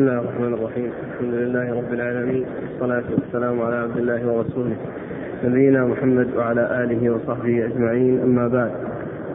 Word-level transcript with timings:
بسم 0.00 0.08
الله 0.08 0.20
الرحمن 0.20 0.54
الرحيم. 0.54 0.90
الحمد 1.12 1.34
لله 1.34 1.74
رب 1.74 1.92
العالمين. 1.92 2.44
والصلاة 2.62 3.02
والسلام 3.10 3.60
على 3.60 3.76
عبد 3.76 3.96
الله 3.96 4.26
ورسوله. 4.26 4.76
نبينا 5.44 5.86
محمد 5.86 6.28
وعلى 6.36 6.84
آله 6.84 7.10
وصحبه 7.10 7.66
أجمعين. 7.66 8.20
أما 8.22 8.48
بعد. 8.48 8.70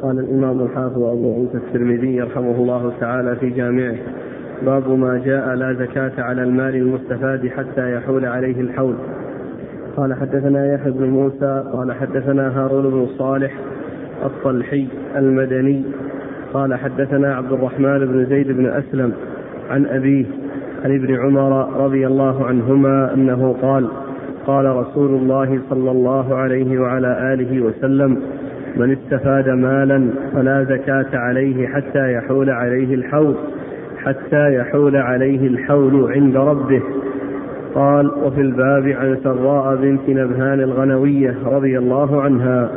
قال 0.01 0.19
الإمام 0.19 0.61
الحافظ 0.61 1.03
أبو 1.03 1.33
عيسى 1.35 1.57
الترمذي 1.57 2.21
رحمه 2.21 2.55
الله 2.55 2.93
تعالى 2.99 3.35
في 3.35 3.49
جامعه 3.49 3.95
باب 4.65 4.89
ما 4.89 5.21
جاء 5.25 5.55
لا 5.55 5.73
زكاة 5.73 6.11
على 6.17 6.43
المال 6.43 6.75
المستفاد 6.75 7.47
حتى 7.47 7.93
يحول 7.95 8.25
عليه 8.25 8.61
الحول. 8.61 8.95
قال 9.97 10.13
حدثنا 10.13 10.73
يحيى 10.73 10.91
بن 10.91 11.05
موسى 11.09 11.63
قال 11.73 11.93
حدثنا 11.93 12.59
هارون 12.59 12.89
بن 12.89 13.07
صالح 13.17 13.53
الطلحي 14.25 14.87
المدني 15.15 15.83
قال 16.53 16.75
حدثنا 16.75 17.35
عبد 17.35 17.51
الرحمن 17.51 17.99
بن 18.05 18.25
زيد 18.25 18.47
بن 18.47 18.65
أسلم 18.65 19.13
عن 19.69 19.85
أبيه 19.85 20.25
عن 20.83 20.95
ابن 20.95 21.15
عمر 21.15 21.83
رضي 21.85 22.07
الله 22.07 22.45
عنهما 22.45 23.13
أنه 23.13 23.55
قال 23.61 23.87
قال 24.47 24.65
رسول 24.65 25.09
الله 25.09 25.59
صلى 25.69 25.91
الله 25.91 26.35
عليه 26.35 26.79
وعلى 26.79 27.33
آله 27.33 27.61
وسلم 27.61 28.17
من 28.75 28.91
استفاد 28.91 29.49
مالا 29.49 30.09
فلا 30.33 30.63
زكاة 30.63 31.17
عليه 31.17 31.67
حتى 31.67 32.13
يحول 32.13 32.49
عليه 32.49 32.95
الحول 32.95 33.35
حتى 34.05 34.55
يحول 34.55 34.95
عليه 34.95 35.47
الحول 35.47 36.11
عند 36.11 36.37
ربه. 36.37 36.81
قال 37.75 38.11
وفي 38.23 38.41
الباب 38.41 38.87
عن 38.87 39.17
سراء 39.23 39.75
بنت 39.75 40.09
نبهان 40.09 40.59
الغنوية 40.59 41.35
رضي 41.45 41.77
الله 41.77 42.21
عنها. 42.21 42.69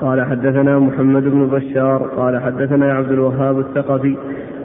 قال 0.00 0.24
حدثنا 0.24 0.78
محمد 0.78 1.22
بن 1.22 1.46
بشار 1.46 2.02
قال 2.16 2.42
حدثنا 2.42 2.92
عبد 2.92 3.12
الوهاب 3.12 3.58
الثقفي 3.58 4.16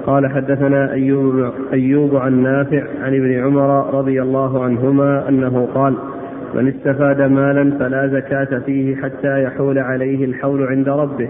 قال 0.06 0.28
حدثنا 0.28 0.92
أيوب, 0.92 1.52
أيوب 1.74 2.16
عن 2.16 2.44
نافع 2.44 2.84
عن 3.02 3.16
ابن 3.16 3.40
عمر 3.44 3.94
رضي 3.94 4.22
الله 4.22 4.64
عنهما 4.64 5.30
أنه 5.30 5.68
قال 5.76 5.96
من 6.56 6.68
استفاد 6.68 7.22
مالا 7.22 7.78
فلا 7.80 8.08
زكاة 8.08 8.60
فيه 8.60 8.96
حتى 8.96 9.44
يحول 9.44 9.80
عليه 9.80 10.26
الحول 10.26 10.64
عند 10.64 10.90
ربه. 10.90 11.30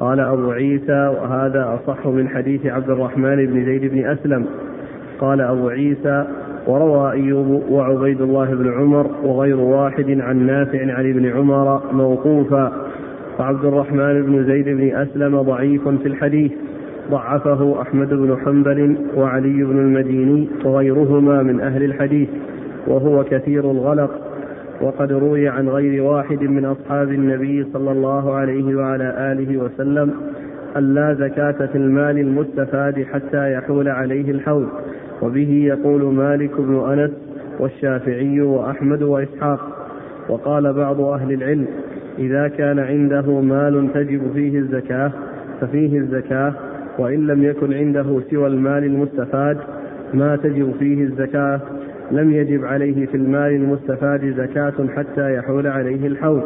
قال 0.00 0.20
أبو 0.20 0.50
عيسى 0.50 1.14
وهذا 1.22 1.74
أصح 1.74 2.06
من 2.06 2.28
حديث 2.28 2.66
عبد 2.66 2.90
الرحمن 2.90 3.46
بن 3.46 3.64
زيد 3.64 3.84
بن 3.92 4.06
أسلم. 4.06 4.46
قال 5.20 5.40
أبو 5.40 5.68
عيسى 5.68 6.24
وروى 6.66 7.12
أيوب 7.12 7.70
وعبيد 7.70 8.20
الله 8.20 8.54
بن 8.54 8.72
عمر 8.72 9.06
وغير 9.24 9.56
واحد 9.56 10.20
عن 10.20 10.46
نافع 10.46 10.80
عن 10.80 11.10
ابن 11.10 11.26
عمر 11.26 11.82
موقوفا. 11.92 12.72
وعبد 13.38 13.64
الرحمن 13.64 14.22
بن 14.22 14.44
زيد 14.44 14.68
بن 14.68 14.96
أسلم 14.96 15.42
ضعيف 15.42 15.88
في 15.88 16.06
الحديث. 16.06 16.52
ضعفه 17.10 17.82
أحمد 17.82 18.08
بن 18.08 18.36
حنبل 18.44 18.96
وعلي 19.16 19.64
بن 19.64 19.78
المديني 19.78 20.48
وغيرهما 20.64 21.42
من 21.42 21.60
أهل 21.60 21.82
الحديث 21.82 22.28
وهو 22.86 23.24
كثير 23.24 23.70
الغلط 23.70 24.10
وقد 24.80 25.12
روي 25.12 25.48
عن 25.48 25.68
غير 25.68 26.02
واحد 26.02 26.42
من 26.42 26.64
أصحاب 26.64 27.08
النبي 27.08 27.66
صلى 27.72 27.92
الله 27.92 28.34
عليه 28.34 28.76
وعلى 28.76 29.32
آله 29.32 29.58
وسلم 29.58 30.10
أن 30.76 30.94
لا 30.94 31.14
زكاة 31.14 31.66
في 31.66 31.78
المال 31.78 32.18
المستفاد 32.18 33.06
حتى 33.12 33.52
يحول 33.52 33.88
عليه 33.88 34.30
الحول. 34.30 34.66
وبه 35.22 35.64
يقول 35.66 36.14
مالك 36.14 36.60
بن 36.60 36.74
أنس 36.74 37.10
والشافعي 37.60 38.40
وأحمد 38.40 39.02
وإسحاق. 39.02 39.60
وقال 40.28 40.72
بعض 40.72 41.00
أهل 41.00 41.32
العلم 41.32 41.66
إذا 42.18 42.48
كان 42.48 42.78
عنده 42.78 43.40
مال 43.40 43.88
تجب 43.94 44.32
فيه 44.34 44.58
الزكاة 44.58 45.12
ففيه 45.60 45.98
الزكاة 45.98 46.54
وإن 46.98 47.26
لم 47.26 47.42
يكن 47.42 47.72
عنده 47.74 48.20
سوى 48.30 48.46
المال 48.46 48.84
المستفاد 48.84 49.58
ما 50.14 50.36
تجب 50.36 50.72
فيه 50.78 51.04
الزكاة. 51.04 51.60
لم 52.10 52.32
يجب 52.32 52.64
عليه 52.64 53.06
في 53.06 53.16
المال 53.16 53.52
المستفاد 53.52 54.34
زكاة 54.36 54.74
حتى 54.96 55.34
يحول 55.34 55.66
عليه 55.66 56.06
الحول. 56.06 56.42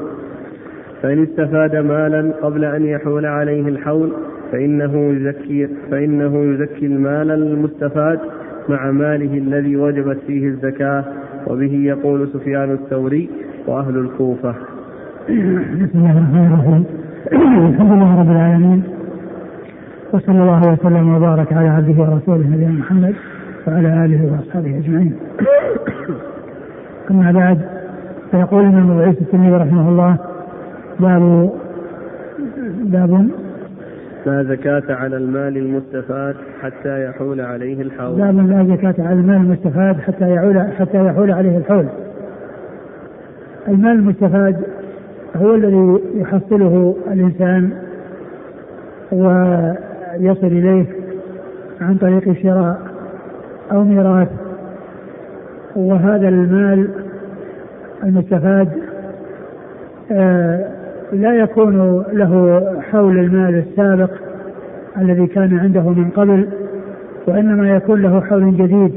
فإن 1.03 1.23
استفاد 1.23 1.77
مالا 1.77 2.33
قبل 2.43 2.65
أن 2.65 2.85
يحول 2.85 3.27
عليه 3.27 3.69
الحول 3.69 4.13
فإنه 4.53 5.13
يزكي 5.13 5.69
فإنه 5.91 6.43
يزكي 6.45 6.87
المال 6.87 7.31
المستفاد 7.31 8.19
مع 8.69 8.91
ماله 8.91 9.39
الذي 9.39 9.77
وجبت 9.77 10.19
فيه 10.27 10.49
الزكاة. 10.49 11.05
وبه 11.47 11.75
يقول 11.75 12.29
سفيان 12.29 12.73
الثوري 12.73 13.31
وأهل 13.67 13.99
الكوفة. 13.99 14.55
بسم 15.31 15.99
الله 15.99 16.19
الرحمن 16.19 16.47
الرحيم. 16.47 16.85
الحمد 17.69 17.93
لله 17.93 18.21
رب 18.21 18.31
العالمين 18.31 18.83
وصلى 20.13 20.43
الله 20.43 20.73
وسلم 20.73 21.15
وبارك 21.15 21.53
على 21.53 21.69
عبده 21.69 22.03
ورسوله 22.03 22.47
نبينا 22.47 22.73
محمد 22.73 23.15
وعلى 23.67 24.05
آله 24.05 24.33
وأصحابه 24.33 24.79
أجمعين. 24.79 25.15
أما 27.11 27.33
بعد 27.33 27.59
فيقول 28.31 28.65
الإمام 28.65 28.91
أبو 28.91 29.01
عيسى 29.01 29.21
الترمذي 29.21 29.57
رحمه 29.57 29.89
الله 29.89 30.17
باب 31.01 31.51
باب 32.85 33.29
لا 34.27 34.43
زكاة 34.43 34.95
على 34.95 35.17
المال 35.17 35.57
المستفاد 35.57 36.37
حتى 36.63 37.05
يحول 37.05 37.41
عليه 37.41 37.83
الحول. 37.83 38.19
باب 38.19 38.49
لا 38.49 38.77
زكاة 38.77 39.07
على 39.07 39.21
المال 39.21 39.37
المستفاد 39.37 40.01
حتى 40.01 40.35
يحول 40.35 40.61
حتى 40.79 41.07
يحول 41.07 41.31
عليه 41.31 41.57
الحول. 41.59 41.87
المال 43.69 43.93
المستفاد 43.93 44.57
هو 45.37 45.55
الذي 45.55 46.01
يحصله 46.15 46.97
الإنسان 47.13 47.71
ويصل 49.13 50.47
إليه 50.47 50.87
عن 51.81 51.95
طريق 51.97 52.33
شراء 52.43 52.79
أو 53.73 53.85
ميراث 53.85 54.29
وهذا 55.77 56.29
المال 56.29 56.89
المستفاد 58.05 58.69
آه، 60.13 60.71
لا 61.13 61.35
يكون 61.35 62.05
له 62.13 62.63
حول 62.91 63.19
المال 63.19 63.55
السابق 63.69 64.11
الذي 64.99 65.27
كان 65.27 65.59
عنده 65.59 65.81
من 65.89 66.11
قبل 66.11 66.49
وإنما 67.27 67.77
يكون 67.77 68.03
له 68.03 68.21
حول 68.21 68.57
جديد. 68.57 68.93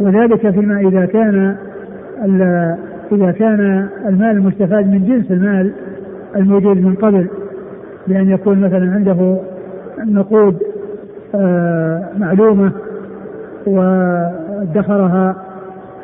وذلك 0.00 0.50
فيما 0.50 0.80
إذا 0.80 1.06
كان 1.06 1.56
إذا 3.12 3.30
كان 3.30 3.88
المال 4.06 4.30
المستفاد 4.30 4.86
من 4.86 5.04
جنس 5.06 5.30
المال 5.30 5.72
الموجود 6.36 6.76
من 6.76 6.94
قبل 6.94 7.28
بأن 8.06 8.30
يكون 8.30 8.60
مثلا 8.60 8.92
عنده 8.92 9.38
نقود 9.98 10.58
آه، 11.34 12.08
معلومة 12.18 12.72
وادخرها 13.66 15.36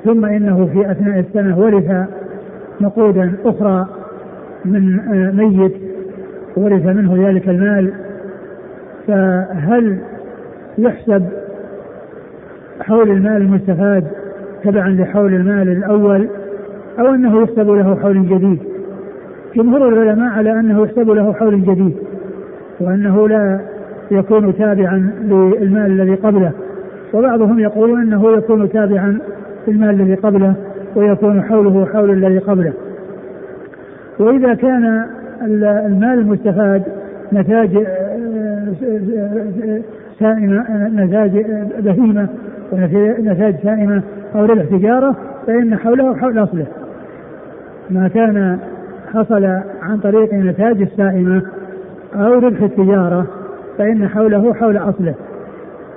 ثم 0.05 0.25
إنه 0.25 0.67
في 0.67 0.91
أثناء 0.91 1.19
السنة 1.19 1.59
ورث 1.59 2.09
نقودا 2.81 3.33
أخرى 3.45 3.87
من 4.65 5.01
آه، 5.01 5.31
ميت 5.31 5.75
ورث 6.57 6.87
منه 6.87 7.29
ذلك 7.29 7.49
المال 7.49 7.93
فهل 9.07 9.99
يحسب 10.79 11.27
حول 12.81 13.11
المال 13.11 13.37
المستفاد 13.43 14.05
تبعا 14.65 14.89
لحول 14.89 15.35
المال 15.35 15.69
الأول؟ 15.69 16.29
أو 17.01 17.15
أنه 17.15 17.43
يحسب 17.43 17.71
له 17.71 17.97
حول 18.03 18.29
جديد. 18.29 18.59
جمهور 19.57 19.89
العلماء 19.89 20.33
على 20.33 20.53
أنه 20.53 20.83
يحسب 20.83 21.11
له 21.11 21.33
حول 21.33 21.63
جديد 21.63 21.97
وأنه 22.81 23.29
لا 23.29 23.61
يكون 24.11 24.57
تابعا 24.59 25.11
للمال 25.25 25.87
الذي 25.87 26.15
قبله. 26.15 26.53
وبعضهم 27.15 27.59
يقول 27.59 28.01
أنه 28.01 28.33
يكون 28.33 28.69
تابعا 28.69 29.19
للمال 29.69 30.01
الذي 30.01 30.15
قبله 30.15 30.55
ويكون 30.97 31.43
حوله 31.43 31.87
حول 31.87 32.11
الذي 32.11 32.39
قبله. 32.39 32.73
وإذا 34.19 34.55
كان 34.55 35.07
المال 35.43 36.19
المستفاد 36.19 36.83
نتاج 37.33 37.87
سائمة 40.19 40.89
نتاج 40.89 41.47
بهيمة 41.79 42.29
ونتاج 42.73 43.55
سائمة 43.63 44.03
أو 44.35 44.45
ربح 44.45 44.65
فإن 45.47 45.77
حوله 45.77 46.17
حول 46.17 46.39
أصله. 46.39 46.67
ما 47.91 48.09
كان 48.09 48.59
حصل 49.15 49.45
عن 49.83 49.99
طريق 50.03 50.35
نتاج 50.35 50.83
السائمة 50.83 51.43
أو 52.15 52.33
ربح 52.33 52.63
التجارة 52.63 53.27
فإن 53.79 54.09
حوله 54.09 54.55
حول 54.55 54.77
أصله. 54.77 55.15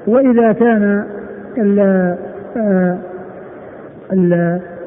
وإذا 0.07 0.51
كان 0.51 1.03
آه، 2.57 2.97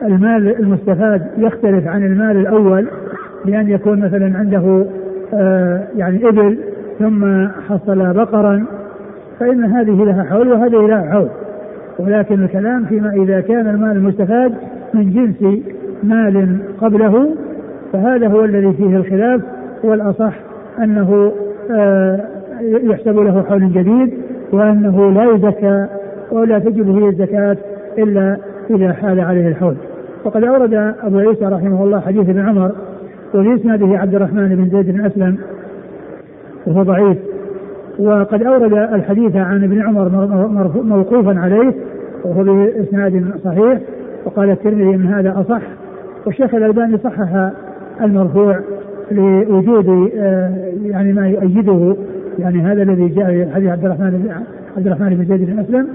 المال 0.03 0.61
المستفاد 0.61 1.23
يختلف 1.38 1.87
عن 1.87 2.06
المال 2.06 2.37
الأول 2.37 2.88
بأن 3.44 3.69
يكون 3.69 4.00
مثلا 4.00 4.38
عنده 4.38 4.87
آه، 5.35 5.81
يعني 5.97 6.29
إبل 6.29 6.59
ثم 6.99 7.49
حصل 7.69 8.12
بقرا 8.12 8.67
فإن 9.41 9.64
هذه 9.64 10.05
لها 10.05 10.25
حول 10.25 10.49
وهذه 10.49 10.87
لها 10.87 11.11
حول. 11.11 11.29
ولكن 11.99 12.44
الكلام 12.44 12.85
فيما 12.85 13.12
إذا 13.12 13.41
كان 13.41 13.67
المال 13.67 13.97
المستفاد 13.97 14.55
من 14.94 15.11
جنس 15.11 15.62
مال 16.02 16.58
قبله 16.81 17.34
فهذا 17.93 18.28
هو 18.28 18.44
الذي 18.44 18.72
فيه 18.72 18.96
الخلاف. 18.96 19.40
والأصح 19.84 20.34
أنه 20.78 21.32
آه، 21.70 22.20
يحسب 22.60 23.19
له 23.19 23.43
حول 23.43 23.72
جديد 23.72 24.14
وأنه 24.52 25.10
لا 25.12 25.25
يزكى 25.25 25.87
ولا 26.32 26.58
تجب 26.58 26.98
فيه 26.98 27.08
الزكاة 27.08 27.56
إلا 27.98 28.37
إذا 28.70 28.93
حال 28.93 29.20
عليه 29.20 29.48
الحول. 29.48 29.76
وقد 30.25 30.44
أورد 30.44 30.94
أبو 31.02 31.19
عيسى 31.19 31.44
رحمه 31.44 31.84
الله 31.84 32.00
حديث 32.00 32.28
ابن 32.28 32.49
عمر 32.49 32.72
وفي 33.34 33.54
إسناده 33.54 33.99
عبد 33.99 34.14
الرحمن 34.14 34.49
بن 34.49 34.69
زيد 34.70 34.90
بن 34.90 35.04
أسلم 35.04 35.38
وهو 36.66 36.82
ضعيف. 36.82 37.19
وقد 37.99 38.42
أورد 38.42 38.72
الحديث 38.72 39.37
عن 39.37 39.64
ابن 39.64 39.82
عمر 39.82 40.08
موقوفا 40.82 41.40
عليه 41.40 41.72
وهو 42.25 42.44
بإسناد 42.44 43.25
صحيح. 43.44 43.78
وقال 44.25 44.50
الترمذي 44.50 44.96
من 44.96 45.06
هذا 45.06 45.40
أصح 45.40 45.62
والشيخ 46.26 46.55
الألباني 46.55 46.99
صحح 46.99 47.50
المرفوع 48.00 48.61
لوجود 49.11 50.11
آه، 50.17 50.73
يعني 50.82 51.12
ما 51.12 51.28
يؤيده 51.28 51.96
يعني 52.38 52.61
هذا 52.61 52.82
الذي 52.82 53.08
جاء 53.08 53.50
حديث 53.55 53.70
عبد 53.70 53.84
الرحمن 53.84 54.43
عبد 54.76 54.87
الرحمن 54.87 55.08
بن 55.08 55.25
زيد 55.25 55.50
بن 55.50 55.58
أسلم 55.58 55.88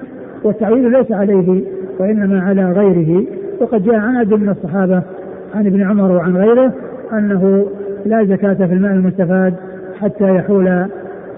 والتعويل 0.44 0.92
ليس 0.92 1.12
عليه 1.12 1.64
وإنما 2.00 2.42
على 2.42 2.72
غيره 2.72 3.26
وقد 3.62 3.84
جاء 3.84 3.96
عن 3.96 4.16
عدد 4.16 4.34
من 4.34 4.50
الصحابة 4.50 5.04
عن 5.56 5.68
ابن 5.68 5.82
عمر 5.82 6.12
وعن 6.12 6.38
غيره 6.38 6.74
أنه 7.14 7.66
لا 8.06 8.26
زكاة 8.26 8.54
في 8.54 8.74
الماء 8.74 8.92
المستفاد 8.94 9.54
حتى 10.00 10.36
يحول 10.36 10.86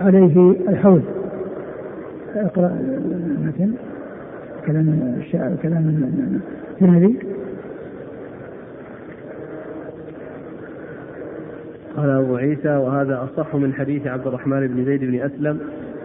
عليه 0.01 0.55
الحول. 0.69 1.01
اقرأ 2.35 2.77
المتن 3.39 3.73
كلام 4.67 5.15
الشاعر 5.17 5.51
كلام 5.63 6.09
الترمذي 6.71 7.15
قال 12.03 12.11
أبو 12.11 12.35
عيسى 12.35 12.75
وهذا 12.75 13.23
أصح 13.23 13.55
من 13.55 13.73
حديث 13.73 14.07
عبد 14.07 14.27
الرحمن 14.27 14.67
بن 14.67 14.85
زيد 14.85 15.03
بن 15.03 15.21
أسلم. 15.21 15.59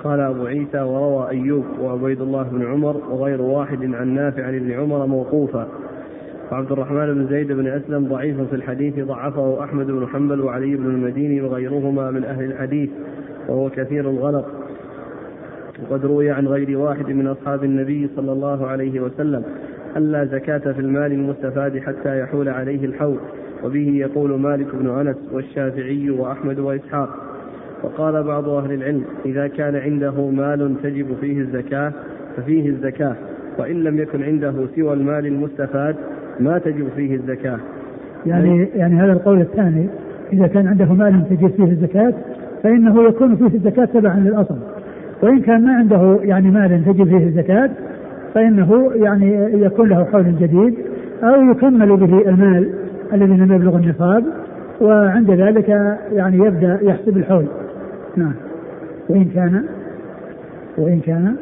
قال 0.05 0.21
أبو 0.21 0.47
عيسى 0.47 0.81
وروى 0.81 1.29
أيوب 1.29 1.65
وعبيد 1.81 2.21
الله 2.21 2.43
بن 2.43 2.67
عمر 2.67 2.97
وغير 3.11 3.43
واحد 3.43 3.95
عن 3.95 4.09
نافع 4.15 4.47
عن 4.47 4.55
ابن 4.55 4.71
عمر 4.71 5.07
موقوفا. 5.07 5.69
وعبد 6.53 6.73
الرحمن 6.73 7.15
بن 7.15 7.27
زيد 7.27 7.53
بن 7.53 7.67
أسلم 7.67 8.09
ضعيف 8.09 8.41
في 8.41 8.57
الحديث 8.57 8.99
ضعفه 8.99 9.65
أحمد 9.65 9.87
بن 9.87 10.07
حنبل 10.07 10.41
وعلي 10.41 10.77
بن 10.77 10.87
المديني 10.87 11.43
وغيرهما 11.43 12.11
من 12.11 12.25
أهل 12.25 12.45
الحديث 12.45 12.91
وهو 13.49 13.71
كثير 13.71 14.11
الغلط. 14.11 14.45
وقد 15.83 16.07
روي 16.07 16.31
عن 16.31 16.49
غير 16.49 16.79
واحد 16.79 17.09
من 17.09 17.27
أصحاب 17.27 17.65
النبي 17.65 18.09
صلى 18.17 18.33
الله 18.33 18.67
عليه 18.67 19.01
وسلم 19.01 19.43
ألا 19.97 20.25
زكاة 20.25 20.73
في 20.73 20.81
المال 20.81 21.13
المستفاد 21.13 21.79
حتى 21.79 22.21
يحول 22.21 22.49
عليه 22.49 22.85
الحول. 22.85 23.19
وبه 23.65 23.91
يقول 23.95 24.41
مالك 24.41 24.67
بن 24.75 24.91
أنس 24.91 25.17
والشافعي 25.33 26.11
وأحمد 26.11 26.59
وإسحاق. 26.59 27.09
وقال 27.83 28.23
بعض 28.23 28.49
أهل 28.49 28.73
العلم 28.73 29.05
إذا 29.27 29.47
كان 29.47 29.77
عنده 29.77 30.31
مال 30.31 30.75
تجب 30.83 31.07
فيه 31.21 31.41
الزكاة 31.41 31.93
ففيه 32.37 32.69
الزكاة. 32.69 33.15
وإن 33.59 33.85
لم 33.85 33.99
يكن 33.99 34.23
عنده 34.23 34.55
سوى 34.77 34.93
المال 34.93 35.27
المستفاد 35.27 35.97
ما 36.41 36.59
تجب 36.59 36.89
فيه 36.97 37.15
الزكاة. 37.15 37.59
يعني 38.27 38.69
يعني 38.75 38.95
هذا 38.95 39.13
القول 39.13 39.41
الثاني 39.41 39.89
إذا 40.33 40.47
كان 40.47 40.67
عنده 40.67 40.93
مال 40.93 41.25
تجب 41.31 41.51
فيه 41.51 41.65
الزكاة 41.73 42.15
فإنه 42.63 43.09
يكون 43.09 43.37
فيه 43.37 43.57
الزكاة 43.57 43.85
تبعا 43.85 44.21
للأصل. 44.21 44.59
وإن 45.23 45.41
كان 45.41 45.65
ما 45.65 45.73
عنده 45.73 46.19
يعني 46.23 46.51
مال 46.51 46.85
تجب 46.85 47.09
فيه 47.09 47.27
الزكاة 47.27 47.71
فإنه 48.35 48.91
يعني 48.95 49.63
يكون 49.65 49.89
له 49.89 50.05
حول 50.05 50.37
جديد 50.41 50.75
أو 51.23 51.51
يكمل 51.51 51.97
به 51.97 52.29
المال 52.29 52.71
الذي 53.13 53.37
لم 53.37 53.53
يبلغ 53.53 53.77
النصاب 53.77 54.25
وعند 54.81 55.31
ذلك 55.31 55.69
يعني 56.13 56.37
يبدأ 56.37 56.79
يحسب 56.83 57.17
الحول. 57.17 57.47
نعم. 58.17 58.35
وإن 59.09 59.25
كان 59.25 59.65
وإن 60.79 61.01
كان. 61.01 61.37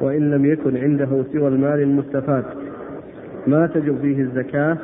وإن 0.00 0.30
لم 0.30 0.44
يكن 0.44 0.76
عنده 0.76 1.24
سوى 1.32 1.48
المال 1.48 1.82
المستفاد. 1.82 2.44
ما 3.46 3.66
تجب 3.66 3.98
فيه 4.02 4.20
الزكاة 4.20 4.76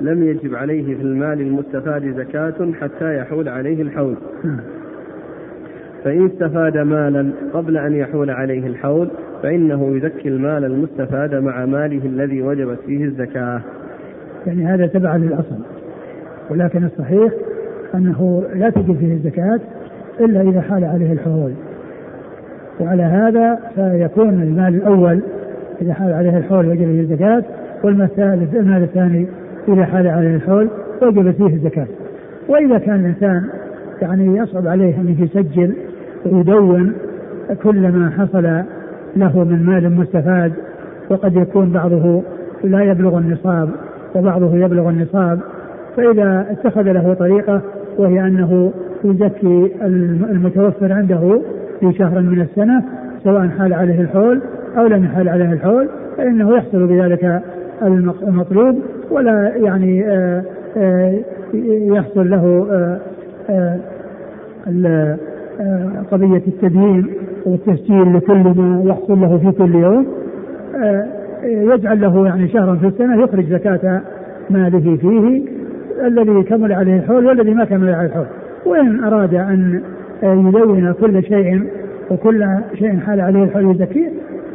لم 0.00 0.22
يجب 0.22 0.54
عليه 0.54 0.96
في 0.96 1.02
المال 1.02 1.40
المستفاد 1.40 2.14
زكاة 2.16 2.72
حتى 2.80 3.18
يحول 3.18 3.48
عليه 3.48 3.82
الحول. 3.82 4.16
نعم. 4.44 4.60
فإن 6.04 6.26
استفاد 6.26 6.78
مالا 6.78 7.32
قبل 7.52 7.76
أن 7.76 7.94
يحول 7.94 8.30
عليه 8.30 8.66
الحول 8.66 9.10
فإنه 9.42 9.96
يزكي 9.96 10.28
المال 10.28 10.64
المستفاد 10.64 11.34
مع 11.34 11.66
ماله 11.66 12.06
الذي 12.06 12.42
وجبت 12.42 12.78
فيه 12.86 13.04
الزكاة. 13.04 13.60
يعني 14.46 14.66
هذا 14.66 14.86
تبع 14.86 15.16
للأصل. 15.16 15.58
ولكن 16.50 16.84
الصحيح 16.84 17.32
أنه 17.94 18.44
لا 18.54 18.70
تجب 18.70 18.96
فيه 18.96 19.12
الزكاة 19.12 19.60
إلا 20.20 20.40
إذا 20.40 20.60
حال 20.60 20.84
عليه 20.84 21.12
الحول 21.12 21.52
وعلى 22.80 23.02
هذا 23.02 23.58
فيكون 23.74 24.42
المال 24.42 24.74
الأول 24.74 25.20
إذا 25.82 25.94
حال 25.94 26.12
عليه 26.12 26.36
الحول 26.36 26.66
وجب 26.66 26.78
فيه 26.78 27.00
الزكاة 27.00 27.42
والمال 27.84 28.08
المال 28.54 28.82
الثاني 28.82 29.26
إذا 29.68 29.84
حال 29.84 30.06
عليه 30.06 30.36
الحول 30.36 30.68
وجب 31.02 31.30
فيه 31.30 31.54
الزكاة. 31.54 31.86
وإذا 32.48 32.78
كان 32.78 33.00
الإنسان 33.00 33.48
يعني 34.02 34.38
يصعب 34.38 34.66
عليه 34.66 34.96
أن 34.96 35.16
يسجل 35.18 35.74
ويدون 36.26 36.92
كل 37.62 37.88
ما 37.88 38.10
حصل 38.10 38.62
له 39.16 39.44
من 39.44 39.62
مال 39.66 39.92
مستفاد 39.92 40.52
وقد 41.10 41.36
يكون 41.36 41.72
بعضه 41.72 42.22
لا 42.64 42.82
يبلغ 42.82 43.18
النصاب 43.18 43.70
وبعضه 44.14 44.56
يبلغ 44.56 44.88
النصاب 44.88 45.40
فإذا 45.96 46.46
اتخذ 46.50 46.82
له 46.82 47.14
طريقة 47.14 47.62
وهي 47.98 48.20
أنه 48.20 48.72
يزكي 49.04 49.72
المتوفر 50.30 50.92
عنده 50.92 51.40
في 51.80 51.92
شهر 51.92 52.20
من 52.20 52.40
السنة 52.40 52.84
سواء 53.24 53.48
حال 53.48 53.74
عليه 53.74 54.00
الحول 54.00 54.40
أو 54.78 54.86
لم 54.86 55.04
يحال 55.04 55.28
عليه 55.28 55.52
الحول 55.52 55.88
فإنه 56.16 56.56
يحصل 56.56 56.86
بذلك 56.86 57.42
المطلوب 58.22 58.78
ولا 59.10 59.52
يعني 59.56 60.04
آه، 60.06 60.44
آه، 60.76 61.18
يحصل 61.94 62.30
له 62.30 62.66
آه، 63.50 63.78
قضية 66.10 66.42
التدين 66.46 67.06
والتسجيل 67.46 68.16
لكل 68.16 68.34
ما 68.34 68.82
يحصل 68.84 69.20
له 69.20 69.38
في 69.38 69.58
كل 69.58 69.74
يوم. 69.74 70.06
يجعل 71.44 72.00
له 72.00 72.26
يعني 72.26 72.48
شهرا 72.48 72.74
في 72.74 72.86
السنة 72.86 73.22
يخرج 73.22 73.44
زكاة 73.46 74.00
ماله 74.50 74.96
فيه 74.96 75.42
الذي 76.06 76.42
كمل 76.42 76.72
عليه 76.72 76.96
الحول 76.96 77.26
والذي 77.26 77.54
ما 77.54 77.64
كمل 77.64 77.94
عليه 77.94 78.06
الحول. 78.06 78.26
وإن 78.66 79.04
أراد 79.04 79.34
أن 79.34 79.80
يدون 80.22 80.92
كل 80.92 81.22
شيء 81.22 81.62
وكل 82.10 82.46
شيء 82.74 82.98
حال 82.98 83.20
عليه 83.20 83.44
الحول 83.44 83.70
يزكيه 83.70 84.08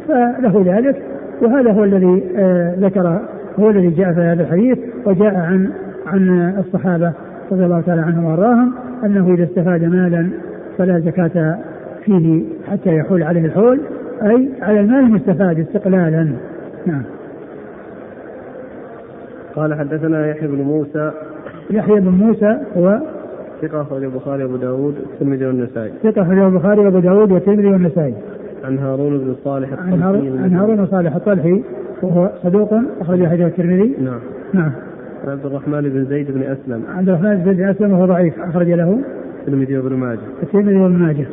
فله 0.08 0.62
ذلك. 0.66 0.96
وهذا 1.42 1.72
هو 1.72 1.84
الذي 1.84 2.22
آه، 2.36 2.74
ذكر 2.78 3.20
هو 3.58 3.70
الذي 3.70 3.90
جاء 3.90 4.12
في 4.12 4.20
هذا 4.20 4.42
الحديث 4.42 4.78
وجاء 5.06 5.34
عن 5.34 5.70
عن 6.06 6.54
الصحابة 6.58 7.12
رضي 7.52 7.64
الله 7.64 7.80
تعالى 7.80 8.00
عنهم 8.00 8.24
وأرضاهم 8.24 8.72
أنه 9.04 9.34
إذا 9.34 9.44
استفاد 9.44 9.84
مالا 9.84 10.28
فلا 10.78 10.98
زكاة 10.98 11.58
فيه 12.04 12.42
حتى 12.70 12.96
يحول 12.96 13.22
عليه 13.22 13.44
الحول 13.44 13.80
أي 14.22 14.48
على 14.62 14.80
المال 14.80 14.98
المستفاد 14.98 15.58
استقلالا. 15.60 16.28
نعم 16.86 17.02
قال 19.56 19.74
حدثنا 19.74 20.26
يحيى 20.26 20.48
بن 20.48 20.62
موسى 20.62 21.10
يحيى 21.70 22.00
بن 22.00 22.08
موسى 22.08 22.58
هو 22.76 23.00
ثقة 23.62 23.82
أخرج 23.82 24.04
البخاري 24.04 24.44
وأبو 24.44 24.56
داود 24.56 24.94
والترمذي 24.98 25.46
والنسائي. 25.46 25.92
ثقة 26.02 26.22
أخرج 26.22 26.38
البخاري 26.38 26.80
وأبو 26.80 26.98
داود 26.98 27.32
والترمذي 27.32 27.66
والنسائي. 27.66 28.14
عن 28.64 28.78
هارون 28.78 29.18
بن 29.18 29.34
صالح 29.44 29.72
الطلحي. 29.72 29.92
عن 29.92 30.02
هارون, 30.02 30.38
عن 30.38 30.52
هارون 30.52 30.76
بن 30.76 30.86
صالح 30.86 31.16
الطلحي 31.16 31.62
وهو 32.02 32.30
صدوق 32.42 32.74
أخرج 33.00 33.26
حديث 33.26 33.46
الترمذي. 33.46 33.96
نعم. 34.00 34.20
نعم. 34.54 34.70
عن 35.24 35.32
عبد 35.32 35.46
الرحمن 35.46 35.80
بن 35.80 36.04
زيد 36.04 36.30
بن 36.30 36.42
أسلم. 36.42 36.82
عبد 36.88 37.08
الرحمن 37.08 37.34
بن 37.34 37.44
زيد 37.44 37.56
بن 37.56 37.68
أسلم 37.68 37.92
وهو 37.92 38.06
ضعيف 38.06 38.40
أخرج 38.40 38.70
له. 38.70 38.98
الترمذي 39.40 39.78
وابن 39.78 39.96
ماجه. 39.96 40.18
الترمذي 40.42 40.76
وابن 40.76 40.98
ماجه. 40.98 41.26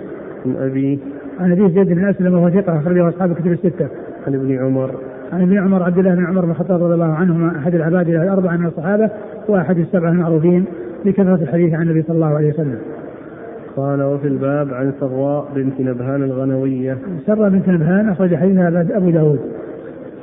عن 0.45 0.55
أبي 0.55 0.99
عن 1.39 1.51
أبي 1.51 1.69
زيد 1.69 1.87
بن 1.87 2.05
أسلم 2.05 2.33
وهو 2.33 2.49
ثقة 2.49 2.79
أخرجه 2.79 3.09
أصحاب 3.09 3.31
الكتب 3.31 3.51
الستة. 3.51 3.87
عن 4.27 4.35
ابن 4.35 4.57
عمر 4.57 4.91
عن 5.33 5.41
ابن 5.41 5.57
عمر 5.57 5.83
عبد 5.83 5.97
الله 5.97 6.15
بن 6.15 6.25
عمر 6.25 6.45
بن 6.45 6.51
الخطاب 6.51 6.83
رضي 6.83 6.93
الله 6.93 7.13
عنهما 7.13 7.57
أحد 7.57 7.75
العباد 7.75 8.09
الاربعه 8.09 8.57
من 8.57 8.65
الصحابة 8.65 9.09
وأحد 9.47 9.77
السبعة 9.77 10.09
المعروفين 10.09 10.65
بكثرة 11.05 11.35
الحديث 11.35 11.73
عن 11.73 11.81
النبي 11.81 12.01
صلى 12.01 12.15
الله 12.15 12.35
عليه 12.35 12.53
وسلم. 12.53 12.77
قال 13.75 14.03
وفي 14.03 14.27
الباب 14.27 14.73
عن 14.73 14.93
سراء 14.99 15.47
بنت 15.55 15.81
نبهان 15.81 16.23
الغنوية. 16.23 16.97
سراء 17.25 17.49
بنت 17.49 17.69
نبهان 17.69 18.09
أخرج 18.09 18.35
حديثها 18.35 18.97
أبو 18.97 19.09
داود. 19.09 19.39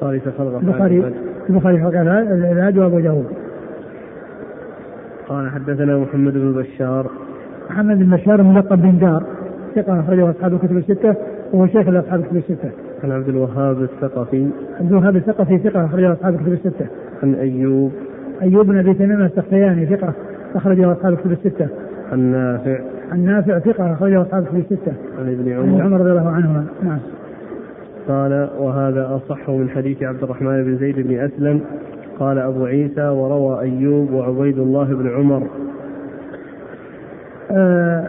خالف 0.00 0.28
خلق 0.38 0.54
البخاري 0.54 1.12
البخاري 1.50 1.84
خلق 1.84 1.94
العباد 2.00 2.78
وأبو 2.78 3.00
داود. 3.00 3.26
قال 5.28 5.50
حدثنا 5.50 5.98
محمد 5.98 6.32
بن 6.32 6.52
بشار. 6.52 7.06
محمد 7.70 7.98
بن 7.98 8.16
بشار 8.16 8.42
ملقب 8.42 8.82
بن 8.82 8.98
دار 8.98 9.22
ثقة 9.74 10.00
أخرجه 10.00 10.30
أصحاب 10.30 10.52
الكتب 10.52 10.76
الستة 10.76 11.14
وهو 11.52 11.66
شيخ 11.66 11.88
لأصحاب 11.88 12.20
الكتب 12.20 12.36
الستة. 12.36 12.70
عن 13.04 13.10
عبد 13.10 13.28
الوهاب 13.28 13.82
الثقفي. 13.82 14.46
عبد 14.80 14.90
الوهاب 14.92 15.16
الثقفي 15.16 15.58
ثقة 15.58 15.84
أخرجه 15.84 16.12
أصحاب 16.12 16.34
الكتب 16.34 16.52
الستة. 16.52 16.86
عن 17.22 17.34
أيوب. 17.34 17.92
أيوب 18.42 18.66
بن 18.66 18.78
أبي 18.78 18.94
تميم 18.94 19.22
السختياني 19.22 19.86
ثقة 19.86 20.12
أخرجه 20.54 20.92
أصحاب 20.92 21.12
الكتب 21.12 21.32
الستة. 21.32 21.68
عن 22.12 22.18
نافع 22.18 22.78
عن 23.12 23.24
نافع 23.24 23.58
ثقة 23.58 23.92
أخرجه 23.92 24.22
أصحاب 24.22 24.44
في 24.44 24.62
ستة 24.62 24.92
عن 25.18 25.28
ابن 25.28 25.52
عن 25.52 25.68
عمر 25.68 25.82
عمر 25.82 26.00
رضي 26.00 26.10
الله 26.10 26.30
عنهما 26.30 26.64
نعم 26.82 26.98
قال 28.08 28.48
وهذا 28.58 29.16
أصح 29.16 29.50
من 29.50 29.70
حديث 29.70 30.02
عبد 30.02 30.22
الرحمن 30.22 30.64
بن 30.64 30.76
زيد 30.76 31.00
بن 31.00 31.18
أسلم 31.18 31.60
قال 32.18 32.38
أبو 32.38 32.64
عيسى 32.64 33.08
وروى 33.08 33.60
أيوب 33.60 34.12
وعبيد 34.12 34.58
الله 34.58 34.84
بن 34.84 35.08
عمر 35.08 35.46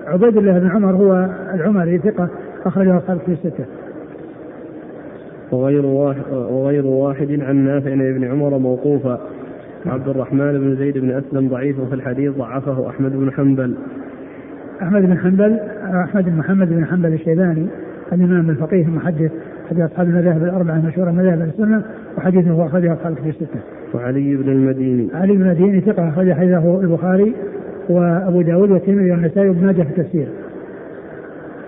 عبيد 0.07 0.37
الله 0.37 0.59
بن 0.59 0.67
عمر 0.67 0.91
هو 0.91 1.29
العمري 1.53 1.97
ثقة 1.97 2.29
أخرجه 2.65 2.97
أصحاب 2.97 3.17
في 3.17 3.35
ستة 3.35 3.65
وغير 5.51 5.85
واحد, 5.85 6.21
وغير 6.31 6.85
واحد 6.85 7.39
عن 7.41 7.55
نافع 7.55 7.93
ابن 7.93 8.23
عمر 8.23 8.57
موقوفا. 8.57 9.19
عبد 9.85 10.07
الرحمن 10.07 10.59
بن 10.59 10.75
زيد 10.75 10.97
بن 10.97 11.11
أسلم 11.11 11.47
ضعيف 11.47 11.81
في 11.81 11.95
الحديث 11.95 12.31
ضعفه 12.37 12.89
أحمد 12.89 13.11
بن 13.11 13.31
حنبل. 13.31 13.73
أحمد 14.81 15.01
بن 15.01 15.17
حنبل 15.17 15.59
أحمد 16.03 16.25
بن 16.25 16.37
محمد 16.37 16.69
بن 16.69 16.85
حنبل 16.85 17.13
الشيباني 17.13 17.67
الإمام 18.13 18.49
الفقيه 18.49 18.85
المحدث 18.85 19.31
أحد 19.67 19.79
أصحاب 19.79 20.07
المذاهب 20.07 20.43
الأربعة 20.43 20.75
المشهورة 20.75 21.11
مذاهب 21.11 21.41
السنة 21.41 21.83
وحديثه 22.17 22.65
أخرجه 22.65 22.93
أصحاب 22.93 23.13
في 23.13 23.29
الستة. 23.29 23.59
وعلي 23.93 24.35
بن 24.35 24.51
المديني. 24.51 25.09
علي 25.13 25.33
بن 25.33 25.41
المديني 25.41 25.81
ثقة 25.81 26.09
أخرج 26.09 26.33
حديثه 26.33 26.81
البخاري. 26.81 27.35
وأبو 27.89 28.41
داود 28.41 28.71
والترمذي 28.71 29.11
والنسائي 29.11 29.49
وابن 29.49 29.65
ماجه 29.65 29.81
في 29.81 29.99
التفسير. 29.99 30.27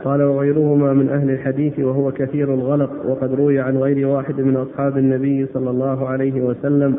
قال 0.03 0.23
وغيرهما 0.23 0.93
من 0.93 1.09
أهل 1.09 1.29
الحديث 1.29 1.79
وهو 1.79 2.11
كثير 2.11 2.53
الغلط 2.53 2.89
وقد 3.05 3.33
روي 3.33 3.59
عن 3.59 3.77
غير 3.77 4.07
واحد 4.07 4.41
من 4.41 4.55
أصحاب 4.55 4.97
النبي 4.97 5.45
صلى 5.53 5.69
الله 5.69 6.07
عليه 6.07 6.41
وسلم 6.41 6.95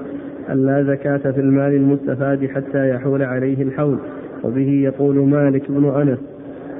أن 0.50 0.66
لا 0.66 0.82
زكاة 0.82 1.32
في 1.32 1.40
المال 1.40 1.74
المستفاد 1.74 2.46
حتى 2.46 2.90
يحول 2.90 3.22
عليه 3.22 3.62
الحول 3.62 3.98
وبه 4.44 4.70
يقول 4.70 5.16
مالك 5.16 5.70
بن 5.70 5.84
أنس 5.84 6.18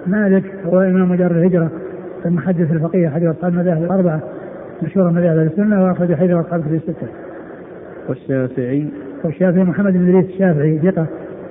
مالك 0.07 0.45
هو 0.67 0.81
إمام 0.81 1.15
دار 1.15 1.31
الهجرة 1.31 1.71
المحدث 2.27 2.73
الفقيه 2.73 3.09
أحد 3.09 3.25
أصحاب 3.25 3.53
المذاهب 3.53 3.85
الأربعة 3.85 4.23
مشهورة 4.83 5.11
مذاهب 5.11 5.39
السنة 5.39 5.85
وأخرج 5.85 6.15
حديث 6.15 6.31
أصحاب 6.31 6.63
في 6.63 6.75
الستة. 6.75 7.09
والشافعي 8.09 8.87
والشافعي 9.25 9.65
محمد 9.65 9.93
بن 9.93 10.09
إدريس 10.09 10.35
الشافعي 10.35 10.79
ثقة 10.79 11.07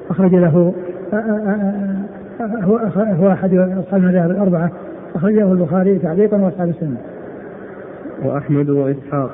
أخرج 0.10 0.36
له 0.36 0.74
آه، 1.14 1.16
آه، 1.16 2.06
آه، 2.40 2.64
هو 2.64 2.78
هو 2.96 3.32
أحد 3.32 3.54
أصحاب 3.54 4.02
المذاهب 4.02 4.32
الأربعة 4.32 4.72
أخرجه 5.16 5.52
البخاري 5.52 6.00
تعليقا 6.00 6.38
وأصحاب 6.38 6.70
السنة. 6.70 6.98
وأحمد 8.24 8.70
وإسحاق 8.70 9.32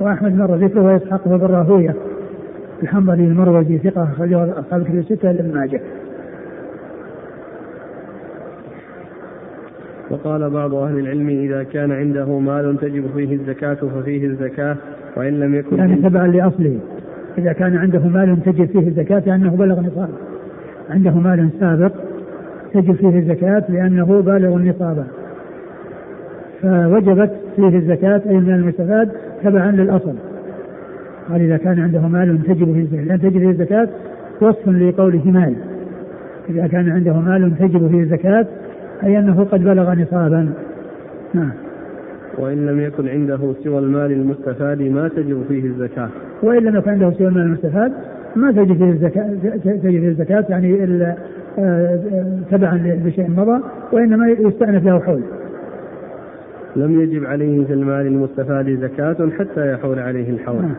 وأحمد 0.00 0.36
مر 0.36 0.56
ذكره 0.56 0.82
وإسحاق 0.82 1.28
بن 1.28 1.46
راهوية 1.46 1.94
الحنظلي 2.82 3.24
المروزي 3.24 3.78
ثقة 3.78 4.02
أخرجه 4.02 4.60
أصحاب 4.60 4.80
الكتب 4.80 4.98
الستة 4.98 5.32
لابن 5.32 5.54
ماجه. 5.54 5.80
وقال 10.10 10.50
بعض 10.50 10.74
أهل 10.74 10.98
العلم 10.98 11.28
إذا 11.28 11.62
كان 11.62 11.92
عنده 11.92 12.38
مال 12.38 12.78
تجب 12.80 13.04
فيه 13.16 13.34
الزكاة 13.34 13.74
ففيه 13.74 14.26
الزكاة 14.26 14.76
وإن 15.16 15.40
لم 15.40 15.54
يكن 15.54 15.76
يعني 15.76 15.96
تبعا 15.96 16.26
لأصله 16.26 16.78
إذا 17.40 17.52
كان 17.52 17.76
عنده 17.76 18.08
مال 18.08 18.42
تجب 18.44 18.64
فيه 18.64 18.88
الزكاة 18.88 19.22
لأنه 19.26 19.56
بلغ 19.56 19.80
نصاب 19.80 20.08
عنده 20.90 21.10
مال 21.10 21.48
سابق 21.60 21.92
تجب 22.74 22.94
فيه 22.94 23.18
الزكاة 23.18 23.64
لأنه 23.68 24.22
بالغ 24.22 24.58
نصابا 24.58 25.06
فوجبت 26.62 27.30
فيه 27.56 27.78
الزكاة 27.78 28.22
أي 28.26 28.36
من 28.36 28.54
المستفاد 28.54 29.10
تبعا 29.44 29.70
للأصل. 29.70 30.14
قال 31.30 31.40
إذا 31.40 31.56
كان 31.56 31.80
عنده 31.80 32.00
مال 32.00 32.42
تجب 32.42 32.72
فيه 32.72 32.80
الزكاة 32.80 33.04
لأن 33.04 33.20
تجب 33.20 33.38
فيه 33.38 33.50
الزكاة 33.50 33.88
وصف 34.40 34.68
لقوله 34.68 35.30
مال. 35.30 35.56
إذا 36.48 36.66
كان 36.66 36.90
عنده 36.90 37.12
مال 37.12 37.58
تجب 37.58 37.88
فيه 37.88 38.00
الزكاة 38.00 38.46
أي 39.04 39.18
أنه 39.18 39.44
قد 39.44 39.64
بلغ 39.64 39.94
نصابا. 39.94 40.52
نعم. 41.34 41.52
وإن 42.38 42.66
لم 42.66 42.80
يكن 42.80 43.08
عنده 43.08 43.54
سوى 43.64 43.78
المال 43.78 44.12
المستفاد 44.12 44.82
ما 44.82 45.08
تجب 45.08 45.44
فيه 45.48 45.64
الزكاة. 45.64 46.08
وإن 46.42 46.62
لم 46.62 46.76
يكن 46.76 46.90
عنده 46.90 47.10
سوى 47.10 47.28
المال 47.28 47.42
المستفاد 47.42 47.92
ما 48.36 48.52
تجب 48.52 48.76
فيه 48.76 48.90
الزكاة 48.90 49.28
تجب 49.64 49.80
فيه 49.80 50.08
الزكاة 50.08 50.44
يعني 50.48 50.84
إلا 50.84 51.14
آه، 51.58 52.00
تبعا 52.50 53.00
لشيء 53.04 53.30
مضى 53.30 53.60
وإنما 53.92 54.28
يستأنف 54.28 54.84
له 54.84 55.00
حول. 55.00 55.22
لم 56.76 57.00
يجب 57.00 57.24
عليه 57.24 57.64
في 57.64 57.72
المال 57.72 58.06
المستفاد 58.06 58.78
زكاة 58.80 59.30
حتى 59.38 59.72
يحول 59.72 59.98
عليه 59.98 60.30
الحول. 60.30 60.62
نعم. 60.62 60.74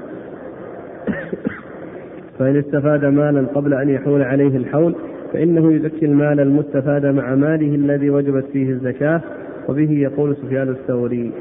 فإن 2.40 2.58
استفاد 2.58 3.06
مالا 3.06 3.48
قبل 3.48 3.74
أن 3.74 3.90
يحول 3.90 4.22
عليه 4.22 4.58
الحول 4.58 4.96
فإنه 5.34 5.74
يزكي 5.74 6.06
المال 6.06 6.40
المستفاد 6.40 7.06
مع 7.06 7.36
ماله 7.36 7.76
الذي 7.76 8.10
وجبت 8.10 8.46
فيه 8.54 8.70
الزكاة 8.70 9.22
وبه 9.70 9.92
يقول 9.92 10.36
سفيان 10.36 10.70
الثوري. 10.70 11.32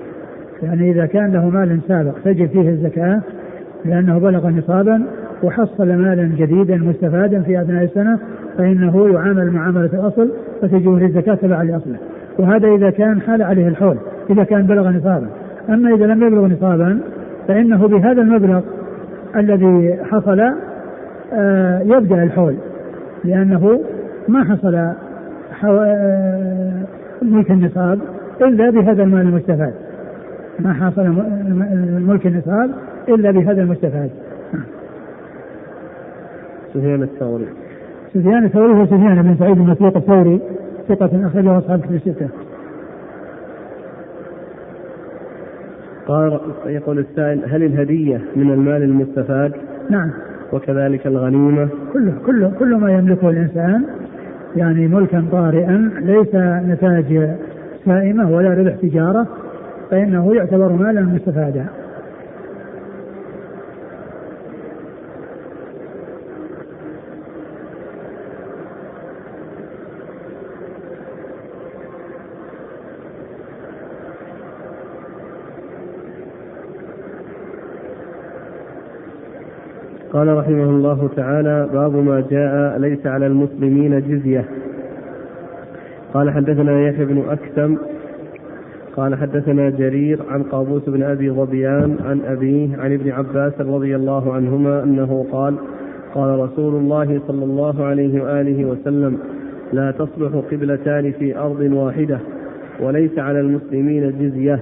يعني 0.63 0.91
إذا 0.91 1.07
كان 1.07 1.33
له 1.33 1.49
مال 1.49 1.81
سابق 1.89 2.13
تجب 2.25 2.47
فيه 2.47 2.69
الزكاة 2.69 3.21
لأنه 3.85 4.19
بلغ 4.19 4.49
نصابا 4.49 5.03
وحصل 5.43 5.89
مالا 5.89 6.31
جديدا 6.37 6.77
مستفادا 6.77 7.43
في 7.43 7.63
أثناء 7.63 7.85
السنة 7.85 8.19
فإنه 8.59 9.13
يعامل 9.13 9.51
معاملة 9.51 9.91
الأصل 9.93 10.31
فتجب 10.63 10.99
فيه 10.99 11.07
الزكاة 11.07 11.35
تبعا 11.35 11.65
لأصله. 11.65 11.99
وهذا 12.39 12.69
إذا 12.69 12.91
كان 12.91 13.21
حال 13.21 13.43
عليه 13.43 13.69
الحول 13.69 13.97
إذا 14.31 14.45
كان 14.45 14.63
بلغ 14.67 14.91
نصابا. 14.91 15.27
أما 15.69 15.95
إذا 15.95 16.07
لم 16.07 16.23
يبلغ 16.23 16.47
نصابا 16.47 17.01
فإنه 17.49 17.89
بهذا 17.89 18.23
المبلغ 18.23 18.61
الذي 19.37 19.99
حصل 20.05 20.41
آه، 21.33 21.81
يبدأ 21.81 22.23
الحول 22.23 22.55
لأنه 23.25 23.81
ما 24.29 24.45
حصل 24.45 24.93
ملك 27.23 27.51
النصاب 27.51 27.99
إلا 28.41 28.71
بهذا 28.71 29.03
المال 29.03 29.21
المستفاد 29.21 29.75
ما 30.59 30.73
حصل 30.73 31.09
ملك 32.09 32.27
النصاب 32.27 32.71
إلا 33.09 33.31
بهذا 33.31 33.63
المستفاد 33.63 34.11
سفيان 36.75 37.03
الثوري 37.03 37.47
سفيان 38.15 38.45
الثوري 38.45 38.73
هو 38.73 38.87
سفيان 38.87 39.23
بن 39.23 39.37
سعيد 39.39 39.57
بن 39.57 39.71
الثوري 39.71 40.41
ثقة 40.89 41.27
أخرجه 41.27 41.59
أصحاب 41.59 41.81
كتب 41.81 41.95
الستة. 41.95 42.29
قال 46.07 46.41
يقول 46.67 46.99
السائل 46.99 47.45
هل 47.45 47.63
الهدية 47.63 48.21
من 48.37 48.51
المال 48.51 48.83
المستفاد؟ 48.83 49.53
نعم. 49.91 50.11
وكذلك 50.53 51.07
الغنيمة؟ 51.07 51.69
كله 51.93 52.15
كله 52.27 52.53
كل 52.59 52.77
ما 52.77 52.93
يملكه 52.93 53.31
الإنسان 53.31 53.85
يعني 54.57 54.89
ملكا 54.89 55.25
طارئا 55.33 55.91
ليس 56.01 56.35
نتاج 56.69 57.37
سائمة 57.85 58.31
ولا 58.31 58.55
ربح 58.55 58.75
تجارة 58.83 59.27
فإنه 59.91 60.35
يعتبر 60.35 60.73
مالا 60.73 61.01
مستفادا. 61.01 61.67
قال 80.21 80.37
رحمه 80.37 80.65
الله 80.65 81.09
تعالى 81.17 81.69
باب 81.73 81.97
ما 81.97 82.25
جاء 82.31 82.79
ليس 82.79 83.07
على 83.07 83.27
المسلمين 83.27 84.01
جزية. 84.01 84.45
قال 86.15 86.31
حدثنا 86.31 86.81
يحيى 86.89 87.05
بن 87.05 87.23
أكثم 87.29 87.75
قال 88.97 89.15
حدثنا 89.15 89.71
جرير 89.71 90.19
عن 90.31 90.43
قابوس 90.43 90.89
بن 90.89 91.03
أبي 91.03 91.31
ظبيان 91.31 91.97
عن 92.05 92.21
أبيه 92.27 92.77
عن 92.77 92.93
ابن 92.93 93.11
عباس 93.11 93.53
رضي 93.61 93.97
الله 93.97 94.33
عنهما 94.33 94.83
أنه 94.83 95.27
قال 95.33 95.55
قال 96.15 96.39
رسول 96.39 96.75
الله 96.75 97.21
صلى 97.29 97.45
الله 97.45 97.85
عليه 97.85 98.23
وآله 98.23 98.65
وسلم 98.65 99.19
لا 99.73 99.91
تصلح 99.91 100.43
قبلتان 100.53 101.13
في 101.13 101.39
أرض 101.39 101.61
واحدة 101.61 102.19
وليس 102.81 103.19
على 103.19 103.41
المسلمين 103.41 104.19
جزية. 104.21 104.61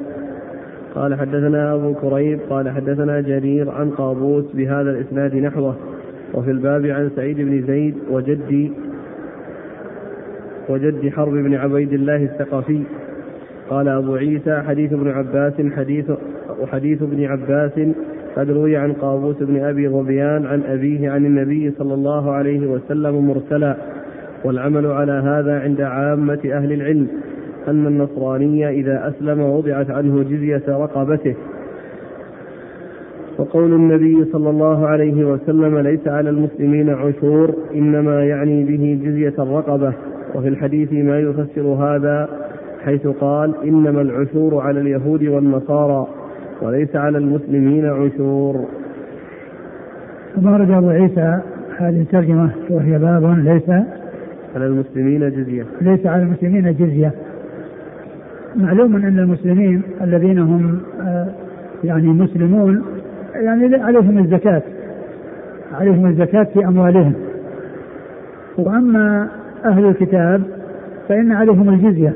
قال 0.98 1.14
حدثنا 1.14 1.74
أبو 1.74 1.94
كريب 1.94 2.40
قال 2.50 2.70
حدثنا 2.70 3.20
جرير 3.20 3.70
عن 3.70 3.90
قابوس 3.90 4.44
بهذا 4.54 4.90
الإسناد 4.90 5.34
نحوه 5.34 5.76
وفي 6.34 6.50
الباب 6.50 6.86
عن 6.86 7.10
سعيد 7.16 7.36
بن 7.36 7.66
زيد 7.66 7.94
وجدي 8.10 8.72
وجد 10.68 11.08
حرب 11.08 11.32
بن 11.32 11.54
عبيد 11.54 11.92
الله 11.92 12.16
الثقفي. 12.16 12.82
قال 13.70 13.88
أبو 13.88 14.14
عيسى 14.14 14.62
حديث 14.68 14.92
ابن 14.92 15.08
عباس 15.10 15.52
حديث 15.76 16.10
وحديث 16.60 17.02
ابن 17.02 17.24
عباس 17.24 17.72
قد 18.36 18.50
روي 18.50 18.76
عن 18.76 18.92
قابوس 18.92 19.36
بن 19.40 19.64
أبي 19.64 19.88
ظبيان 19.88 20.46
عن 20.46 20.62
أبيه 20.62 21.10
عن 21.10 21.26
النبي 21.26 21.72
صلى 21.78 21.94
الله 21.94 22.32
عليه 22.32 22.66
وسلم 22.66 23.28
مرسلا 23.28 23.76
والعمل 24.44 24.86
على 24.86 25.12
هذا 25.12 25.60
عند 25.60 25.80
عامة 25.80 26.40
أهل 26.44 26.72
العلم. 26.72 27.08
أن 27.70 27.86
النصراني 27.86 28.68
إذا 28.68 29.08
أسلم 29.08 29.40
وضعت 29.40 29.90
عنه 29.90 30.22
جزية 30.22 30.62
رقبته. 30.68 31.34
وقول 33.38 33.72
النبي 33.72 34.24
صلى 34.32 34.50
الله 34.50 34.86
عليه 34.86 35.24
وسلم 35.24 35.78
ليس 35.78 36.08
على 36.08 36.30
المسلمين 36.30 36.90
عشور 36.90 37.54
إنما 37.74 38.24
يعني 38.24 38.64
به 38.64 39.00
جزية 39.04 39.34
الرقبة. 39.38 39.92
وفي 40.34 40.48
الحديث 40.48 40.92
ما 40.92 41.18
يفسر 41.18 41.62
هذا 41.62 42.28
حيث 42.84 43.06
قال 43.06 43.54
إنما 43.64 44.00
العشور 44.00 44.60
على 44.60 44.80
اليهود 44.80 45.22
والنصارى 45.22 46.06
وليس 46.62 46.96
على 46.96 47.18
المسلمين 47.18 47.86
عشور. 47.86 48.64
ثم 50.36 50.52
ورد 50.52 50.70
أبو 50.70 50.88
عيسى 50.88 51.40
هذه 51.78 52.00
الترجمة 52.00 52.50
وهي 52.70 52.98
باب 52.98 53.38
ليس 53.38 53.70
على 54.54 54.66
المسلمين 54.66 55.30
جزية. 55.30 55.64
ليس 55.80 56.06
على 56.06 56.22
المسلمين 56.22 56.74
جزية. 56.74 57.12
معلوم 58.56 58.96
أن 58.96 59.18
المسلمين 59.18 59.82
الذين 60.02 60.38
هم 60.38 60.80
آه، 61.00 61.28
يعني 61.84 62.06
مسلمون 62.06 62.84
يعني 63.34 63.76
عليهم 63.76 64.18
الزكاة 64.18 64.62
عليهم 65.74 66.06
الزكاة 66.06 66.44
في 66.44 66.66
أموالهم. 66.66 67.12
وأما 68.58 69.28
أهل 69.64 69.84
الكتاب 69.84 70.42
فإن 71.08 71.32
عليهم 71.32 71.68
الجزية 71.68 72.14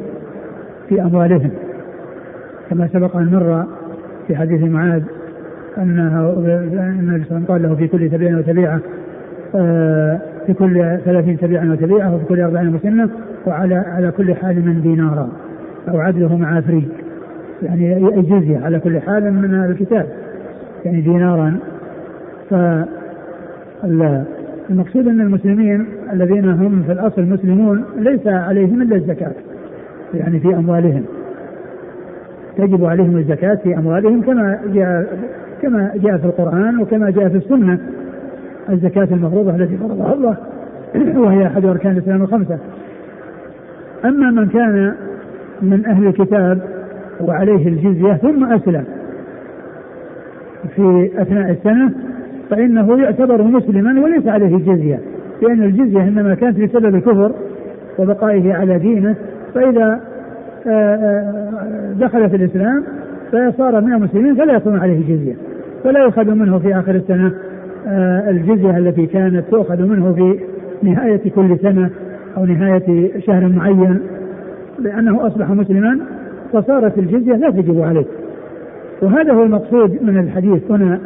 في 0.88 1.02
أموالهم. 1.02 1.50
كما 2.70 2.88
سبق 2.92 3.16
أن 3.16 3.26
مر 3.32 3.64
في 4.26 4.36
حديث 4.36 4.62
معاذ 4.62 5.02
أنه 5.78 6.30
النبي 6.98 7.24
صلى 7.24 7.44
قال 7.48 7.62
له 7.62 7.74
في 7.74 7.88
كل 7.88 8.10
تبيعة 8.10 8.38
وتبيعة 8.38 8.80
آه، 9.54 10.20
في 10.46 10.54
كل 10.54 10.98
ثلاثين 11.04 11.38
تبيعة 11.38 11.72
وتبيعة 11.72 12.14
وفي 12.14 12.24
كل 12.24 12.40
أربعين 12.40 12.70
مسنة 12.70 13.08
وعلى 13.46 13.74
على 13.74 14.10
كل 14.10 14.34
حال 14.34 14.66
من 14.66 14.82
دينارا. 14.82 15.28
أو 15.88 16.00
عدله 16.00 16.36
مع 16.36 16.60
فريق 16.60 16.88
يعني 17.62 17.96
الجزية 17.96 18.58
على 18.58 18.80
كل 18.80 19.00
حال 19.00 19.34
من 19.34 19.54
الكتاب. 19.54 20.06
يعني 20.84 21.00
دينارا. 21.00 21.56
ف 22.50 22.54
المقصود 24.70 25.08
أن 25.08 25.20
المسلمين 25.20 25.86
الذين 26.12 26.50
هم 26.50 26.82
في 26.82 26.92
الأصل 26.92 27.22
مسلمون 27.22 27.84
ليس 27.96 28.26
عليهم 28.26 28.82
إلا 28.82 28.96
الزكاة. 28.96 29.32
يعني 30.14 30.40
في 30.40 30.54
أموالهم. 30.54 31.04
تجب 32.56 32.84
عليهم 32.84 33.16
الزكاة 33.16 33.54
في 33.54 33.78
أموالهم 33.78 34.22
كما 34.22 34.58
جاء 34.74 35.18
كما 35.62 35.90
جاء 35.94 36.16
في 36.16 36.24
القرآن 36.24 36.80
وكما 36.80 37.10
جاء 37.10 37.28
في 37.28 37.36
السنة. 37.36 37.78
الزكاة 38.70 39.08
المفروضة 39.10 39.56
التي 39.56 39.76
فرضها 39.76 40.14
الله. 40.14 40.36
وهي 41.24 41.46
أحد 41.46 41.64
أركان 41.64 41.92
الإسلام 41.92 42.22
الخمسة. 42.22 42.58
أما 44.04 44.30
من 44.30 44.48
كان 44.48 44.94
من 45.62 45.86
أهل 45.86 46.06
الكتاب 46.06 46.58
وعليه 47.20 47.68
الجزية 47.68 48.12
ثم 48.12 48.44
أسلم. 48.52 48.84
في 50.76 51.10
أثناء 51.18 51.50
السنة 51.50 51.92
فإنه 52.50 53.02
يعتبر 53.02 53.42
مسلما 53.42 54.02
وليس 54.02 54.26
عليه 54.26 54.56
جزية 54.56 55.00
لأن 55.42 55.62
الجزية 55.62 56.02
إنما 56.02 56.34
كانت 56.34 56.60
بسبب 56.60 56.94
الكفر 56.94 57.32
وبقائه 57.98 58.54
على 58.54 58.78
دينه 58.78 59.16
فإذا 59.54 60.00
آه، 60.66 60.94
آه، 60.94 61.92
دخل 61.92 62.30
في 62.30 62.36
الإسلام 62.36 62.84
فصار 63.32 63.80
من 63.80 63.92
المسلمين 63.92 64.34
فلا 64.34 64.52
يكون 64.52 64.78
عليه 64.78 65.00
جزية 65.08 65.34
فلا 65.84 66.00
يؤخذ 66.00 66.34
منه 66.34 66.58
في 66.58 66.78
آخر 66.78 66.94
السنة 66.94 67.32
آه، 67.86 68.30
الجزية 68.30 68.78
التي 68.78 69.06
كانت 69.06 69.44
تؤخذ 69.50 69.82
منه 69.82 70.12
في 70.12 70.38
نهاية 70.82 71.30
كل 71.30 71.58
سنة 71.58 71.90
أو 72.36 72.44
نهاية 72.44 73.20
شهر 73.20 73.48
معين. 73.48 73.98
لأنه 74.82 75.26
أصبح 75.26 75.50
مسلما 75.50 75.98
فصارت 76.52 76.98
الجزية 76.98 77.32
لا 77.32 77.50
تجب 77.50 77.80
عليه. 77.80 78.06
وهذا 79.02 79.32
هو 79.32 79.42
المقصود 79.42 80.02
من 80.02 80.18
الحديث 80.18 80.70
هنا 80.70 80.98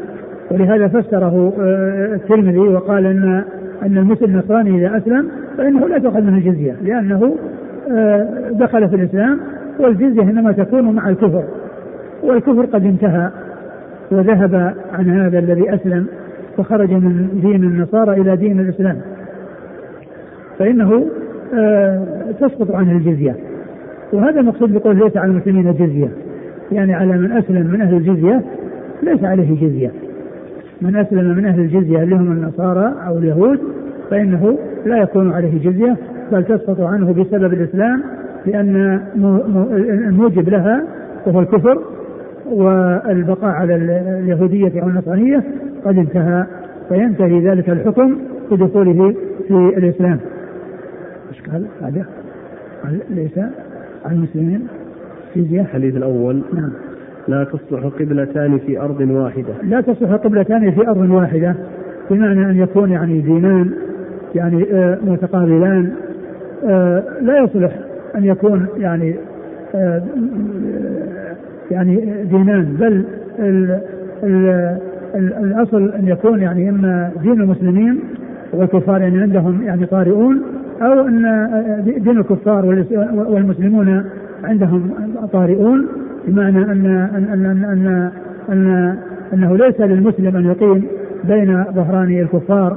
ولهذا 0.51 0.89
فسره 0.89 1.53
آه، 1.61 2.15
الترمذي 2.15 2.59
وقال 2.59 3.07
إن 3.07 3.45
إن 3.83 3.99
المسلم 3.99 4.31
النصراني 4.31 4.79
إذا 4.79 4.97
أسلم 4.97 5.29
فإنه 5.59 5.89
لا 5.89 5.99
تؤخذ 5.99 6.21
منه 6.21 6.37
الجزية 6.37 6.77
لأنه 6.83 7.37
آه، 7.91 8.29
دخل 8.51 8.89
في 8.89 8.97
الإسلام 8.97 9.41
والجزية 9.81 10.23
إنما 10.23 10.53
تكون 10.53 10.95
مع 10.95 11.09
الكفر 11.09 11.45
والكفر 12.23 12.67
قد 12.67 12.85
انتهى 12.85 13.31
وذهب 14.11 14.75
عن 14.93 15.11
هذا 15.11 15.39
الذي 15.39 15.75
أسلم 15.75 16.07
فخرج 16.57 16.93
من 16.93 17.29
دين 17.43 17.65
النصارى 17.65 18.21
إلى 18.21 18.37
دين 18.37 18.61
الإسلام. 18.61 18.97
فإنه 20.59 21.07
آه، 21.55 22.07
تسقط 22.41 22.71
عنه 22.71 22.93
الجزية. 22.93 23.37
وهذا 24.13 24.41
المقصود 24.41 24.73
بقول 24.73 24.97
ليس 24.97 25.17
على 25.17 25.31
المسلمين 25.31 25.73
جزية. 25.73 26.09
يعني 26.73 26.95
على 26.95 27.19
من 27.19 27.33
أسلم 27.33 27.67
من 27.67 27.81
أهل 27.81 27.95
الجزية 27.95 28.43
ليس 29.03 29.25
عليه 29.25 29.67
جزية. 29.67 29.91
من 30.83 30.97
أسلم 30.97 31.37
من 31.37 31.47
أهل 31.47 31.61
الجزية 31.61 32.03
اللي 32.03 32.15
هم 32.17 32.33
النصارى 32.33 32.95
أو 33.07 33.19
اليهود 33.19 33.59
فإنه 34.11 34.59
لا 34.87 35.03
يكون 35.03 35.33
عليه 35.33 35.71
جزية 35.71 35.97
بل 36.33 36.45
تسقط 36.45 36.81
عنه 36.81 37.13
بسبب 37.13 37.53
الإسلام 37.53 38.03
لأن 38.47 39.01
الموجب 40.09 40.49
لها 40.49 40.85
وهو 41.27 41.41
الكفر 41.41 41.83
والبقاء 42.47 43.51
على 43.51 43.75
اليهودية 44.21 44.83
أو 44.83 44.89
النصرانية 44.89 45.45
قد 45.85 45.99
انتهى 45.99 46.47
فينتهي 46.89 47.49
ذلك 47.49 47.71
الحكم 47.71 48.19
بدخوله 48.51 49.15
في 49.49 49.55
الإسلام. 49.77 50.19
إيش 51.31 51.43
قال؟ 51.51 51.67
هذا 51.83 52.05
ليس 53.11 53.39
المسلمين؟ 54.13 54.67
جزية 55.37 55.61
الحديث 55.61 55.97
الأول 55.97 56.43
نعم. 56.53 56.71
لا 57.29 57.45
تصلح 57.45 57.85
قبلتان 57.85 58.59
في 58.59 58.81
أرض 58.81 59.01
واحدة. 59.01 59.55
لا 59.63 59.81
تصلح 59.81 60.13
قبلتان 60.13 60.71
في 60.71 60.89
أرض 60.89 61.11
واحدة 61.11 61.55
بمعنى 62.11 62.51
أن 62.51 62.57
يكون 62.57 62.91
يعني 62.91 63.21
دينان 63.21 63.71
يعني 64.35 64.67
آه 64.73 64.99
متقابلان 65.07 65.93
آه 66.65 67.03
لا 67.21 67.43
يصلح 67.43 67.73
أن 68.17 68.25
يكون 68.25 68.67
يعني 68.77 69.17
آه 69.75 70.03
يعني 71.71 72.25
دينان 72.25 72.77
بل 72.81 73.05
ال 73.39 73.81
ال 74.23 74.47
ال 75.15 75.33
الأصل 75.33 75.93
أن 75.93 76.09
يكون 76.09 76.43
يعني 76.43 76.69
إما 76.69 77.11
دين 77.23 77.41
المسلمين 77.41 78.01
والكفار 78.53 79.01
يعني 79.01 79.21
عندهم 79.21 79.63
يعني 79.63 79.87
طارئون 79.87 80.43
أو 80.83 81.07
أن 81.07 81.25
آه، 81.25 81.81
دين 81.81 82.19
الكفار 82.19 82.85
والمسلمون 83.15 84.05
عندهم 84.45 84.91
طارئون 85.33 85.87
بمعنى 86.27 86.59
أن 86.59 86.87
أن 86.87 87.25
أن 87.33 87.47
أن, 87.47 87.65
أن, 87.65 88.11
أن 88.49 88.97
أنه 89.33 89.57
ليس 89.57 89.81
للمسلم 89.81 90.37
أن 90.37 90.47
يقيم 90.47 90.85
بين 91.25 91.65
ظهراني 91.65 92.23
الكفار 92.23 92.77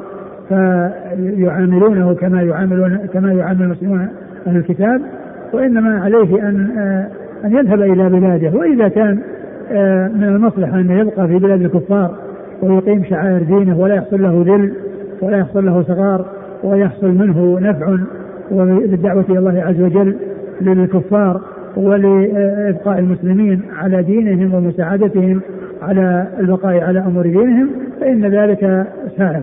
فيعاملونه 0.49 2.13
كما 2.13 2.41
يعاملون 2.41 2.97
كما 3.13 3.33
يعامل 3.33 3.61
المسلمون 3.61 4.07
أهل 4.47 4.57
الكتاب 4.57 5.01
وإنما 5.53 5.99
عليه 5.99 6.49
أن 6.49 6.69
أن 7.45 7.51
يذهب 7.51 7.81
إلى 7.81 8.09
بلاده. 8.09 8.57
وإذا 8.57 8.87
كان 8.87 9.19
من 10.15 10.23
المصلحة 10.23 10.79
أن 10.79 10.91
يبقى 10.91 11.27
في 11.27 11.39
بلاد 11.39 11.61
الكفار 11.61 12.15
ويقيم 12.61 13.03
شعائر 13.03 13.43
دينه 13.43 13.79
ولا 13.79 13.95
يحصل 13.95 14.21
له 14.21 14.43
ذل 14.47 14.73
ولا 15.21 15.37
يحصل 15.37 15.65
له 15.65 15.83
صغار 15.83 16.25
ويحصل 16.63 17.07
منه 17.07 17.59
نفع 17.59 17.97
وبالدعوة 18.51 19.25
إلى 19.29 19.39
الله 19.39 19.61
عز 19.61 19.81
وجل 19.81 20.15
للكفار 20.61 21.41
ولإبقاء 21.75 22.99
المسلمين 22.99 23.61
على 23.77 24.03
دينهم 24.03 24.53
ومساعدتهم 24.53 25.41
على 25.81 26.27
البقاء 26.39 26.83
على 26.83 26.99
أمور 26.99 27.23
دينهم 27.23 27.69
فإن 27.99 28.25
ذلك 28.25 28.87
سائر 29.17 29.41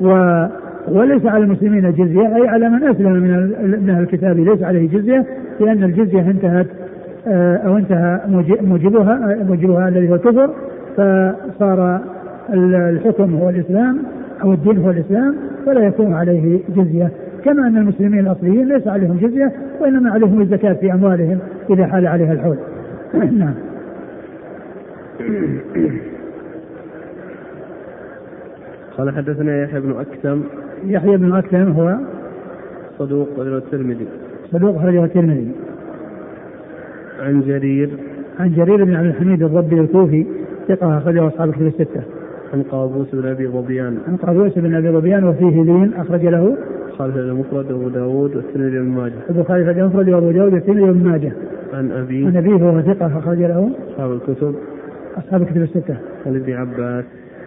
و 0.00 0.44
وليس 0.88 1.26
على 1.26 1.44
المسلمين 1.44 1.92
جزية 1.92 2.36
أي 2.36 2.48
على 2.48 2.68
من 2.68 2.84
أسلم 2.84 3.12
من 3.12 3.90
أهل 3.90 4.02
الكتاب 4.02 4.38
ليس 4.38 4.62
عليه 4.62 4.88
جزية 4.88 5.26
لأن 5.60 5.84
الجزية 5.84 6.20
انتهت 6.20 6.66
آه، 7.28 7.56
أو 7.56 7.76
انتهى 7.76 8.20
موجبها 8.62 9.36
موجبها 9.48 9.88
الذي 9.88 10.10
هو 10.10 10.14
الكفر 10.14 10.50
فصار 10.96 12.00
الحكم 12.54 13.34
هو 13.34 13.50
الإسلام 13.50 13.98
أو 14.42 14.52
الدين 14.52 14.78
هو 14.78 14.90
الإسلام 14.90 15.36
فلا 15.66 15.86
يكون 15.86 16.12
عليه 16.12 16.60
جزية. 16.68 17.10
كما 17.44 17.68
أن 17.68 17.76
المسلمين 17.76 18.20
الأصليين 18.20 18.68
ليس 18.68 18.86
عليهم 18.86 19.16
جزية 19.16 19.52
وإنما 19.80 20.10
عليهم 20.10 20.40
الزكاة 20.40 20.72
في 20.72 20.92
أموالهم 20.92 21.38
إذا 21.70 21.86
حال 21.86 22.06
عليها 22.06 22.32
الحول. 22.32 22.56
نعم. 23.38 23.54
قال 28.98 29.14
حدثنا 29.14 29.62
يحيى 29.62 29.80
بن 29.80 29.94
أكثم. 30.00 30.40
يحيى 30.84 31.16
بن 31.16 31.32
أكثم 31.32 31.72
هو 31.72 31.96
صدوق 32.98 33.28
أخرجه 33.32 33.56
الترمذي. 33.56 34.06
صدوق 34.52 34.76
أخرجه 34.76 35.04
الترمذي. 35.04 35.52
عن 37.20 37.40
جرير. 37.40 37.90
عن 38.40 38.52
جرير 38.52 38.84
بن 38.84 38.94
عبد 38.94 39.06
الحميد 39.06 39.42
الضبي 39.42 39.80
الكوفي 39.80 40.26
ثقة 40.68 40.98
أخرجه 40.98 41.26
أصحاب 41.26 41.48
الكتب 41.48 41.66
الستة. 41.66 42.02
عن 42.54 42.62
قابوس 42.62 43.14
بن 43.14 43.28
أبي 43.28 43.48
ظبيان. 43.48 43.98
عن 44.08 44.16
قابوس 44.16 44.58
بن 44.58 44.74
أبي 44.74 44.90
ظبيان 44.90 45.24
وفيه 45.24 45.62
لين 45.62 45.94
أخرج 45.94 46.26
له. 46.26 46.56
البخاري 46.88 47.12
في 47.12 47.20
المفرد 47.20 47.72
وابو 47.72 47.88
داود 47.88 48.36
والترمذي 48.36 48.78
وابن 48.78 48.88
ماجه. 48.88 49.12
البخاري 49.30 49.64
في 49.64 49.70
المفرد 49.70 50.08
وأبو 50.08 50.30
داود 50.30 50.52
والترمذي 50.52 50.82
وابن 50.82 51.08
ماجه. 51.08 51.32
عن 51.74 51.90
أبي. 51.90 52.26
عن 52.26 52.36
ابيه 52.36 52.64
وهو 52.64 52.80
ثقة 52.80 53.18
أخرج 53.18 53.38
له. 53.38 53.70
أصحاب 53.90 54.12
الكتب. 54.12 54.54
أصحاب 55.18 55.42
الكتب 55.42 55.62
الستة. 55.62 55.96
عن 56.26 56.36
ابن 56.36 56.52
عباس. 56.52 57.04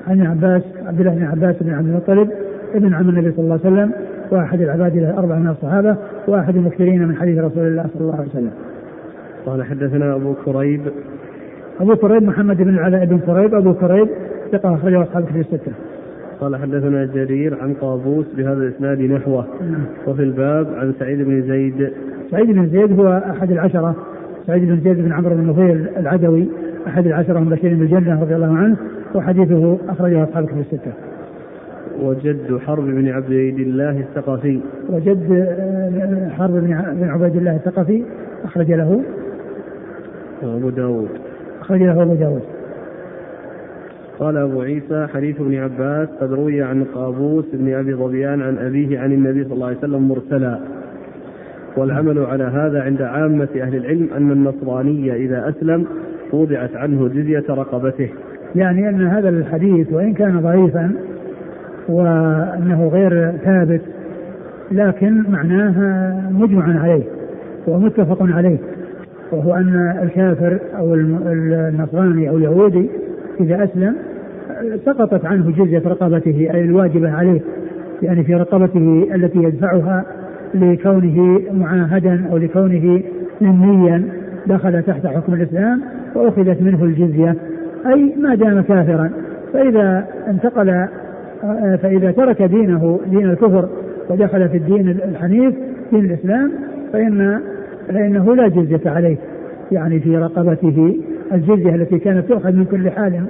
عن 0.07 0.21
عباس 0.21 0.63
عبد 0.85 0.99
الله 0.99 1.15
بن 1.15 1.23
عباس 1.23 1.55
بن 1.61 1.73
عبد 1.73 1.87
المطلب 1.87 2.29
ابن 2.75 2.93
عم 2.93 3.09
النبي 3.09 3.31
صلى 3.31 3.43
الله 3.43 3.59
عليه 3.65 3.73
وسلم 3.73 3.91
وأحد 4.31 4.61
العباد 4.61 4.95
الأربعة 4.95 5.39
من 5.39 5.47
الصحابة 5.47 5.97
وأحد 6.27 6.55
المكثرين 6.55 7.07
من 7.07 7.15
حديث 7.15 7.39
رسول 7.39 7.67
الله 7.67 7.85
صلى 7.93 8.01
الله 8.01 8.15
عليه 8.15 8.29
وسلم. 8.29 8.51
قال 9.45 9.63
حدثنا 9.63 10.15
أبو 10.15 10.33
كريب. 10.45 10.81
أبو 11.79 11.95
كريب 11.95 12.23
محمد 12.23 12.57
بن 12.57 12.69
العلاء 12.69 13.05
بن 13.05 13.19
كريب 13.19 13.55
أبو 13.55 13.73
كريب 13.73 14.07
ثقة 14.53 14.75
أخرجه 14.75 15.03
أصحاب 15.03 15.25
كتب 15.25 15.37
الستة. 15.37 15.71
قال 16.41 16.55
حدثنا 16.55 17.05
جرير 17.05 17.61
عن 17.61 17.73
قابوس 17.73 18.25
بهذا 18.37 18.63
الإسناد 18.63 19.01
نحوه. 19.01 19.45
وفي 20.07 20.23
الباب 20.23 20.67
عن 20.75 20.93
سعيد 20.99 21.21
بن 21.21 21.41
زيد 21.41 21.89
سعيد 22.31 22.47
بن 22.51 22.69
زيد 22.69 22.99
هو 22.99 23.23
أحد 23.29 23.51
العشرة 23.51 23.95
سعيد 24.47 24.63
بن 24.63 24.79
زيد 24.79 24.97
بن 25.01 25.11
عمرو 25.11 25.35
بن 25.35 25.47
نفيل 25.47 25.87
العدوي 25.97 26.47
أحد 26.87 27.07
العشرة 27.07 27.39
المبشرين 27.39 27.79
بالجنة 27.79 28.21
رضي 28.21 28.35
الله 28.35 28.57
عنه 28.57 28.77
وحديثه 29.15 29.77
أخرجه 29.89 30.23
أصحاب 30.23 30.45
كتب 30.45 30.59
الستة. 30.59 30.91
وجد 32.01 32.57
حرب 32.57 32.85
بن 32.85 33.07
عبيد 33.09 33.59
الله 33.59 33.99
الثقفي 33.99 34.59
وجد 34.89 35.31
آه، 35.31 36.29
حرب 36.29 36.51
بن 36.51 37.03
عبيد 37.03 37.35
الله 37.35 37.55
الثقفي 37.55 38.03
أخرج 38.43 38.71
له 38.71 39.03
أبو 40.43 40.69
داود 40.69 41.09
أخرج 41.61 41.81
له 41.81 42.03
أبو 42.03 42.13
داود 42.13 42.41
قال 44.23 44.37
أبو 44.37 44.61
عيسى 44.61 45.07
حديث 45.13 45.41
ابن 45.41 45.55
عباس 45.55 46.09
قد 46.21 46.33
روي 46.33 46.61
عن 46.61 46.83
قابوس 46.83 47.45
بن 47.53 47.73
أبي 47.73 47.93
ظبيان 47.93 48.41
عن 48.41 48.57
أبيه 48.57 48.99
عن 48.99 49.11
النبي 49.11 49.43
صلى 49.43 49.53
الله 49.53 49.67
عليه 49.67 49.77
وسلم 49.77 50.07
مرسلا. 50.07 50.59
والعمل 51.77 52.19
على 52.19 52.43
هذا 52.43 52.81
عند 52.81 53.01
عامة 53.01 53.47
أهل 53.61 53.75
العلم 53.75 54.07
أن 54.17 54.31
النصراني 54.31 55.15
إذا 55.15 55.49
أسلم 55.49 55.85
وضعت 56.33 56.75
عنه 56.75 57.07
جزية 57.07 57.43
رقبته. 57.49 58.09
يعني 58.55 58.89
أن 58.89 59.07
هذا 59.07 59.29
الحديث 59.29 59.93
وإن 59.93 60.13
كان 60.13 60.39
ضعيفا 60.39 60.91
وأنه 61.89 62.87
غير 62.93 63.31
ثابت 63.31 63.81
لكن 64.71 65.23
معناه 65.29 66.13
مجمع 66.31 66.81
عليه 66.81 67.03
ومتفق 67.67 68.17
عليه 68.21 68.57
وهو 69.31 69.53
أن 69.55 69.97
الكافر 70.03 70.59
أو 70.77 70.93
النصراني 70.93 72.29
أو 72.29 72.37
اليهودي 72.37 72.89
إذا 73.39 73.63
أسلم 73.63 73.95
سقطت 74.85 75.25
عنه 75.25 75.51
جزية 75.51 75.81
رقبته 75.85 76.49
أي 76.53 76.61
الواجبة 76.63 77.11
عليه 77.11 77.41
يعني 78.01 78.23
في 78.23 78.35
رقبته 78.35 79.07
التي 79.15 79.39
يدفعها 79.39 80.05
لكونه 80.53 81.41
معاهدا 81.51 82.25
أو 82.31 82.37
لكونه 82.37 83.01
ذميا 83.41 84.03
دخل 84.47 84.83
تحت 84.83 85.07
حكم 85.07 85.33
الإسلام 85.33 85.81
وأخذت 86.15 86.61
منه 86.61 86.83
الجزية 86.83 87.35
أي 87.93 88.15
ما 88.17 88.35
دام 88.35 88.61
كافرا. 88.61 89.11
فإذا 89.53 90.07
انتقل 90.27 90.87
فإذا 91.81 92.11
ترك 92.11 92.41
دينه 92.41 92.99
دين 93.09 93.29
الكفر 93.29 93.69
ودخل 94.09 94.49
في 94.49 94.57
الدين 94.57 94.89
الحنيف 94.89 95.55
دين 95.91 96.05
الإسلام 96.05 96.51
فإن 96.93 97.39
فإنه 97.87 98.35
لا 98.35 98.47
جزية 98.47 98.89
عليه 98.89 99.17
يعني 99.71 99.99
في 99.99 100.17
رقبته 100.17 100.97
الجزية 101.33 101.75
التي 101.75 101.99
كانت 101.99 102.27
تؤخذ 102.27 102.51
من 102.51 102.65
كل 102.65 102.89
حال. 102.89 103.23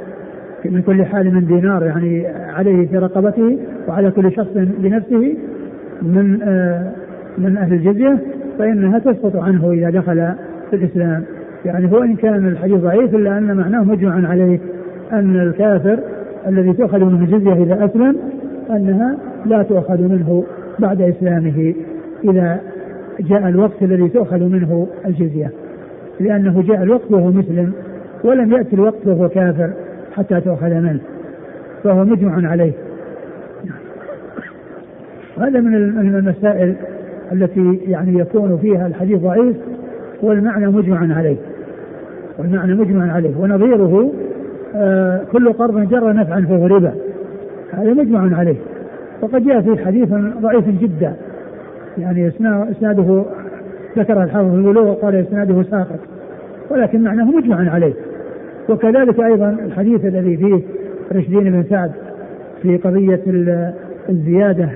من 0.66 0.82
كل 0.82 1.06
حال 1.06 1.34
من 1.34 1.46
دينار 1.46 1.86
يعني 1.86 2.28
عليه 2.28 2.88
في 2.88 2.98
رقبته 2.98 3.58
وعلى 3.88 4.12
كل 4.12 4.32
شخص 4.32 4.52
بنفسه 4.56 5.38
من 6.02 6.40
آه 6.44 6.92
من 7.38 7.58
أهل 7.58 7.74
الجزية 7.74 8.18
فإنها 8.60 9.00
تسقط 9.00 9.36
عنه 9.36 9.72
إذا 9.72 9.90
دخل 9.90 10.34
في 10.70 10.76
الإسلام. 10.76 11.24
يعني 11.66 11.92
هو 11.92 12.04
إن 12.04 12.16
كان 12.16 12.48
الحديث 12.48 12.78
ضعيف 12.78 13.16
إلا 13.16 13.38
أن 13.38 13.58
معناه 13.58 13.84
مجمع 13.84 14.30
عليه 14.30 14.60
أن 15.14 15.36
الكافر 15.36 16.00
الذي 16.48 16.74
تؤخذ 16.74 17.00
منه 17.00 17.24
الجزية 17.24 17.54
إذا 17.54 17.86
أسلم 17.86 18.18
أنها 18.70 19.18
لا 19.46 19.64
تؤخذ 19.64 20.02
منه 20.02 20.44
بعد 20.80 21.02
إسلامه 21.02 21.74
إذا 22.24 22.60
جاء 23.20 23.48
الوقت 23.48 23.82
الذي 23.84 24.10
تؤخذ 24.10 24.44
منه 24.44 24.88
الجزية. 25.06 25.52
لأنه 26.20 26.62
جاء 26.62 26.84
الوقت 26.84 27.12
وهو 27.12 27.32
مسلم 27.32 27.72
ولم 28.24 28.52
يأتي 28.52 28.76
الوقت 28.76 29.08
وهو 29.08 29.30
كافر. 29.30 29.70
حتى 30.16 30.42
تؤخذ 30.42 30.70
منه 30.70 31.00
فهو 31.84 32.06
مجمع 32.06 32.50
عليه. 32.50 32.72
هذا 35.38 35.60
من 35.60 36.16
المسائل 36.16 36.76
التي 37.32 37.80
يعني 37.88 38.20
يكون 38.20 38.58
فيها 38.58 38.88
الحديث 38.88 39.20
ضعيف 39.20 39.58
والمعنى 40.22 40.68
مجمع 40.68 41.18
عليه. 41.18 41.38
والمعنى 42.38 42.76
مجمع 42.76 43.14
عليه. 43.14 43.38
ونظيره 43.38 44.12
آه 44.76 45.22
كل 45.32 45.54
قرض 45.54 45.90
جر 45.90 46.14
نفعا 46.14 46.42
فهو 46.50 46.68
ربا. 46.68 46.94
هذا 47.72 47.94
مجمع 47.94 48.38
عليه. 48.38 48.58
وقد 49.22 49.46
جاء 49.46 49.62
في 49.62 49.86
حديث 49.86 50.10
ضعيف 50.42 50.70
جدا. 50.70 51.14
يعني 51.98 52.32
إسناده 52.72 53.26
ذكر 53.98 54.24
الحافظ 54.24 54.50
في 54.50 54.56
البلوغ 54.56 54.90
وقال 54.90 55.16
إسناده 55.16 55.64
ساقط. 55.64 56.00
ولكن 56.70 57.04
معناه 57.04 57.26
مجمع 57.26 57.72
عليه. 57.72 57.94
وكذلك 58.70 59.20
أيضا 59.20 59.50
الحديث 59.66 60.06
الذي 60.06 60.38
فيه 60.38 60.62
رشدين 61.12 61.44
بن 61.44 61.64
سعد 61.70 61.92
في 62.62 62.78
قضية 62.78 63.22
الزيادة 64.10 64.70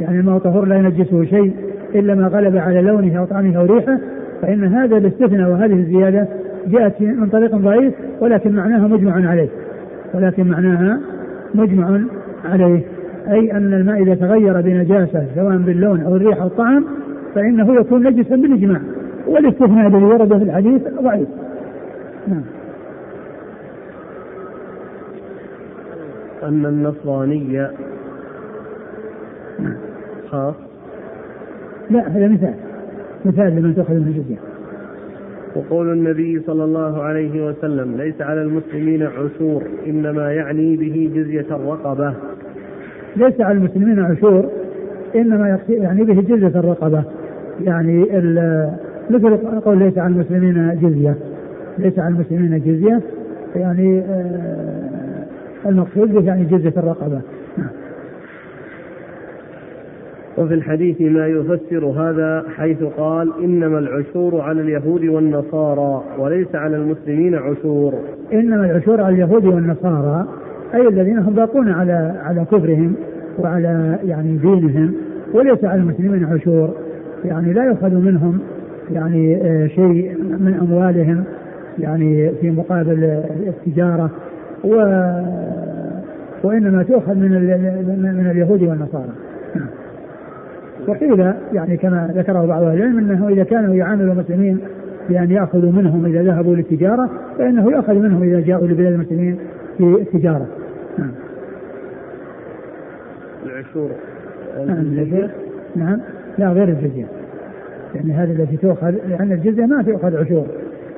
يعني 0.00 0.20
الماء 0.20 0.38
طهور 0.38 0.64
لا 0.64 0.76
ينجسه 0.76 1.24
شيء 1.24 1.52
إلا 1.94 2.14
ما 2.14 2.26
غلب 2.26 2.56
على 2.56 2.82
لونه 2.82 3.18
أو 3.18 3.24
طعمه 3.24 3.56
أو 3.56 3.64
ريحه 3.64 3.98
فإن 4.42 4.64
هذا 4.64 4.96
الاستثناء 4.96 5.50
وهذه 5.50 5.72
الزيادة 5.72 6.28
جاءت 6.66 7.00
من 7.00 7.28
طريق 7.28 7.56
ضعيف 7.56 7.94
ولكن 8.20 8.52
معناها 8.52 8.88
مجمع 8.88 9.30
عليه. 9.30 9.48
ولكن 10.14 10.46
معناها 10.46 11.00
مجمع 11.54 12.00
عليه. 12.44 12.82
أي 13.28 13.52
أن 13.52 13.74
الماء 13.74 14.02
إذا 14.02 14.14
تغير 14.14 14.60
بنجاسة 14.60 15.26
سواء 15.34 15.56
باللون 15.56 16.00
أو 16.00 16.16
الريح 16.16 16.40
أو 16.40 16.46
الطعم 16.46 16.84
فإنه 17.34 17.74
يكون 17.80 18.06
نجسا 18.06 18.36
بالإجماع. 18.36 18.80
والاستثناء 19.26 19.86
الذي 19.86 20.04
ورد 20.04 20.38
في 20.38 20.44
الحديث 20.44 20.82
ضعيف. 21.02 21.28
نعم. 22.28 22.42
أن 26.48 26.66
النصراني 26.66 27.66
خاص؟ 30.28 30.54
لا 31.90 32.08
هذا 32.08 32.28
مثال. 32.28 32.54
مثال 33.24 33.56
لمن 33.56 33.74
تؤخذ 33.74 33.94
من 33.94 34.06
الجزية 34.06 34.36
وقول 35.56 35.92
النبي 35.92 36.42
صلى 36.46 36.64
الله 36.64 37.02
عليه 37.02 37.46
وسلم 37.46 37.96
ليس 37.96 38.20
على 38.20 38.42
المسلمين 38.42 39.02
عشور 39.02 39.62
إنما 39.86 40.32
يعني 40.32 40.76
به 40.76 41.10
جزية 41.14 41.46
الرقبة. 41.50 42.14
ليس 43.16 43.40
على 43.40 43.58
المسلمين 43.58 43.98
عشور 43.98 44.50
إنما 45.16 45.58
يعني 45.68 46.04
به 46.04 46.20
جزية 46.20 46.60
الرقبة. 46.60 47.02
يعني 47.64 48.00
مثل 49.10 49.36
قول 49.36 49.78
ليس 49.78 49.98
على 49.98 50.12
المسلمين 50.12 50.78
جزية. 50.82 51.14
ليس 51.78 51.98
على 51.98 52.14
المسلمين 52.14 52.58
جزية 52.58 53.00
يعني 53.56 54.00
آه، 54.00 54.87
المقصود 55.66 56.12
به 56.12 56.24
يعني 56.24 56.44
جزية 56.44 56.74
الرقبة. 56.76 57.20
وفي 60.38 60.54
الحديث 60.54 61.00
ما 61.00 61.26
يفسر 61.26 61.84
هذا 61.84 62.44
حيث 62.56 62.82
قال 62.82 63.32
إنما 63.44 63.78
العشور 63.78 64.40
على 64.40 64.60
اليهود 64.60 65.04
والنصارى 65.04 66.02
وليس 66.18 66.54
على 66.54 66.76
المسلمين 66.76 67.34
عشور. 67.34 67.94
إنما 68.32 68.64
العشور 68.70 69.00
على 69.00 69.14
اليهود 69.14 69.44
والنصارى 69.44 70.28
أي 70.74 70.88
الذين 70.88 71.18
هم 71.18 71.34
باقون 71.34 71.68
على 71.68 72.14
على 72.24 72.44
كفرهم 72.44 72.94
وعلى 73.38 73.98
يعني 74.04 74.36
دينهم 74.36 74.94
وليس 75.34 75.64
على 75.64 75.80
المسلمين 75.80 76.24
عشور. 76.24 76.70
يعني 77.24 77.52
لا 77.52 77.64
يؤخذ 77.64 77.94
منهم 77.94 78.38
يعني 78.92 79.36
آه، 79.36 79.66
شيء 79.66 80.16
من 80.18 80.54
أموالهم 80.60 81.24
يعني 81.78 82.30
في 82.40 82.50
مقابل 82.50 83.22
التجارة. 83.46 84.10
و 84.64 84.74
وإنما 86.42 86.82
تؤخذ 86.82 87.14
من 87.14 87.30
من 88.16 88.30
اليهود 88.30 88.62
والنصارى. 88.62 89.12
وقيل 90.88 91.32
يعني 91.52 91.76
كما 91.76 92.12
ذكره 92.14 92.46
بعض 92.46 92.62
أهل 92.62 92.76
العلم 92.76 92.98
إنه 92.98 93.28
إذا 93.28 93.44
كانوا 93.44 93.74
يعاملوا 93.74 94.12
المسلمين 94.12 94.60
بأن 95.08 95.30
يأخذوا 95.30 95.72
منهم 95.72 96.06
إذا 96.06 96.22
ذهبوا 96.22 96.56
للتجارة 96.56 97.10
فإنه 97.38 97.72
ياخذ 97.72 97.94
منهم 97.94 98.22
إذا 98.22 98.40
جاءوا 98.40 98.68
لبلاد 98.68 98.92
المسلمين 98.92 99.38
في 99.78 99.84
التجاره. 99.84 100.46
العشور 103.46 103.90
نعم 104.66 105.28
نعم 105.76 106.00
لا 106.38 106.48
غير 106.48 106.68
الجزية. 106.68 107.06
يعني 107.94 108.12
هذه 108.12 108.32
التي 108.32 108.56
تؤخذ 108.56 108.90
لأن 109.08 109.32
الجزية 109.32 109.66
ما 109.66 109.82
تؤخذ 109.82 110.16
عشور 110.16 110.46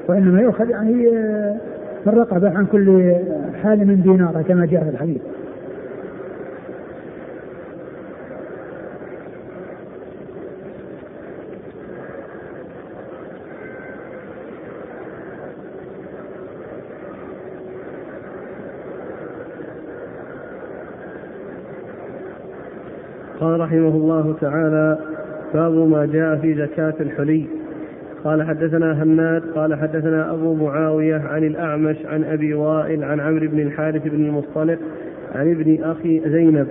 وإنما 0.09 0.41
يؤخذ 0.41 0.71
يعني 0.71 1.11
في 2.05 2.11
الرقبة 2.11 2.59
عن 2.59 2.67
كل 2.67 3.15
حال 3.63 3.79
من 3.87 4.03
دينار 4.03 4.43
كما 4.43 4.67
جاء 4.67 4.85
في 4.85 4.91
الحديث. 4.91 5.21
قال 23.41 23.61
رحمه 23.61 23.89
الله 23.89 24.37
تعالى 24.41 24.99
باب 25.55 25.73
ما 25.73 26.07
جاء 26.07 26.37
في 26.37 26.55
زكاة 26.55 26.95
الحلي 27.01 27.60
قال 28.25 28.43
حدثنا 28.43 29.03
هناد 29.03 29.43
قال 29.55 29.75
حدثنا 29.75 30.35
أبو 30.35 30.55
معاوية 30.55 31.17
عن 31.17 31.45
الأعمش 31.45 31.97
عن 32.07 32.25
أبي 32.25 32.55
وائل 32.55 33.05
عن 33.05 33.21
عمرو 33.21 33.49
بن 33.49 33.61
الحارث 33.61 34.03
بن 34.09 34.25
المصطلق 34.25 34.79
عن 35.35 35.51
ابن 35.51 35.85
أخي 35.85 36.21
زينب 36.27 36.69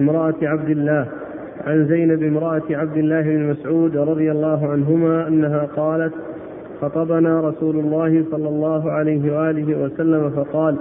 امرأة 0.00 0.34
عبد 0.42 0.70
الله 0.70 1.06
عن 1.66 1.86
زينب 1.86 2.22
امرأة 2.22 2.62
عبد 2.70 2.96
الله 2.96 3.22
بن 3.22 3.50
مسعود 3.50 3.96
رضي 3.96 4.30
الله 4.30 4.68
عنهما 4.68 5.28
أنها 5.28 5.68
قالت 5.76 6.12
خطبنا 6.80 7.40
رسول 7.40 7.76
الله 7.76 8.24
صلى 8.30 8.48
الله 8.48 8.90
عليه 8.90 9.38
وآله 9.38 9.82
وسلم 9.84 10.30
فقال 10.30 10.76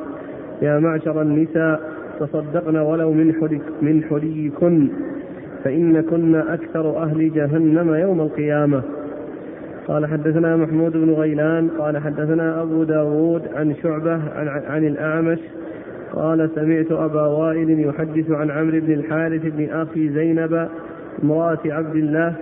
يا 0.62 0.80
معشر 0.80 1.22
النساء 1.22 1.82
تصدقن 2.20 2.78
ولو 2.78 3.12
من 3.12 3.34
حلي 3.34 3.60
من 3.82 4.04
حليكن 4.04 4.88
فإن 5.64 6.02
كن 6.02 6.36
أكثر 6.36 7.04
أهل 7.04 7.34
جهنم 7.34 7.94
يوم 7.94 8.22
القيامة. 8.22 8.82
قال 9.88 10.06
حدثنا 10.06 10.56
محمود 10.56 10.92
بن 10.92 11.14
غيلان 11.14 11.70
قال 11.70 11.98
حدثنا 11.98 12.62
أبو 12.62 12.84
داود 12.84 13.42
عن 13.56 13.76
شعبة 13.84 14.14
عن, 14.36 14.48
عن 14.48 14.88
الأعمش 14.88 15.40
قال 16.14 16.50
سمعت 16.56 16.92
أبا 16.92 17.26
وائل 17.28 17.80
يحدث 17.80 18.32
عن 18.32 18.52
عمرو 18.52 18.80
بن 18.80 18.94
الحارث 18.94 19.42
بن 19.46 19.70
أخي 19.70 20.10
زينب 20.10 20.68
امرأة 21.24 21.60
عبد 21.66 21.96
الله 21.96 22.36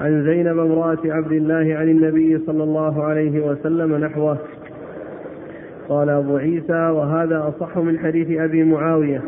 عن 0.00 0.24
زينب 0.24 0.58
امرأة 0.58 0.98
عبد 1.04 1.32
الله 1.32 1.74
عن 1.76 1.88
النبي 1.88 2.38
صلى 2.38 2.62
الله 2.62 3.04
عليه 3.04 3.46
وسلم 3.46 3.96
نحوه. 3.96 4.38
قال 5.88 6.10
أبو 6.10 6.36
عيسى 6.36 6.72
وهذا 6.72 7.48
أصح 7.48 7.78
من 7.78 7.98
حديث 7.98 8.40
أبي 8.40 8.64
معاوية 8.64 9.22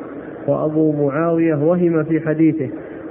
وأبو 0.47 1.07
معاوية 1.07 1.55
وهم 1.55 2.05
في 2.05 2.21
حديثه 2.21 2.69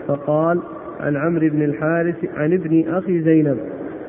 فقال 0.08 0.60
عن 1.00 1.18
عمرو 1.18 1.50
بن 1.50 1.64
الحارث 1.64 2.16
عن 2.38 2.54
ابن 2.54 2.84
أخي 2.88 3.22
زينب. 3.22 3.58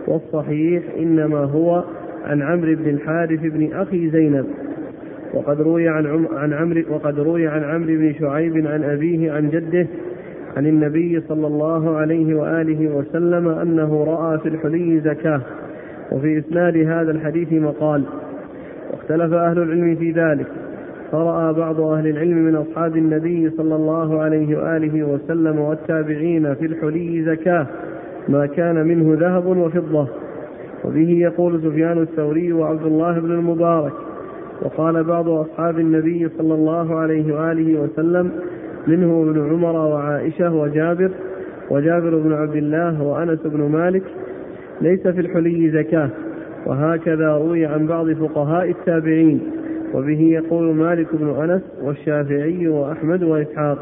والصحيح 0.06 0.82
إنما 0.98 1.38
هو 1.38 1.84
عن 2.24 2.42
عمرو 2.42 2.74
بن 2.74 2.90
الحارث 2.90 3.40
بن 3.40 3.72
أخي 3.72 4.10
زينب. 4.10 4.46
وقد 5.34 5.60
روي 5.60 5.88
عن 5.88 6.06
عم 6.06 6.26
عن 6.32 6.52
عمرو 6.52 6.82
وقد 6.90 7.18
روي 7.18 7.48
عن 7.48 7.64
عمرو 7.64 7.94
بن 7.94 8.14
شعيب 8.14 8.66
عن 8.66 8.84
أبيه 8.84 9.32
عن 9.32 9.50
جده 9.50 9.86
عن 10.56 10.66
النبي 10.66 11.20
صلى 11.20 11.46
الله 11.46 11.96
عليه 11.96 12.34
وآله 12.34 12.96
وسلم 12.96 13.48
أنه 13.48 14.04
رأى 14.04 14.38
في 14.38 14.48
الحلي 14.48 15.00
زكاة 15.00 15.40
وفي 16.12 16.38
إسناد 16.38 16.76
هذا 16.76 17.10
الحديث 17.10 17.52
مقال 17.52 18.04
واختلف 18.92 19.32
أهل 19.32 19.58
العلم 19.58 19.96
في 19.96 20.10
ذلك 20.10 20.46
فرأى 21.12 21.52
بعض 21.52 21.80
أهل 21.80 22.06
العلم 22.06 22.38
من 22.38 22.54
أصحاب 22.54 22.96
النبي 22.96 23.50
صلى 23.50 23.74
الله 23.74 24.20
عليه 24.20 24.58
وآله 24.58 25.02
وسلم 25.02 25.58
والتابعين 25.58 26.54
في 26.54 26.66
الحلي 26.66 27.22
زكاة 27.22 27.66
ما 28.28 28.46
كان 28.46 28.86
منه 28.86 29.16
ذهب 29.20 29.46
وفضة. 29.46 30.08
وبه 30.84 31.10
يقول 31.10 31.60
سفيان 31.62 32.02
الثوري 32.02 32.52
وعبد 32.52 32.86
الله 32.86 33.18
بن 33.20 33.30
المبارك. 33.30 33.92
وقال 34.62 35.04
بعض 35.04 35.28
أصحاب 35.28 35.78
النبي 35.78 36.28
صلى 36.38 36.54
الله 36.54 36.98
عليه 36.98 37.34
وآله 37.34 37.80
وسلم 37.80 38.30
منه 38.86 39.22
ابن 39.22 39.50
عمر 39.50 39.76
وعائشة 39.76 40.54
وجابر 40.54 41.10
وجابر 41.70 42.18
بن 42.18 42.32
عبد 42.32 42.56
الله 42.56 43.02
وأنس 43.02 43.38
بن 43.44 43.60
مالك 43.60 44.02
ليس 44.80 45.08
في 45.08 45.20
الحلي 45.20 45.70
زكاة. 45.70 46.10
وهكذا 46.66 47.36
روي 47.36 47.66
عن 47.66 47.86
بعض 47.86 48.12
فقهاء 48.12 48.70
التابعين. 48.70 49.40
وبه 49.94 50.20
يقول 50.20 50.74
مالك 50.74 51.06
بن 51.12 51.28
أنس 51.28 51.62
والشافعي 51.82 52.68
وأحمد 52.68 53.22
وإسحاق. 53.22 53.78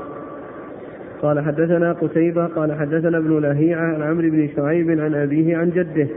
قال 1.22 1.40
حدثنا 1.40 1.92
قتيبة 1.92 2.46
قال 2.46 2.72
حدثنا 2.72 3.18
ابن 3.18 3.38
لهيعة 3.38 3.80
عن 3.94 4.02
عمرو 4.02 4.30
بن 4.30 4.48
شعيب 4.56 5.00
عن 5.00 5.14
أبيه 5.14 5.56
عن 5.56 5.70
جده 5.70 6.09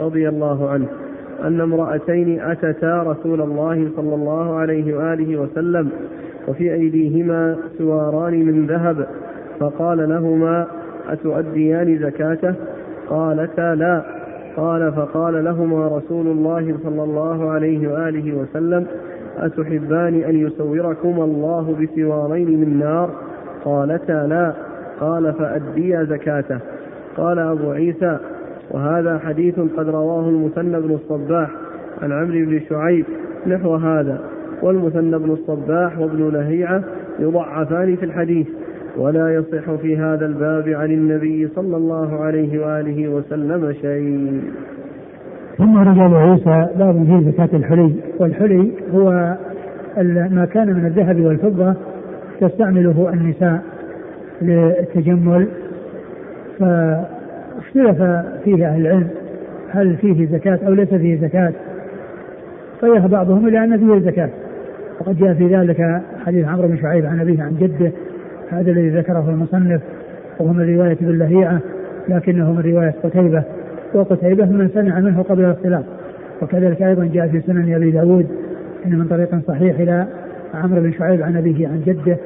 رضي 0.00 0.28
الله 0.28 0.70
عنه 0.70 0.86
أن 1.44 1.60
امرأتين 1.60 2.40
أتتا 2.40 3.02
رسول 3.02 3.40
الله 3.40 3.88
صلى 3.96 4.14
الله 4.14 4.54
عليه 4.54 4.96
وآله 4.96 5.36
وسلم 5.40 5.88
وفي 6.48 6.72
أيديهما 6.74 7.56
سواران 7.78 8.46
من 8.46 8.66
ذهب 8.66 9.06
فقال 9.60 10.08
لهما 10.08 10.66
أتؤديان 11.08 11.98
زكاته؟ 11.98 12.54
قالتا 13.08 13.74
لا. 13.74 14.02
قال 14.56 14.92
فقال 14.92 15.44
لهما 15.44 15.88
رسول 15.88 16.26
الله 16.26 16.74
صلى 16.84 17.02
الله 17.02 17.50
عليه 17.50 17.88
وآله 17.92 18.32
وسلم 18.36 18.86
أتحبان 19.38 20.14
أن 20.22 20.36
يسوركما 20.46 21.24
الله 21.24 21.76
بسوارين 21.80 22.60
من 22.60 22.78
نار؟ 22.78 23.10
قالتا 23.64 24.26
لا 24.26 24.52
قال 25.00 25.32
فأديا 25.32 26.04
زكاته. 26.04 26.58
قال 27.16 27.38
أبو 27.38 27.70
عيسى 27.70 28.18
وهذا 28.70 29.18
حديث 29.18 29.60
قد 29.76 29.88
رواه 29.88 30.28
المثنى 30.28 30.80
بن 30.80 30.94
الصباح 30.94 31.50
عن 32.02 32.12
عمرو 32.12 32.46
بن 32.46 32.60
شعيب 32.68 33.04
نحو 33.46 33.74
هذا 33.74 34.20
والمثنى 34.62 35.18
بن 35.18 35.30
الصباح 35.30 35.98
وابن 35.98 36.28
لهيعة 36.28 36.82
يضعفان 37.18 37.96
في 37.96 38.04
الحديث 38.04 38.46
ولا 38.96 39.34
يصح 39.34 39.74
في 39.74 39.96
هذا 39.96 40.26
الباب 40.26 40.68
عن 40.68 40.90
النبي 40.90 41.48
صلى 41.48 41.76
الله 41.76 42.20
عليه 42.20 42.66
وآله 42.66 43.08
وسلم 43.08 43.72
شيء. 43.72 44.42
ثم 45.58 45.78
رجال 45.78 46.14
عيسى 46.14 46.68
باب 46.78 47.04
في 47.04 47.30
زكاة 47.30 47.56
الحلي 47.58 47.94
والحلي 48.18 48.72
هو 48.94 49.36
ما 50.30 50.48
كان 50.52 50.66
من 50.66 50.86
الذهب 50.86 51.20
والفضة 51.20 51.74
تستعمله 52.40 53.10
النساء 53.12 53.62
للتجمل. 54.42 55.48
فاختلف 56.58 58.02
فيه 58.44 58.68
أهل 58.68 58.80
العلم 58.80 59.08
هل 59.70 59.96
فيه 59.96 60.26
زكاة 60.26 60.58
أو 60.66 60.72
ليس 60.72 60.88
فيه 60.88 61.20
زكاة. 61.20 61.52
فيه 62.80 63.06
بعضهم 63.06 63.48
إلى 63.48 63.64
أن 63.64 63.78
فيه 63.78 64.10
زكاة. 64.10 64.30
وقد 65.00 65.18
جاء 65.18 65.34
في 65.34 65.56
ذلك 65.56 66.00
حديث 66.26 66.48
عمرو 66.48 66.68
بن 66.68 66.76
شعيب 66.76 67.06
عن 67.06 67.20
أبيه 67.20 67.42
عن 67.42 67.56
جده. 67.60 67.92
هذا 68.50 68.70
الذي 68.70 68.88
ذكره 68.88 69.30
المصنف 69.30 69.82
وهو 70.38 70.52
من 70.52 70.76
رواية 70.76 70.92
ابن 70.92 71.18
لهيعة 71.18 71.60
لكنه 72.08 72.52
من 72.52 72.60
رواية 72.60 72.94
قتيبة. 73.04 73.42
وقتيبة 73.94 74.46
من 74.46 74.68
سمع 74.74 75.00
منه 75.00 75.22
قبل 75.22 75.44
الاختلاف 75.44 75.84
وكذلك 76.42 76.82
أيضا 76.82 77.04
جاء 77.04 77.28
في 77.28 77.40
سنن 77.40 77.74
أبي 77.74 77.90
داود 77.90 78.26
إن 78.86 78.98
من 78.98 79.06
طريق 79.06 79.28
صحيح 79.48 79.80
إلى 79.80 80.06
عمرو 80.54 80.80
بن 80.80 80.92
شعيب 80.92 81.22
عن 81.22 81.36
أبيه 81.36 81.68
عن 81.68 81.82
جده 81.86 82.16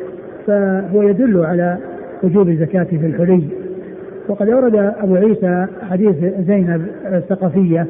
فهو 0.46 1.02
يدل 1.02 1.44
على 1.44 1.78
وجوب 2.22 2.48
الزكاة 2.48 2.85
في 2.85 3.06
الحلي. 3.06 3.48
وقد 4.28 4.48
أورد 4.48 4.74
أبو 4.74 5.14
عيسى 5.14 5.66
حديث 5.90 6.16
زينب 6.46 6.87
الثقفية 7.06 7.87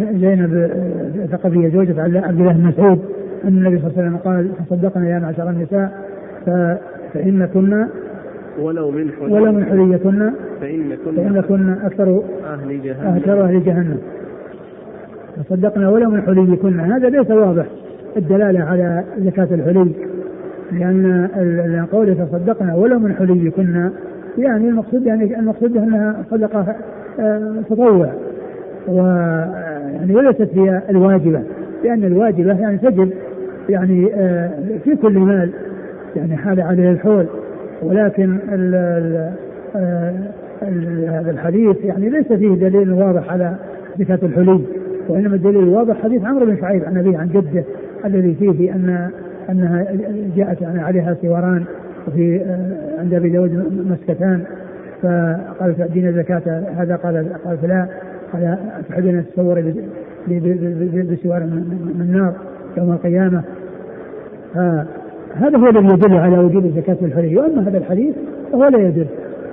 زينب 0.00 0.70
الثقفية 1.24 1.68
زوجة 1.68 2.02
عبد 2.02 2.40
الله 2.40 2.52
بن 2.52 2.64
مسعود 2.64 2.98
أن 3.44 3.48
النبي 3.48 3.78
صلى 3.78 3.86
الله 3.86 3.98
عليه 3.98 4.08
وسلم 4.08 4.16
قال 4.16 4.50
تصدقنا 4.66 5.10
يا 5.10 5.18
معشر 5.18 5.50
النساء 5.50 6.02
فإن 7.14 7.46
كنا 7.54 7.88
ولو 8.60 8.90
من 8.90 9.10
حلي 9.20 9.32
ولو 9.32 9.52
من 9.52 9.64
حليكن 9.64 10.30
فإن 10.60 10.96
كنا 11.04 11.22
فإن 11.22 11.40
كنا 11.40 11.86
أكثر 11.86 12.22
أهل 12.44 12.82
جهنم. 12.82 13.16
أكثر 13.16 13.44
أهل 13.44 13.64
جهنم. 13.64 13.98
تصدقنا 15.36 15.88
ولو 15.88 16.10
من 16.10 16.22
حليكن. 16.22 16.80
هذا 16.80 17.08
ليس 17.08 17.30
واضح. 17.30 17.66
الدلالة 18.18 18.60
على 18.60 19.04
زكاة 19.18 19.48
الحلي 19.54 19.92
لأن 20.72 21.86
قوله 21.92 22.14
تصدقنا 22.14 22.74
ولو 22.74 22.98
من 22.98 23.14
حليكن 23.14 23.90
يعني 24.38 24.68
المقصود 24.68 25.06
يعني 25.06 25.38
المقصود 25.38 25.76
أنها 25.76 26.24
صدقة 26.30 26.76
آه، 27.20 27.62
تطوع 27.70 28.12
و 28.88 28.96
يعني 29.94 30.14
وليست 30.14 30.48
هي 30.54 30.82
الواجبة 30.90 31.42
لأن 31.84 32.04
الواجبة 32.04 32.60
يعني 32.60 32.78
تجب 32.78 33.10
يعني 33.68 34.14
آه، 34.14 34.50
في 34.84 34.96
كل 34.96 35.18
مال 35.18 35.50
يعني 36.16 36.36
حال 36.36 36.60
عليه 36.60 36.90
الحول 36.90 37.26
ولكن 37.82 38.38
آه، 39.76 40.12
هذا 41.08 41.30
الحديث 41.30 41.76
يعني 41.84 42.08
ليس 42.08 42.32
فيه 42.32 42.54
دليل 42.54 42.92
واضح 42.92 43.32
على 43.32 43.54
زكاة 43.98 44.18
الحلي 44.22 44.60
وإنما 45.08 45.34
الدليل 45.34 45.62
الواضح 45.62 46.02
حديث 46.02 46.24
عمرو 46.24 46.46
بن 46.46 46.56
شعيب 46.60 46.84
عن 46.84 46.98
أبيه 46.98 47.18
عن 47.18 47.28
جده 47.28 47.64
الذي 48.04 48.34
فيه 48.34 48.74
أن 48.74 49.10
أنها 49.50 49.86
جاءت 50.36 50.62
يعني 50.62 50.80
عليها 50.80 51.16
سواران 51.22 51.64
وفي 52.08 52.40
آه، 52.40 53.00
عند 53.00 53.14
أبي 53.14 53.28
داود 53.28 53.52
مسكتان 53.90 54.42
فقال 55.02 55.76
تأدين 55.76 56.12
زكاة 56.12 56.62
هذا 56.76 56.96
قال 56.96 57.32
قال 57.44 57.58
فلا 57.58 57.88
قال 58.32 58.58
تحبين 58.88 59.18
ان 59.18 59.24
تتصور 59.26 59.60
بسوار 61.12 61.44
من 61.44 62.00
النار 62.00 62.32
يوم 62.76 62.92
القيامة. 62.92 63.42
هذا 65.34 65.58
هو 65.58 65.68
الذي 65.68 65.86
يدل 65.86 66.16
على 66.16 66.38
وجوب 66.38 66.66
زكاة 66.76 66.96
الحلي 67.02 67.36
وأما 67.36 67.68
هذا 67.68 67.78
الحديث 67.78 68.14
فهو 68.52 68.64
لا 68.64 68.78
يدل 68.78 69.06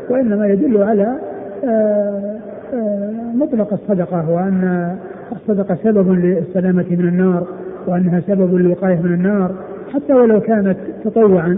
وإنما 0.09 0.47
يدل 0.47 0.83
على 0.83 1.15
آه، 1.63 2.37
آه، 2.73 3.11
مطلق 3.35 3.73
الصدقة 3.73 4.29
وأن 4.29 4.95
الصدقة 5.31 5.77
سبب 5.83 6.11
للسلامة 6.11 6.85
من 6.89 7.07
النار. 7.07 7.47
وأنها 7.87 8.21
سبب 8.27 8.55
للوقاية 8.55 8.99
من 9.01 9.13
النار 9.13 9.51
حتى 9.93 10.13
ولو 10.13 10.39
كانت 10.39 10.77
تطوعا 11.03 11.57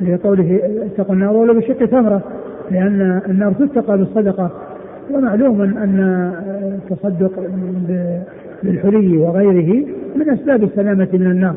لقوله 0.00 0.60
اتقوا 0.86 1.14
النار 1.14 1.36
ولو 1.36 1.54
بشق 1.54 1.86
تمرة 1.86 2.20
لأن 2.70 3.20
النار 3.28 3.52
تتقى 3.52 3.98
بالصدقة. 3.98 4.50
ومعلوم 5.10 5.60
أن 5.60 6.32
التصدق 6.62 7.32
بالحلي 8.62 9.16
وغيره 9.16 9.86
من 10.16 10.30
أسباب 10.30 10.62
السلامة 10.62 11.08
من 11.12 11.26
النار 11.26 11.54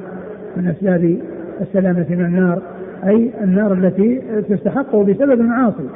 من 0.58 0.68
أسباب 0.68 1.18
السلامة 1.62 2.06
من 2.10 2.26
النار 2.26 2.62
أي 3.08 3.32
النار 3.44 3.74
التي 3.74 4.22
تستحق 4.50 4.96
بسبب 4.96 5.42
المعاصي. 5.42 5.90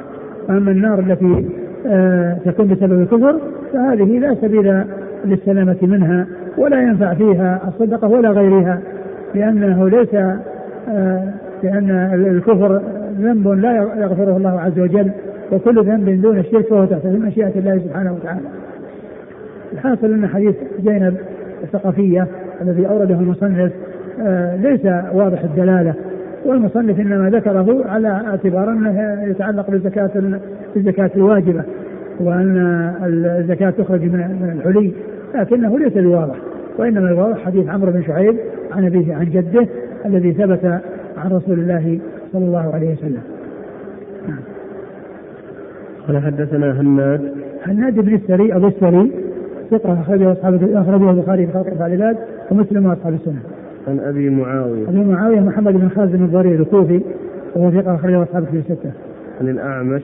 أما 0.50 0.70
النار 0.70 0.98
التي 0.98 1.46
آه، 1.86 2.38
تكون 2.44 2.66
بسبب 2.68 3.00
الكفر 3.00 3.38
فهذه 3.72 4.18
لا 4.18 4.34
سبيل 4.34 4.84
للسلامة 5.24 5.76
منها 5.82 6.26
ولا 6.58 6.82
ينفع 6.82 7.14
فيها 7.14 7.60
الصدقة 7.68 8.08
ولا 8.08 8.30
غيرها 8.30 8.80
لأنه 9.34 9.88
ليس 9.88 10.14
آه، 10.88 11.34
لأن 11.62 11.90
الكفر 12.14 12.82
ذنب 13.20 13.48
لا 13.48 13.76
يغفره 13.76 14.36
الله 14.36 14.60
عز 14.60 14.78
وجل 14.78 15.10
وكل 15.52 15.84
ذنب 15.84 16.22
دون 16.22 16.38
الشرك 16.38 16.66
فهو 16.68 16.84
تحت 16.84 17.06
مشيئة 17.06 17.58
الله 17.58 17.78
سبحانه 17.78 18.12
وتعالى. 18.12 18.46
الحاصل 19.72 20.12
أن 20.12 20.26
حديث 20.26 20.54
زينب 20.84 21.16
الثقفية 21.62 22.26
الذي 22.62 22.88
أورده 22.88 23.14
المصنف 23.14 23.72
آه، 24.20 24.56
ليس 24.56 24.86
واضح 25.12 25.42
الدلالة 25.42 25.94
والمصنف 26.44 27.00
إنما 27.00 27.30
ذكره 27.30 27.84
على 27.88 28.08
اعتبار 28.08 28.70
أنه 28.70 29.22
يتعلق 29.22 29.70
بالزكاة 29.70 30.10
بالزكاة 30.74 31.10
الواجبة 31.16 31.62
وأن 32.20 32.56
الزكاة 33.38 33.70
تخرج 33.70 34.02
من 34.02 34.52
الحلي 34.58 34.92
لكنه 35.34 35.78
ليس 35.78 35.92
بواضح 35.92 36.36
وإنما 36.78 37.10
الواضح 37.10 37.44
حديث 37.44 37.68
عمرو 37.68 37.92
بن 37.92 38.02
شعيب 38.02 38.36
عن 38.72 38.86
أبيه 38.86 39.14
عن 39.14 39.24
جده 39.24 39.66
الذي 40.06 40.32
ثبت 40.32 40.64
عن 41.16 41.30
رسول 41.30 41.58
الله 41.58 41.98
صلى 42.32 42.44
الله 42.44 42.74
عليه 42.74 42.92
وسلم 42.92 43.22
نعم. 44.28 44.38
قال 46.08 46.22
حدثنا 46.22 46.80
هناد 46.80 47.32
هناد 47.66 47.94
بن 47.94 48.14
السري 48.14 48.56
أبو 48.56 48.66
السري 48.66 49.10
ثقة 49.70 50.00
أخرجه 50.00 50.32
أصحاب 50.32 50.54
أخرجه 50.74 51.10
البخاري 51.10 51.46
في 51.46 51.52
خلق 51.52 51.84
العباد 51.84 52.16
ومسلم 52.50 52.86
وأصحاب 52.86 53.14
السنة. 53.14 53.40
عن 53.88 54.00
أبي 54.00 54.30
معاوية. 54.30 54.88
أبي 54.88 55.04
معاوية 55.04 55.40
محمد 55.40 55.72
بن 55.72 55.88
خازن 55.88 56.24
الضرير 56.24 56.60
الكوفي 56.60 57.02
وهو 57.56 57.70
ثقة 57.70 57.94
أخرجه 57.94 58.22
أصحاب 58.22 58.44
في 58.44 58.56
الستة. 58.56 58.90
عن 59.40 59.48
الأعمش. 59.48 60.02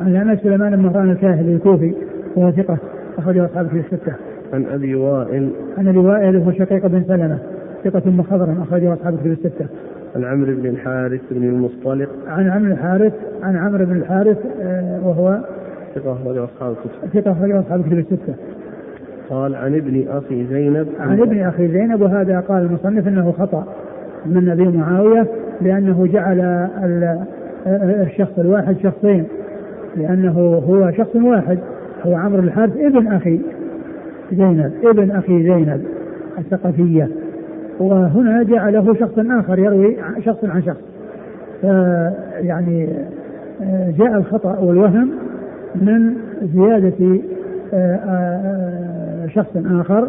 عن 0.00 0.08
الأعمش 0.08 0.38
سليمان 0.38 0.76
بن 0.76 0.82
مهران 0.82 1.10
الكاهلي 1.10 1.54
الكوفي 1.54 1.94
وهو 2.36 2.50
ثقة 2.50 2.78
أخرجه 3.18 3.44
أصحاب 3.44 3.66
في 3.66 3.78
الستة. 3.78 4.12
عن 4.52 4.66
أبي 4.66 4.94
وائل. 4.94 5.50
عن 5.78 5.88
أبي 5.88 5.98
وائل 5.98 6.36
وهو 6.36 6.52
شقيق 6.52 6.86
بن 6.86 7.04
سلمة 7.08 7.38
ثقة 7.84 8.10
مخضرم 8.10 8.62
أخرجه 8.62 8.94
أصحاب 8.94 9.16
في 9.16 9.28
الستة. 9.28 9.66
عن 10.16 10.24
عمرو 10.24 10.56
بن 10.56 10.66
الحارث 10.66 11.20
بن 11.30 11.44
المصطلق. 11.48 12.08
عن 12.26 12.50
عمرو 12.50 12.72
الحارث 12.72 13.12
عن 13.42 13.56
عمرو 13.56 13.84
بن 13.84 13.96
الحارث 13.96 14.38
آه، 14.62 15.00
وهو 15.06 15.38
ثقة 15.94 16.12
أخرجه 16.12 16.44
أصحاب 16.44 16.72
الكتب. 16.72 17.20
ثقة 17.20 17.32
أخرجه 17.32 17.60
أصحاب 17.60 17.80
الكتب 17.80 17.98
الستة. 17.98 18.34
قال 19.30 19.54
عن 19.54 19.74
ابن 19.74 20.08
أخي 20.08 20.46
زينب 20.46 20.88
عن 21.00 21.20
ابن 21.20 21.40
أخي 21.40 21.68
زينب 21.68 22.00
وهذا 22.00 22.40
قال 22.40 22.62
المصنف 22.62 23.08
أنه 23.08 23.32
خطأ 23.32 23.64
من 24.26 24.48
أبي 24.48 24.68
معاوية 24.68 25.26
لأنه 25.60 26.06
جعل 26.06 26.68
الشخص 28.06 28.38
الواحد 28.38 28.76
شخصين 28.82 29.24
لأنه 29.96 30.32
هو 30.68 30.92
شخص 30.92 31.16
واحد 31.16 31.58
هو 32.02 32.14
عمرو 32.14 32.42
الحارث 32.42 32.76
ابن 32.76 33.06
أخي 33.06 33.40
زينب 34.32 34.72
ابن 34.84 35.10
أخي 35.10 35.42
زينب 35.42 35.84
الثقفية. 36.38 37.08
وهنا 37.80 38.42
جعله 38.42 38.94
شخص 38.94 39.18
آخر 39.18 39.58
يروي 39.58 39.96
شخص 40.24 40.44
عن 40.44 40.62
شخص. 40.62 40.90
فيعني 41.60 42.88
جاء 43.98 44.16
الخطأ 44.16 44.58
والوهم 44.58 45.10
من 45.74 46.16
زيادة 46.54 47.20
آه، 47.74 47.96
آه، 47.96 49.26
شخص 49.26 49.56
آخر 49.56 50.08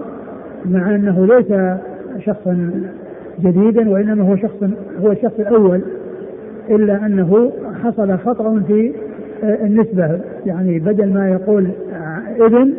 مع 0.65 0.95
أنه 0.95 1.25
ليس 1.25 1.77
شخصا 2.25 2.71
جديدا 3.39 3.89
وإنما 3.89 4.23
هو 4.23 4.35
شخص 4.35 4.63
هو 5.01 5.11
الشخص 5.11 5.39
الأول 5.39 5.81
إلا 6.69 7.05
أنه 7.05 7.51
حصل 7.83 8.17
خطأ 8.17 8.59
في 8.67 8.93
آه، 9.43 9.65
النسبة. 9.65 10.19
يعني 10.45 10.79
بدل 10.79 11.13
ما 11.13 11.29
يقول 11.29 11.67
ابن 12.39 12.73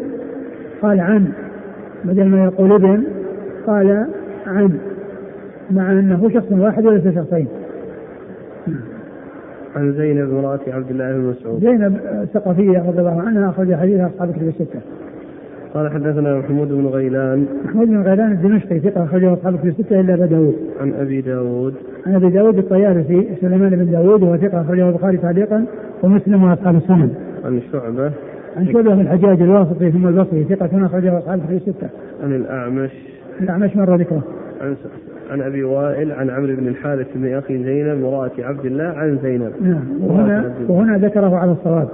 قال 0.82 1.00
عن 1.00 1.28
بدل 2.04 2.24
ما 2.24 2.44
يقول 2.44 2.72
ابن 2.72 3.04
قال 3.66 4.06
عن 4.46 4.78
مع 5.70 5.92
أنه 5.92 6.30
شخص 6.34 6.52
واحد 6.52 6.86
وليس 6.86 7.14
شخصين. 7.14 7.48
عن 9.76 9.92
زينب 9.92 10.30
امرأة 10.30 10.60
عبد 10.68 10.90
الله 10.90 11.12
بن 11.12 11.20
مسعود. 11.20 11.60
زينب 11.60 11.98
ثقفية 12.34 12.78
رضي 12.88 12.98
الله 12.98 13.22
عنها 13.22 13.50
أخرج 13.50 13.74
حديثها 13.74 14.06
أصحاب 14.06 14.30
الكتب 14.30 14.48
الستة. 14.48 14.80
قال 15.74 15.92
حدثنا 15.92 16.38
محمود 16.38 16.68
بن 16.68 16.86
غيلان. 16.86 17.46
محمود 17.64 17.88
بن 17.88 18.02
غيلان 18.02 18.32
الدمشقي 18.32 18.80
ثقة 18.80 19.04
أخرجه 19.04 19.32
أصحاب 19.32 19.54
الكتب 19.54 19.68
الستة 19.68 20.00
إلا 20.00 20.14
أبا 20.14 20.26
داود. 20.26 20.54
عن 20.80 20.92
أبي 20.92 21.20
داود. 21.20 21.74
عن 22.06 22.14
أبي 22.14 22.30
داود 22.30 22.58
الطيالسي 22.58 23.28
سليمان 23.40 23.70
بن 23.70 23.90
داود 23.90 24.22
وهو 24.22 24.36
ثقة 24.36 24.60
أخرجه 24.60 24.88
البخاري 24.88 25.16
تعليقا 25.16 25.64
ومسلم 26.02 26.44
وأصحاب 26.44 26.76
السنن. 26.76 27.10
عن 27.44 27.60
شعبة. 27.72 28.12
عن 28.56 28.64
بن 28.64 29.00
الحجاج 29.00 29.42
الواسطي 29.42 29.90
ثم 29.90 30.08
البصري 30.08 30.44
ثقة 30.44 30.86
أخرجه 30.86 31.18
أصحاب 31.18 31.40
الكتب 31.40 31.68
الستة 31.68 31.88
عن 32.22 32.34
الأعمش 32.34 32.90
الأعمش 33.40 33.76
مر 33.76 33.96
ذكره 33.96 34.22
عن 34.60 34.76
عن 35.30 35.42
أبي 35.42 35.64
وائل 35.64 36.12
عن 36.12 36.30
عمرو 36.30 36.56
بن 36.56 36.68
الحارث 36.68 37.06
بن 37.14 37.34
أخي 37.34 37.64
زينب 37.64 37.98
مرأة 38.02 38.30
عبد 38.38 38.64
الله 38.66 38.84
عن 38.84 39.18
زينب. 39.22 39.52
نعم 39.60 39.84
وهنا 40.00 40.54
وهنا 40.68 40.98
ذكره 40.98 41.36
على 41.36 41.52
الصواب. 41.52 41.88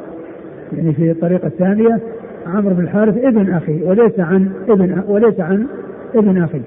يعني 0.72 0.92
في 0.92 1.10
الطريقة 1.10 1.46
الثانية 1.46 2.00
عمرو 2.46 2.74
بن 2.74 2.82
الحارث 2.84 3.16
ابن 3.24 3.52
أخي 3.52 3.82
وليس 3.82 4.20
عن 4.20 4.48
ابن 4.68 5.02
وليس 5.08 5.40
عن 5.40 5.66
ابن 6.14 6.42
أخي. 6.42 6.60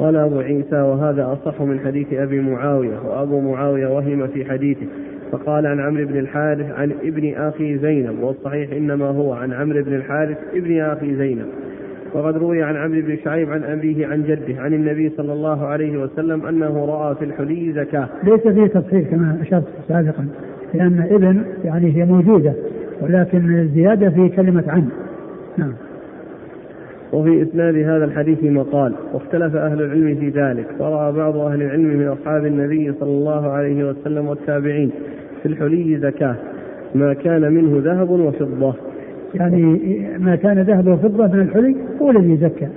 قال 0.00 0.16
أبو 0.16 0.40
عيسى 0.40 0.80
وهذا 0.80 1.32
أصح 1.32 1.62
من 1.62 1.80
حديث 1.80 2.12
أبي 2.12 2.40
معاوية 2.40 2.98
وأبو 3.06 3.40
معاوية 3.40 3.86
وهم 3.86 4.26
في 4.26 4.44
حديثه. 4.44 4.86
فقال 5.32 5.66
عن 5.66 5.80
عمرو 5.80 6.06
بن 6.06 6.18
الحارث 6.18 6.70
عن 6.70 6.92
ابن 7.02 7.34
أخي 7.34 7.78
زينب 7.78 8.22
والصحيح 8.22 8.72
إنما 8.72 9.04
هو 9.04 9.32
عن 9.32 9.52
عمرو 9.52 9.82
بن 9.82 9.94
الحارث 9.94 10.38
ابن 10.54 10.80
أخي 10.80 11.16
زينب. 11.16 11.46
وقد 12.14 12.36
روي 12.36 12.62
عن 12.62 12.76
عمرو 12.76 13.00
بن 13.00 13.16
شعيب 13.24 13.50
عن 13.50 13.62
أبيه 13.62 14.06
عن 14.06 14.22
جده 14.22 14.60
عن 14.60 14.74
النبي 14.74 15.10
صلى 15.16 15.32
الله 15.32 15.66
عليه 15.66 15.98
وسلم 15.98 16.46
أنه 16.46 16.84
رأى 16.84 17.14
في 17.14 17.24
الحلي 17.24 17.72
زكاة. 17.72 18.08
ليس 18.24 18.40
فيه 18.40 18.66
تصحيح 18.66 19.10
كما 19.10 19.38
أشرت 19.42 19.64
سابقا 19.88 20.26
لأن 20.74 21.06
ابن 21.10 21.42
يعني 21.64 21.96
هي 21.96 22.04
موجودة 22.04 22.54
ولكن 23.00 23.58
الزيادة 23.58 24.10
في 24.10 24.28
كلمة 24.28 24.64
عن 24.68 24.88
نعم. 25.58 25.72
وفي 27.12 27.42
إسناد 27.42 27.74
هذا 27.76 28.04
الحديث 28.04 28.44
مقال 28.44 28.94
واختلف 29.14 29.56
أهل 29.56 29.82
العلم 29.82 30.14
في 30.14 30.28
ذلك 30.28 30.66
فرأى 30.78 31.12
بعض 31.12 31.36
أهل 31.36 31.62
العلم 31.62 31.84
من 31.84 32.08
أصحاب 32.08 32.46
النبي 32.46 32.92
صلى 33.00 33.10
الله 33.10 33.50
عليه 33.50 33.88
وسلم 33.88 34.26
والتابعين 34.26 34.90
في 35.42 35.48
الحلي 35.48 35.98
زكاة 35.98 36.36
ما 36.94 37.14
كان 37.14 37.52
منه 37.52 37.80
ذهب 37.84 38.10
وفضة. 38.10 38.74
يعني 39.34 39.78
ما 40.18 40.36
كان 40.36 40.58
ذهب 40.58 40.86
وفضة 40.86 41.26
من 41.26 41.40
الحلي 41.40 41.76
هو 42.02 42.10
الذي 42.10 42.36
زكى 42.36 42.68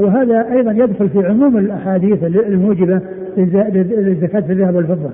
وهذا 0.00 0.52
أيضا 0.52 0.72
يدخل 0.72 1.08
في 1.08 1.26
عموم 1.26 1.58
الأحاديث 1.58 2.24
الموجبة 2.24 3.00
للزكاة 3.36 4.40
في 4.40 4.52
الذهب 4.52 4.74
والفضة. 4.74 5.10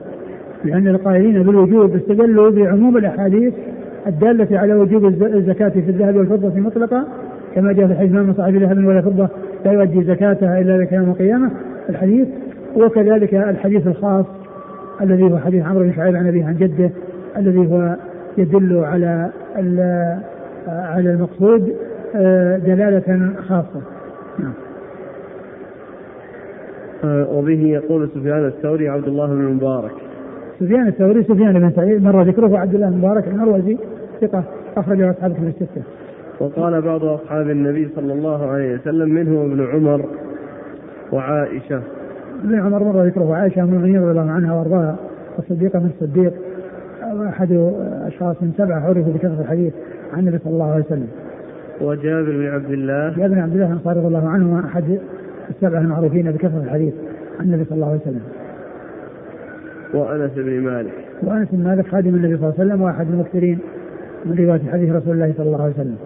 لأن 0.65 0.89
القائلين 0.89 1.43
بالوجوب 1.43 1.95
استدلوا 1.95 2.51
بعموم 2.51 2.97
الأحاديث 2.97 3.55
الدالة 4.07 4.59
على 4.59 4.75
وجوب 4.75 5.05
الزكاة 5.23 5.69
في 5.69 5.79
الذهب 5.91 6.17
والفضة 6.17 6.61
مطلقة 6.61 7.07
كما 7.55 7.73
جاء 7.73 7.87
في 7.87 7.93
الحديث 7.93 8.13
من 8.13 8.35
صاحب 8.35 8.55
ذهب 8.55 8.85
ولا 8.85 9.01
فضة 9.01 9.29
لا 9.65 9.73
يؤدي 9.73 10.05
زكاتها 10.05 10.61
إلا 10.61 10.77
ذلك 10.77 10.93
يوم 10.93 11.11
القيامة 11.11 11.51
الحديث 11.89 12.29
وكذلك 12.77 13.35
الحديث 13.35 13.87
الخاص 13.87 14.27
الذي 15.01 15.23
هو 15.23 15.39
حديث 15.39 15.65
عمرو 15.65 15.85
بن 15.85 15.93
شعيب 15.93 16.17
عن 16.17 16.27
أبيه 16.27 16.45
عن 16.45 16.57
جده 16.57 16.91
الذي 17.37 17.59
هو 17.59 17.97
يدل 18.39 18.85
على 18.85 19.31
على 20.69 21.11
المقصود 21.11 21.73
آه، 22.17 22.57
دلالة 22.57 23.33
خاصة 23.49 23.83
نعم. 24.39 24.53
آه، 27.05 27.31
وبه 27.31 27.67
يقول 27.67 28.09
سفيان 28.09 28.47
الثوري 28.47 28.89
عبد 28.89 29.09
الله 29.09 29.27
بن 29.27 29.41
المبارك 29.41 29.93
سفيان 30.61 30.89
الثوري 30.89 31.23
سفيان 31.23 31.53
بن 31.53 31.71
سعيد 31.71 32.03
مر 32.03 32.23
ذكره 32.23 32.59
عبد 32.59 32.75
الله 32.75 32.87
بن 32.87 32.93
المبارك 32.93 33.29
المروزي 33.29 33.79
ثقة 34.21 34.45
أخرجه 34.77 35.11
أصحاب 35.11 35.33
في 35.33 35.41
الستة. 35.41 35.83
وقال 36.41 36.83
بعض 36.83 37.05
أصحاب 37.05 37.51
النبي 37.51 37.89
صلى 37.97 38.13
الله 38.13 38.47
عليه 38.47 38.75
وسلم 38.75 39.09
منهم 39.09 39.53
ابن 39.53 39.67
عمر 39.67 40.05
وعائشة. 41.13 41.83
ابن 42.45 42.61
عمر 42.61 42.85
مر 42.85 43.07
ذكره 43.07 43.35
عائشة 43.35 43.65
من 43.65 43.79
رضي 43.79 43.99
الله 43.99 44.31
عنها 44.31 44.55
وأرضاها 44.55 44.97
والصديقة 45.37 45.79
من 45.79 45.91
الصديق 45.95 46.33
أحد 47.29 47.53
أشخاص 48.07 48.43
من 48.43 48.53
سبعة 48.59 48.81
عرفوا 48.81 49.13
بكثرة 49.13 49.41
الحديث 49.41 49.73
عن 50.13 50.19
النبي 50.19 50.39
صلى 50.39 50.53
الله 50.53 50.73
عليه 50.73 50.85
وسلم. 50.85 51.09
وجابر 51.81 52.31
بن 52.31 52.47
عبد 52.47 52.71
الله. 52.71 53.17
جابر 53.17 53.35
بن 53.35 53.39
عبد 53.39 53.53
الله 53.53 53.67
الأنصاري 53.67 53.99
رضي 53.99 54.09
الله 54.09 54.29
عنه 54.29 54.65
أحد 54.67 54.99
السبعة 55.51 55.81
المعروفين 55.81 56.33
بكثرة 56.33 56.63
الحديث 56.65 56.95
عن 57.41 57.47
النبي 57.47 57.65
صلى 57.65 57.77
الله 57.77 57.87
عليه 57.87 58.01
وسلم. 58.01 58.23
وأنس 59.95 60.31
بن 60.37 60.61
مالك. 60.61 60.93
وأنس 61.23 61.49
بن 61.53 61.65
مالك 61.65 61.87
خادم 61.87 62.15
النبي 62.15 62.37
صلى 62.37 62.49
الله 62.49 62.55
عليه 62.59 62.69
وسلم 62.69 62.83
وأحد 62.83 63.07
المكثرين 63.11 63.59
من 64.25 64.37
رواية 64.39 64.61
حديث 64.73 64.95
رسول 64.95 65.13
الله 65.13 65.35
صلى 65.37 65.47
الله 65.47 65.63
عليه 65.63 65.75
وسلم. 65.75 65.97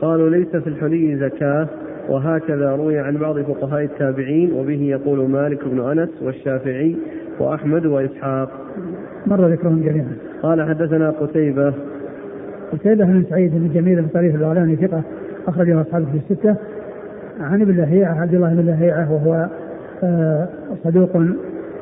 قالوا 0.00 0.30
ليس 0.30 0.48
في 0.48 0.66
الحلي 0.66 1.16
زكاة 1.16 1.68
وهكذا 2.08 2.76
روي 2.76 2.98
عن 2.98 3.16
بعض 3.16 3.40
فقهاء 3.40 3.84
التابعين 3.84 4.52
وبه 4.52 4.82
يقول 4.82 5.30
مالك 5.30 5.68
بن 5.68 5.80
أنس 5.80 6.08
والشافعي 6.22 6.96
وأحمد 7.40 7.86
وإسحاق. 7.86 8.50
مر 9.26 9.48
ذكرهم 9.48 9.82
جميعا. 9.82 10.12
قال 10.42 10.68
حدثنا 10.68 11.10
قتيبة. 11.10 11.74
قتيبة 12.72 13.04
بن 13.04 13.24
سعيد 13.30 13.50
بن 13.54 13.70
جميل 13.74 14.02
بن 14.02 14.08
طريف 14.08 14.34
البغلاني 14.34 14.76
ثقة 14.76 15.02
أخرجه 15.48 15.80
أصحابه 15.80 16.06
في 16.06 16.32
الستة. 16.32 16.56
عن 17.40 17.62
ابن 17.62 17.76
لهيعة 17.76 18.20
عبد 18.20 18.34
الله 18.34 18.54
بن 18.54 18.66
لهيعة 18.66 19.12
وهو 19.12 19.48
آه، 20.02 20.48
صدوق 20.84 21.10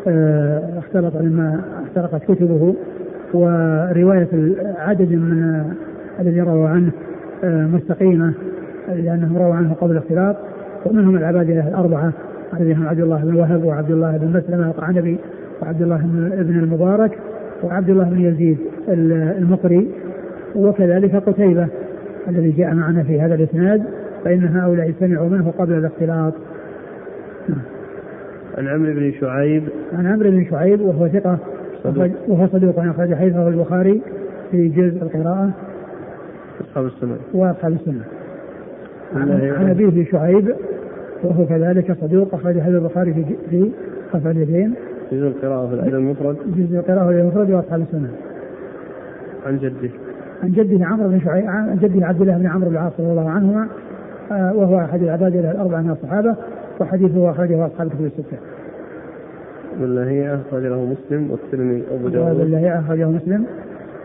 آه، 0.08 0.78
اختلط 0.78 1.16
مما 1.16 1.60
احترقت 1.84 2.22
كتبه 2.32 2.74
ورواية 3.34 4.28
عدد 4.78 5.12
من 5.12 5.64
الذين 6.20 6.44
رووا 6.44 6.68
عنه. 6.68 6.90
مستقيمة 7.44 8.34
لأنهم 8.88 9.38
رووا 9.38 9.54
عنه 9.54 9.72
قبل 9.72 9.90
الاختلاط. 9.90 10.36
ومنهم 10.86 11.16
العبادلة 11.16 11.68
الأربعة 11.68 12.12
الذين 12.60 12.76
هم 12.76 12.86
عبد 12.86 13.00
الله 13.00 13.24
بن 13.24 13.34
وهب 13.34 13.64
وعبد 13.64 13.90
الله 13.90 14.16
بن 14.16 14.28
مسلمة 14.28 14.66
القعنبي 14.66 15.18
وعبد 15.62 15.82
الله 15.82 15.96
بن 16.42 16.58
المبارك 16.58 17.18
وعبد 17.62 17.90
الله 17.90 18.04
بن 18.04 18.20
يزيد 18.20 18.58
المقري 19.38 19.88
وكذلك 20.56 21.16
قتيبة 21.16 21.68
الذي 22.28 22.50
جاء 22.50 22.74
معنا 22.74 23.02
في 23.02 23.20
هذا 23.20 23.34
الإسناد 23.34 23.82
فإن 24.24 24.44
هؤلاء 24.56 24.92
سمعوا 25.00 25.28
منه 25.28 25.52
قبل 25.58 25.72
الاختلاط. 25.72 26.34
عن 28.58 28.68
عمرو 28.68 28.92
بن 28.94 29.12
شعيب. 29.20 29.62
عن 29.92 30.06
عمرو 30.06 30.30
بن 30.30 30.44
شعيب 30.50 30.80
وهو 30.80 31.08
ثقة 31.08 31.38
وهو 32.28 32.46
صدوق 32.46 32.78
أخرج 32.78 33.14
حديثه 33.14 33.48
البخاري 33.48 34.02
في 34.50 34.68
جزء 34.68 35.02
القراءة. 35.02 35.50
أصحاب 36.60 36.86
السنة. 36.86 37.16
وأصحاب 37.34 37.72
السنة. 37.72 38.04
عن 39.14 39.70
أبيه 39.70 40.04
شعيب 40.04 40.54
وهو 41.24 41.46
كذلك 41.46 41.96
صدوق 42.00 42.34
أخرج 42.34 42.60
حديث 42.60 42.74
البخاري 42.74 43.14
في 43.14 43.24
في 43.50 43.70
رفع 44.14 44.30
اليدين. 44.30 44.74
جزء 45.12 45.26
القراءة 45.26 45.68
في 45.68 45.74
الأدب 45.74 45.94
المفرد. 45.94 46.36
جزء 46.56 46.78
القراءة 46.78 47.06
في 47.06 47.20
المفرد 47.20 47.50
وأصحاب 47.50 47.80
السنة. 47.80 48.10
عن 49.46 49.58
جده 49.58 49.90
عن 50.42 50.52
جده 50.52 50.86
عمرو 50.86 51.08
بن 51.08 51.20
شعيب 51.20 51.46
عن 51.46 51.78
جده 51.82 52.06
عبد 52.06 52.20
الله 52.20 52.38
بن 52.38 52.46
عمرو 52.46 52.68
بن 52.68 52.74
العاص 52.76 52.92
رضي 52.98 53.10
الله 53.10 53.30
عنهما 53.30 53.68
آه، 54.32 54.54
وهو 54.54 54.78
أحد 54.78 55.02
العباد 55.02 55.36
الأربعة 55.36 55.80
من 55.80 55.90
الصحابة 55.90 56.36
وحديثه 56.80 57.30
أخرجه 57.30 57.66
أصحاب 57.66 57.86
الكتب 57.86 58.04
الستة. 58.04 58.36
بالله 59.80 60.34
أخرجه 60.34 60.76
مسلم 60.76 61.30
والترمذي 61.30 61.82
أبو 61.94 62.08
داود. 62.08 62.36
بالله 62.36 62.80
أخرجه 62.80 63.08
مسلم. 63.08 63.44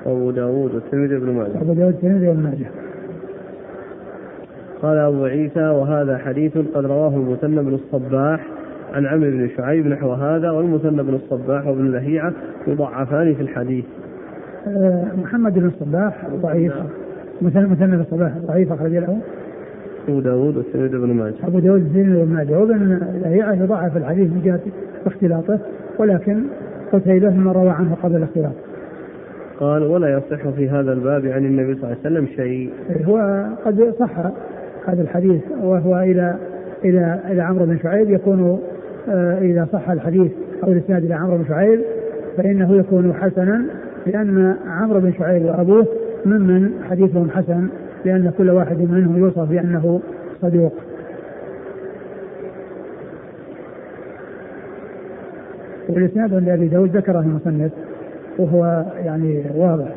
وأبو 0.05 0.31
داود 0.31 0.75
والترمذي 0.75 1.15
وابن 1.15 1.29
ماجه. 1.33 1.61
أبو 1.61 1.73
داود 1.73 1.93
والترمذي 1.93 2.27
وابن 2.27 2.43
ماجه. 2.43 2.65
قال 4.81 4.97
أبو 4.97 5.25
عيسى 5.25 5.67
وهذا 5.67 6.17
حديث 6.17 6.57
قد 6.57 6.85
رواه 6.85 7.15
المثنى 7.15 7.63
بن 7.63 7.73
الصباح 7.73 8.47
عن 8.93 9.05
عمرو 9.05 9.31
بن 9.31 9.49
شعيب 9.57 9.87
نحو 9.87 10.11
هذا 10.11 10.51
والمثنى 10.51 11.03
بن 11.03 11.13
الصباح 11.13 11.67
وابن 11.67 11.91
لهيعة 11.91 12.33
يضعفان 12.67 13.33
في 13.33 13.41
الحديث. 13.41 13.85
آه، 14.67 15.07
محمد 15.21 15.53
بن 15.53 15.65
الصباح 15.65 16.27
ضعيف. 16.41 16.73
مثنى 17.41 17.65
بن 17.67 18.01
الصباح 18.01 18.37
ضعيف 18.37 18.71
أخرج 18.71 18.91
له. 18.91 19.17
أبو 20.07 20.19
داود 20.19 20.57
والترمذي 20.57 20.97
بن 20.97 21.13
ماجه. 21.13 21.35
أبو 21.43 21.59
داود 21.59 21.83
والترمذي 21.83 22.19
وابن 22.19 22.33
ماجه. 22.33 22.59
وابن 22.59 22.99
لهيعة 23.23 23.53
يضعف 23.53 23.97
الحديث 23.97 24.31
من 24.31 24.41
جهة 24.45 24.61
اختلاطه 25.05 25.59
ولكن 25.99 26.43
قتيبة 26.93 27.29
ما 27.29 27.51
روى 27.51 27.69
عنه 27.69 27.95
قبل 28.03 28.15
الاختلاط. 28.15 28.53
قال 29.59 29.83
ولا 29.83 30.17
يصح 30.17 30.49
في 30.49 30.69
هذا 30.69 30.93
الباب 30.93 31.25
عن 31.25 31.45
النبي 31.45 31.75
صلى 31.75 31.83
الله 31.83 31.87
عليه 31.87 31.99
وسلم 31.99 32.27
شيء. 32.35 32.73
هو 33.05 33.45
قد 33.65 33.93
صح 33.99 34.19
هذا 34.85 35.01
الحديث 35.01 35.41
وهو 35.61 35.99
إلى 35.99 36.35
إلى 36.85 37.19
إلى 37.29 37.41
عمرو 37.41 37.65
بن 37.65 37.77
شعيب 37.83 38.09
يكون 38.09 38.59
آه، 39.09 39.39
إذا 39.39 39.67
صح 39.73 39.89
الحديث 39.89 40.31
أو 40.63 40.71
الإسناد 40.71 41.03
إلى 41.03 41.13
عمرو 41.13 41.37
بن 41.37 41.45
شعيب 41.45 41.81
فإنه 42.37 42.75
يكون 42.75 43.13
حسنا 43.13 43.65
لأن 44.07 44.55
عمرو 44.67 44.99
بن 44.99 45.13
شعيب 45.13 45.45
وأبوه 45.45 45.87
ممن 46.25 46.71
حديثهم 46.89 47.29
حسن 47.29 47.67
لأن 48.05 48.31
كل 48.37 48.49
واحد 48.49 48.77
منهم 48.77 49.17
يوصف 49.17 49.49
بأنه 49.49 50.01
صدوق. 50.41 50.73
والإسناد 55.89 56.33
عند 56.33 56.49
أبي 56.49 56.67
داود 56.67 56.97
ذكره 56.97 57.19
المصنف. 57.19 57.71
وهو 58.37 58.85
يعني 59.05 59.43
واضح. 59.55 59.95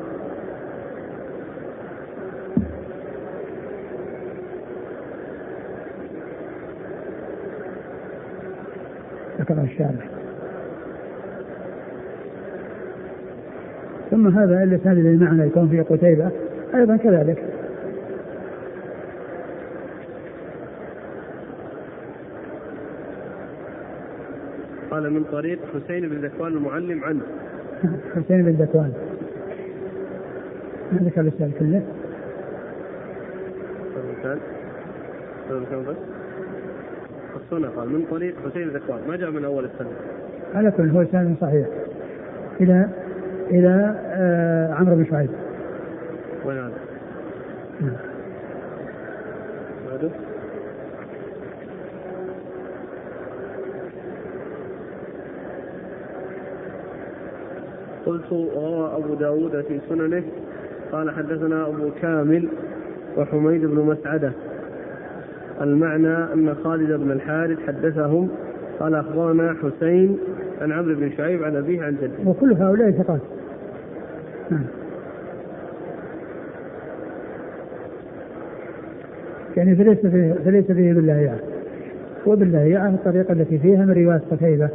ذكره 9.41 9.63
الشارع 9.63 10.07
ثم 14.11 14.39
هذا 14.39 14.63
الاسناد 14.63 14.99
الذي 14.99 15.17
معنا 15.17 15.45
يكون 15.45 15.69
في 15.69 15.81
قتيبة. 15.81 16.31
أيضا 16.75 16.97
كذلك. 16.97 17.43
قال 24.91 25.13
من 25.13 25.25
طريق 25.25 25.59
حسين 25.75 26.09
بن 26.09 26.27
ذكوان 26.27 26.53
المعلم 26.53 27.05
عنه. 27.05 27.23
حسين 28.15 28.43
بن 28.43 28.51
ذكوان 28.51 28.93
ما 30.93 30.99
ذكر 30.99 31.21
الاسناد 31.21 31.53
كله. 31.59 31.83
السنة 37.37 37.69
قال 37.69 37.89
من 37.89 38.07
طريق 38.11 38.35
حسين 38.51 38.69
ذكوان 38.69 39.01
ما 39.09 39.17
جاء 39.17 39.31
من 39.31 39.45
أول 39.45 39.65
السنة. 39.65 39.91
على 40.55 40.71
كل 40.71 40.91
هو 40.91 41.03
اسناد 41.03 41.37
صحيح. 41.41 41.67
إلى 42.61 42.89
إلى 43.51 43.95
آه 44.07 44.75
عمرو 44.75 44.97
بن 44.97 45.05
شعيب 45.11 45.31
وين 46.45 46.59
هذا؟ 46.59 46.73
نعم. 47.81 47.97
بعده 49.91 50.11
قلت 58.17 58.33
روى 58.33 58.97
أبو 58.97 59.15
داود 59.15 59.61
في 59.61 59.81
سننه. 59.89 60.23
قال 60.93 61.11
حدثنا 61.11 61.67
أبو 61.67 61.91
كامل 62.03 62.49
وحميد 63.17 63.65
بن 63.65 63.81
مسعدة. 63.81 64.33
المعنى 65.61 66.17
أن 66.17 66.55
خالد 66.65 67.01
بن 67.01 67.11
الحارث 67.11 67.59
حدثهم. 67.67 68.29
قال 68.81 68.95
أخبرنا 68.95 69.57
حسين 69.63 70.19
عن 70.61 70.73
عمرو 70.73 70.95
بن 70.95 71.11
شعيب 71.17 71.45
عن 71.45 71.57
أبيه 71.57 71.83
عن 71.83 71.97
جده. 72.03 72.31
وكل 72.31 72.53
هؤلاء 72.53 72.91
ثقات. 72.91 73.21
نعم. 74.51 74.65
يعني 79.57 79.77
فليس 79.77 79.99
فيه 79.99 80.33
فليس 80.45 80.67
فيه 80.67 80.93
بالله 80.93 81.39
وبالله 82.27 82.89
الطريقة 82.89 83.33
التي 83.33 83.59
فيها 83.59 83.85
من 83.85 83.93
رواية 83.93 84.23
قتيبة. 84.31 84.69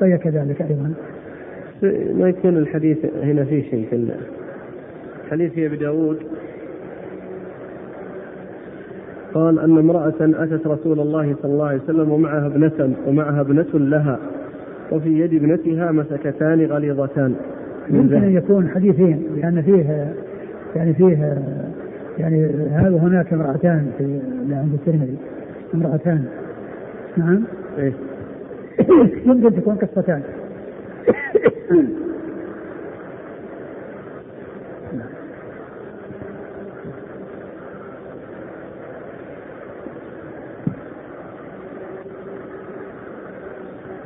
فهي 0.00 0.18
كذلك 0.18 0.62
أيضا. 0.62 0.94
ما 2.14 2.28
يكون 2.28 2.56
الحديث 2.56 2.98
هنا 3.22 3.44
فيه 3.44 3.70
شيء 3.70 3.86
في 3.90 4.08
الحديث 5.24 5.52
في 5.52 5.66
أبي 5.66 5.76
داود. 5.76 6.18
قال 9.34 9.58
أن 9.58 9.78
امرأة 9.78 10.14
أتت 10.20 10.66
رسول 10.66 11.00
الله 11.00 11.36
صلى 11.42 11.52
الله 11.52 11.66
عليه 11.66 11.80
وسلم 11.84 12.10
ومعها 12.10 12.46
ابنه 12.46 12.94
ومعها 13.06 13.40
ابنة 13.40 13.66
لها 13.74 14.18
وفي 14.92 15.20
يد 15.20 15.34
ابنتها 15.34 15.92
مسكتان 15.92 16.64
غليظتان. 16.64 17.34
ممكن 17.90 18.14
أن 18.14 18.36
يكون 18.36 18.68
حديثين 18.68 19.22
لأن 19.36 19.62
فيه 19.62 20.14
يعني 20.76 20.94
فيه 20.94 21.42
يعني 22.18 22.46
هذا 22.70 22.96
هناك 22.96 23.32
امرأتان 23.32 23.90
في 23.98 24.20
عند 24.54 24.74
الترمذي؟ 24.74 25.16
امرأتان. 25.74 26.24
نعم. 27.16 27.42
إيه. 27.78 27.92
يمكن 29.26 29.54
تكون 29.54 29.74
قصتان. 29.74 30.22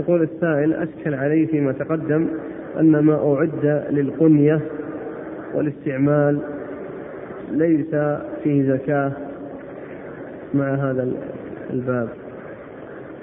يقول 0.00 0.22
السائل 0.22 0.74
أشكل 0.74 1.14
علي 1.14 1.46
فيما 1.46 1.72
تقدم 1.72 2.26
أن 2.80 2.98
ما 2.98 3.34
أعد 3.34 3.84
للقنية 3.90 4.60
والاستعمال 5.54 6.38
ليس 7.50 7.94
فيه 8.44 8.72
زكاة 8.72 9.12
مع 10.54 10.74
هذا 10.74 11.08
الباب. 11.70 12.08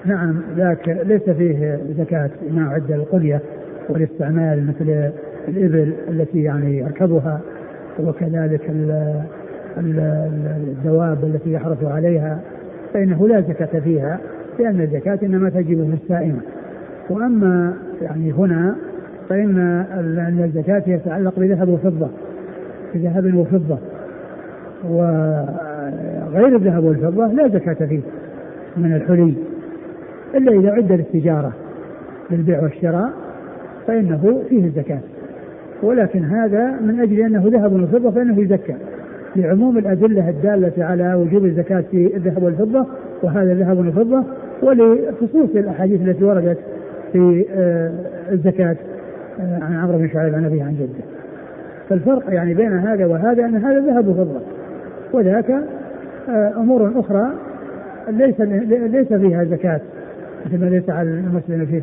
نعم 0.04 0.42
ذاك 0.56 0.88
ليس 0.88 1.30
فيه 1.30 1.80
زكاة 1.98 2.30
ما 2.50 2.70
عد 2.70 2.92
القلية 2.92 3.40
والاستعمال 3.90 4.66
مثل 4.66 5.10
الإبل 5.48 5.92
التي 6.08 6.42
يعني 6.42 6.78
يركبها 6.78 7.40
وكذلك 8.00 8.70
الدواب 9.78 11.24
التي 11.24 11.52
يحرث 11.52 11.84
عليها 11.84 12.40
فإنه 12.94 13.28
لا 13.28 13.40
زكاة 13.40 13.80
فيها 13.80 14.18
لأن 14.58 14.80
الزكاة 14.80 15.18
إنما 15.22 15.50
تجب 15.50 15.90
في 15.90 16.02
السائمة 16.02 16.40
وأما 17.10 17.74
يعني 18.02 18.32
هنا 18.32 18.76
فإن 19.28 20.40
الزكاة 20.44 20.82
يتعلق 20.86 21.38
بذهب 21.38 21.68
وفضة 21.68 22.08
بذهب 22.94 23.34
وفضة. 23.34 23.78
وغير 24.84 26.56
الذهب 26.56 26.84
والفضة 26.84 27.26
لا 27.26 27.48
زكاة 27.48 27.86
فيه 27.86 28.00
من 28.76 28.94
الحلي 28.94 29.34
إلا 30.34 30.52
إذا 30.52 30.70
عد 30.70 30.92
للتجارة 30.92 31.52
للبيع 32.30 32.62
والشراء. 32.62 33.10
فإنه 33.86 34.42
فيه 34.48 34.64
الزكاة. 34.64 35.00
ولكن 35.82 36.24
هذا 36.24 36.80
من 36.80 37.00
أجل 37.00 37.20
أنه 37.20 37.42
ذهب 37.46 37.72
وفضة 37.72 38.10
فإنه 38.10 38.40
يزكى. 38.40 38.74
لعموم 39.36 39.78
الأدلة 39.78 40.28
الدالة 40.28 40.84
على 40.84 41.14
وجوب 41.14 41.44
الزكاة 41.44 41.84
في 41.90 42.16
الذهب 42.16 42.42
والفضة 42.42 42.86
وهذا 43.22 43.54
ذهب 43.54 43.86
وفضة 43.86 44.24
ولخصوص 44.62 45.50
الأحاديث 45.54 46.00
التي 46.00 46.24
وردت 46.24 46.58
في 47.12 47.44
آه، 47.54 47.92
الزكاة. 48.32 48.76
آه، 49.40 49.58
عن 49.62 49.76
عمرو 49.76 49.98
بن 49.98 50.08
شعيب 50.08 50.34
عن 50.34 50.44
أبيه 50.44 50.62
عن 50.62 50.74
جده. 50.74 51.04
فالفرق 51.88 52.34
يعني 52.34 52.54
بين 52.54 52.72
هذا 52.72 53.06
وهذا 53.06 53.44
أن 53.44 53.56
هذا 53.56 53.80
ذهب 53.80 54.08
وفضة. 54.08 54.40
وذاك 55.12 55.50
آه، 56.28 56.52
أمور 56.56 56.92
أخرى 56.96 57.30
ليس 58.08 58.40
ليس 58.70 59.12
فيها 59.12 59.44
زكاة. 59.44 59.80
ما 60.52 60.66
ليس 60.66 60.90
على 60.90 61.10
المسلم 61.10 61.66
في 61.66 61.80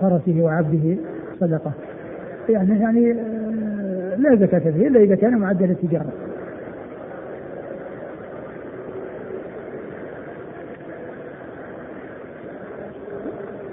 فرسه 0.00 0.40
وعبده 0.40 0.96
صدقة. 1.40 1.72
يعني 2.48 2.80
يعني 2.80 3.12
لا 4.16 4.36
زكاة 4.36 4.58
فيه 4.58 4.88
إلا 4.88 5.00
إذا 5.00 5.14
كان 5.14 5.38
معدل 5.38 5.70
التجارة. 5.70 6.12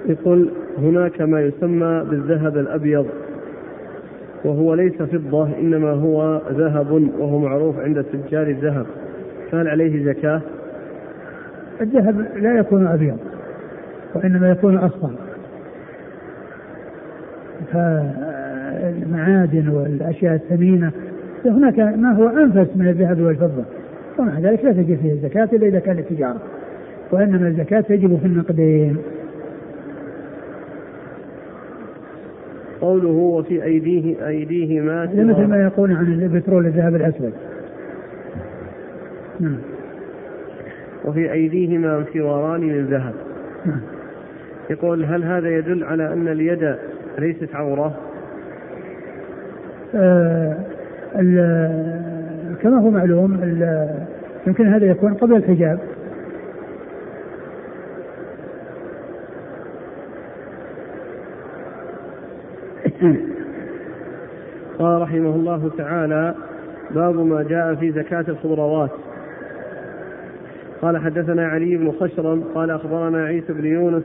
يقول 0.06 0.50
هناك 0.78 1.20
ما 1.20 1.40
يسمى 1.40 2.06
بالذهب 2.10 2.56
الأبيض 2.56 3.06
وهو 4.44 4.74
ليس 4.74 5.02
فضة 5.02 5.58
إنما 5.58 5.90
هو 5.90 6.42
ذهب 6.50 6.92
وهو 7.18 7.38
معروف 7.38 7.78
عند 7.78 8.04
تجار 8.04 8.46
الذهب. 8.46 8.86
فهل 9.50 9.68
عليه 9.68 10.04
زكاة؟ 10.04 10.40
الذهب 11.80 12.26
لا 12.36 12.58
يكون 12.58 12.86
أبيض. 12.86 13.31
وإنما 14.14 14.50
يكون 14.50 14.76
أصفر 14.76 15.10
فالمعادن 17.72 19.68
والأشياء 19.68 20.34
الثمينة 20.34 20.92
هناك 21.46 21.78
ما 21.78 22.12
هو 22.12 22.28
أنفس 22.28 22.76
من 22.76 22.88
الذهب 22.88 23.20
والفضة. 23.20 23.64
ومع 24.18 24.38
ذلك 24.38 24.64
لا 24.64 24.72
تجب 24.72 24.98
فيه 25.02 25.12
الزكاة 25.12 25.48
إلا 25.52 25.66
إذا 25.66 25.78
كانت 25.78 26.08
تجارة. 26.10 26.40
وإنما 27.12 27.48
الزكاة 27.48 27.80
تجب 27.80 28.18
في 28.18 28.26
النقدين 28.26 28.96
قوله 32.80 33.08
وفي 33.08 33.64
أيديه 33.64 34.28
أيديهما 34.28 35.04
هذا 35.04 35.24
مثل 35.24 35.46
ما 35.46 35.62
يقول 35.62 35.92
عن 35.92 36.12
البترول 36.12 36.66
الذهب 36.66 36.94
الأسود. 36.94 37.32
نعم. 39.40 39.58
وفي 41.04 41.32
أيديهما 41.32 42.04
سواران 42.12 42.60
من 42.60 42.86
ذهب. 42.86 43.14
نعم. 43.66 43.80
يقول 44.72 45.04
هل 45.04 45.24
هذا 45.24 45.48
يدل 45.48 45.84
على 45.84 46.12
أن 46.12 46.28
اليد 46.28 46.76
ليست 47.18 47.54
عورة؟ 47.54 47.94
آه 49.94 50.56
كما 52.62 52.80
هو 52.80 52.90
معلوم 52.90 53.32
يمكن 54.46 54.66
هذا 54.66 54.86
يكون 54.86 55.14
قبل 55.14 55.36
الحجاب 55.36 55.78
قال 64.78 65.02
رحمه 65.02 65.34
الله 65.34 65.70
تعالى 65.78 66.34
باب 66.90 67.26
ما 67.26 67.42
جاء 67.42 67.74
في 67.74 67.92
زكاة 67.92 68.24
الخضروات 68.28 68.90
قال 70.82 70.98
حدثنا 70.98 71.46
علي 71.46 71.76
بن 71.76 71.92
خشرم 72.00 72.44
قال 72.54 72.70
أخبرنا 72.70 73.24
عيسى 73.24 73.52
بن 73.52 73.64
يونس 73.64 74.02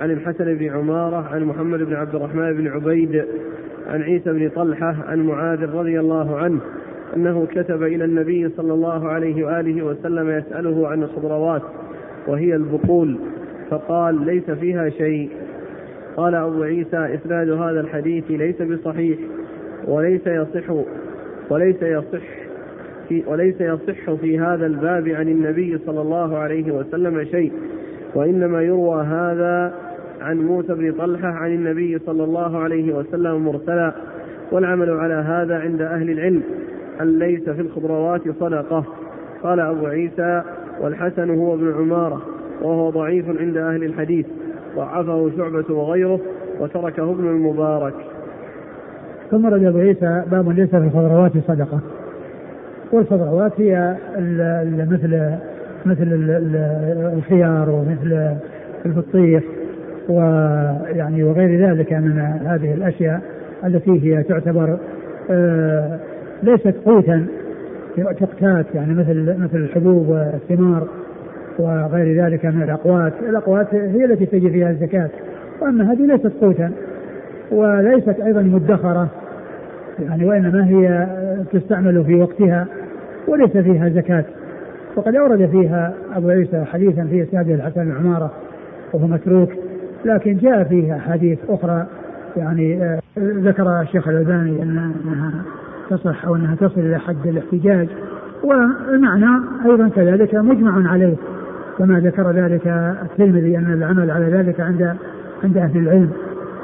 عن 0.00 0.10
الحسن 0.10 0.54
بن 0.54 0.68
عمارة 0.68 1.28
عن 1.32 1.44
محمد 1.44 1.78
بن 1.78 1.94
عبد 1.94 2.14
الرحمن 2.14 2.52
بن 2.52 2.68
عبيد 2.68 3.24
عن 3.86 4.02
عيسى 4.02 4.32
بن 4.32 4.48
طلحة 4.48 4.96
عن 5.08 5.26
معاذ 5.26 5.70
رضي 5.70 6.00
الله 6.00 6.36
عنه 6.36 6.60
أنه 7.16 7.46
كتب 7.46 7.82
إلى 7.82 8.04
النبي 8.04 8.48
صلى 8.48 8.72
الله 8.72 9.08
عليه 9.08 9.46
وآله 9.46 9.82
وسلم 9.82 10.30
يسأله 10.30 10.88
عن 10.88 11.02
الخضروات 11.02 11.62
وهي 12.26 12.54
البقول 12.54 13.18
فقال 13.70 14.26
ليس 14.26 14.50
فيها 14.50 14.88
شيء. 14.88 15.30
قال 16.16 16.34
أبو 16.34 16.62
عيسى 16.62 16.96
إسناد 17.14 17.50
هذا 17.50 17.80
الحديث 17.80 18.30
ليس 18.30 18.62
بصحيح 18.62 19.18
وليس 19.88 20.26
يصح 20.26 20.70
وليس 21.50 21.82
يصح 21.82 22.26
في 23.08 23.22
وليس 23.26 23.60
يصح 23.60 24.12
في 24.20 24.38
هذا 24.38 24.66
الباب 24.66 25.08
عن 25.08 25.28
النبي 25.28 25.78
صلى 25.86 26.00
الله 26.00 26.38
عليه 26.38 26.72
وسلم 26.72 27.24
شيء 27.24 27.52
وإنما 28.14 28.62
يروى 28.62 29.04
هذا 29.04 29.74
عن 30.26 30.36
موسى 30.36 30.74
بن 30.74 30.92
طلحة 30.92 31.28
عن 31.28 31.54
النبي 31.54 31.98
صلى 31.98 32.24
الله 32.24 32.58
عليه 32.58 32.94
وسلم 32.94 33.44
مرسلا 33.44 33.92
والعمل 34.52 34.90
على 34.90 35.14
هذا 35.14 35.58
عند 35.58 35.82
أهل 35.82 36.10
العلم 36.10 36.42
أن 37.00 37.18
ليس 37.18 37.50
في 37.50 37.60
الخضروات 37.60 38.20
صدقة. 38.40 38.84
قال 39.42 39.60
أبو 39.60 39.86
عيسى 39.86 40.42
والحسن 40.80 41.30
هو 41.30 41.54
ابن 41.54 41.72
عمارة 41.72 42.22
وهو 42.62 42.90
ضعيف 42.90 43.40
عند 43.40 43.56
أهل 43.56 43.84
الحديث 43.84 44.26
ضعفه 44.76 45.30
شعبة 45.36 45.74
وغيره 45.74 46.20
وتركه 46.60 47.10
ابن 47.10 47.28
المبارك. 47.28 47.94
ثم 49.30 49.46
رد 49.46 49.64
أبو 49.64 49.78
عيسى 49.78 50.22
باب 50.30 50.48
ليس 50.48 50.70
في 50.70 50.76
الخضروات 50.76 51.32
صدقة. 51.48 51.80
والخضروات 52.92 53.60
هي 53.60 53.96
مثل 54.90 55.36
مثل 55.86 56.06
الخيار 57.14 57.70
ومثل 57.70 58.36
البطيخ 58.86 59.42
ويعني 60.08 61.22
وغير 61.22 61.68
ذلك 61.68 61.92
من 61.92 62.18
هذه 62.44 62.74
الأشياء 62.74 63.20
التي 63.64 63.90
هي 64.02 64.22
تعتبر 64.22 64.78
آه، 65.30 65.98
ليست 66.42 66.74
قوتا 66.84 67.26
تقتات 67.96 68.66
يعني 68.74 68.94
مثل 68.94 69.36
مثل 69.38 69.56
الحبوب 69.56 70.08
والثمار 70.08 70.88
وغير 71.58 72.24
ذلك 72.24 72.44
من 72.44 72.62
الأقوات، 72.62 73.12
الأقوات 73.28 73.74
هي 73.74 74.04
التي 74.04 74.26
تجي 74.26 74.50
فيها 74.50 74.70
الزكاة. 74.70 75.08
وأما 75.60 75.92
هذه 75.92 76.06
ليست 76.06 76.32
قوتا 76.40 76.72
وليست 77.52 78.20
أيضا 78.20 78.42
مدخرة 78.42 79.08
يعني 79.98 80.24
وإنما 80.24 80.66
هي 80.66 81.06
تستعمل 81.52 82.04
في 82.04 82.14
وقتها 82.14 82.66
وليس 83.28 83.56
فيها 83.56 83.88
زكاة. 83.88 84.24
وقد 84.96 85.14
أورد 85.14 85.50
فيها 85.50 85.94
أبو 86.14 86.28
عيسى 86.28 86.64
حديثا 86.64 87.04
في 87.04 87.22
اسناد 87.22 87.50
الحسن 87.50 87.84
بن 87.84 87.92
عماره 87.92 88.30
وهو 88.92 89.06
متروك. 89.06 89.50
لكن 90.06 90.36
جاء 90.36 90.64
فيها 90.64 90.98
حديث 90.98 91.38
أخرى 91.48 91.86
يعني 92.36 92.84
آه، 92.84 93.00
ذكر 93.18 93.80
الشيخ 93.80 94.08
الألباني 94.08 94.62
أنها 94.62 95.42
تصح 95.90 96.24
أو 96.24 96.36
أنها 96.36 96.54
تصل 96.54 96.80
إلى 96.80 96.98
حد 96.98 97.26
الاحتجاج 97.26 97.88
والمعنى 98.42 99.44
أيضا 99.66 99.88
كذلك 99.88 100.34
مجمع 100.34 100.90
عليه 100.90 101.16
كما 101.78 102.00
ذكر 102.00 102.30
ذلك 102.30 102.66
الترمذي 103.02 103.58
أن 103.58 103.72
العمل 103.72 104.10
على 104.10 104.26
ذلك 104.26 104.60
عند 104.60 104.96
عند 105.44 105.56
أهل 105.56 105.78
العلم 105.78 106.10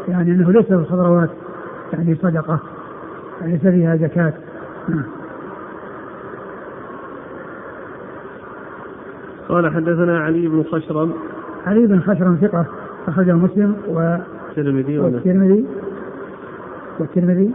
يعني 0.08 0.32
أنه 0.32 0.52
ليس 0.52 0.72
الخضروات 0.72 1.30
يعني 1.92 2.14
صدقة 2.14 2.60
ليس 3.42 3.60
فيها 3.60 3.96
زكاة. 3.96 4.32
نعم. 4.88 5.04
قال 9.48 9.74
حدثنا 9.74 10.18
علي 10.18 10.48
بن 10.48 10.62
خشرم. 10.62 11.12
علي 11.66 11.86
بن 11.86 12.00
خشرم 12.00 12.38
ثقة. 12.42 12.66
أخرجه 13.08 13.32
مسلم 13.32 13.74
و 13.88 14.16
الترمذي 14.48 14.98
والترمذي. 14.98 15.64
والترمذي. 17.00 17.50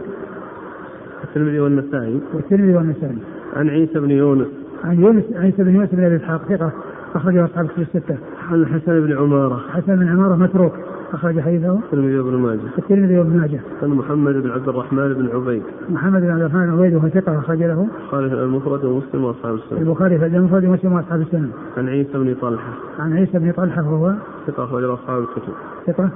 الترمذي 1.24 1.60
والنسائي. 1.60 2.20
والترمذي 2.34 2.74
والنسائي. 2.74 3.18
عن 3.56 3.68
عيسى 3.68 4.00
بن 4.00 4.10
يونس. 4.10 4.46
عن 4.84 5.00
يونس 5.00 5.24
عيسى 5.36 5.64
بن 5.64 5.74
يونس 5.74 5.88
بن 5.92 6.04
أبي 6.04 6.16
إسحاق 6.16 6.42
ثقة 6.48 6.72
أخرجه 7.14 7.44
أصحاب 7.44 7.64
الكتب 7.64 7.82
الستة. 7.82 8.16
عن 8.50 8.54
الحسن 8.54 9.00
بن 9.00 9.18
عمارة. 9.18 9.60
حسن 9.72 9.96
بن 9.96 10.08
عمارة 10.08 10.36
متروك. 10.36 10.72
أخرج 11.12 11.40
حديثه. 11.40 11.74
الترمذي 11.74 12.18
وابن 12.18 12.36
ماجه. 12.36 12.60
الترمذي 12.78 13.18
وابن 13.18 13.36
ماجه. 13.36 13.60
عن 13.82 13.88
محمد 13.88 14.34
بن 14.34 14.50
عبد 14.50 14.68
الرحمن 14.68 15.14
بن 15.14 15.28
عبيد. 15.34 15.62
محمد 15.90 16.20
بن 16.20 16.30
عبد 16.30 16.40
الرحمن 16.40 16.66
بن 16.66 16.72
عبيد 16.72 16.94
وهو 16.94 17.08
ثقة 17.08 17.38
أخرج 17.38 17.62
له. 17.62 17.86
خالف 18.10 18.32
المفرد 18.32 18.84
ومسلم 18.84 19.24
وأصحاب 19.24 19.54
السنة 19.54 19.80
البخاري 19.80 20.18
في 20.18 20.26
المفرد 20.26 20.64
ومسلم 20.64 20.92
وأصحاب 20.92 21.20
السنة 21.20 21.48
عن 21.76 21.88
عيسى 21.88 22.18
بن 22.18 22.34
طلحة. 22.34 22.72
عن 22.98 23.12
عيسى 23.12 23.38
بن 23.38 23.52
طلحة 23.52 23.82
وهو 23.82 24.14
ثقة 24.46 24.64
أخرج 24.64 24.84
أصحاب 24.84 25.22
الكتب. 25.22 25.52
ثقة 25.86 26.10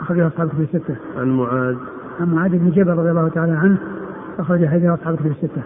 أخرج 0.00 0.20
أصحاب 0.20 0.46
الكتب 0.46 0.60
الستة. 0.60 0.96
عن 1.16 1.28
معاذ. 1.36 1.76
عن 2.20 2.34
معاذ 2.34 2.50
بن 2.50 2.70
جبل 2.70 2.90
رضي 2.90 3.10
الله 3.10 3.28
تعالى 3.28 3.52
عنه 3.52 3.78
أخرج 4.38 4.66
حديث 4.66 4.90
أصحاب 4.90 5.14
الكتب 5.14 5.30
الستة. 5.30 5.62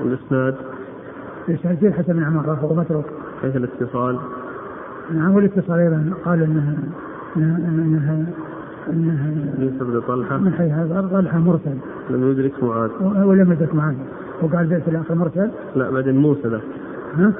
الإسناد 0.00 0.54
الإسناد 1.48 1.76
فيه 1.76 1.88
الحسن 1.88 2.12
بن 2.12 2.22
عمار 2.22 2.50
وهو 2.50 2.74
متروك 2.74 3.04
كيف 3.42 3.56
الاتصال؟ 3.56 4.18
نعم 5.14 5.34
والاتصال 5.34 5.78
أيضا 5.78 6.10
قال 6.24 6.42
إنها 6.42 6.74
إنها 7.36 8.26
عيسى 9.58 9.78
بن 9.80 10.00
طلحة 10.08 10.36
من 10.36 10.52
حيث 10.52 10.72
هذا. 10.72 11.08
طلحة 11.12 11.38
مرسل. 11.38 11.76
لم 12.10 12.30
يدرك 12.30 12.64
معاذ 12.64 12.90
ولم 13.24 13.52
يدرك 13.52 13.74
معاذ. 13.74 13.94
وقال 14.42 14.80
في 14.80 14.88
الآخر 14.88 15.14
مرسل. 15.14 15.50
لا 15.76 15.90
بعدين 15.90 16.16
موسى 16.16 16.48
ذاك 16.48 16.62
ها؟ 17.16 17.32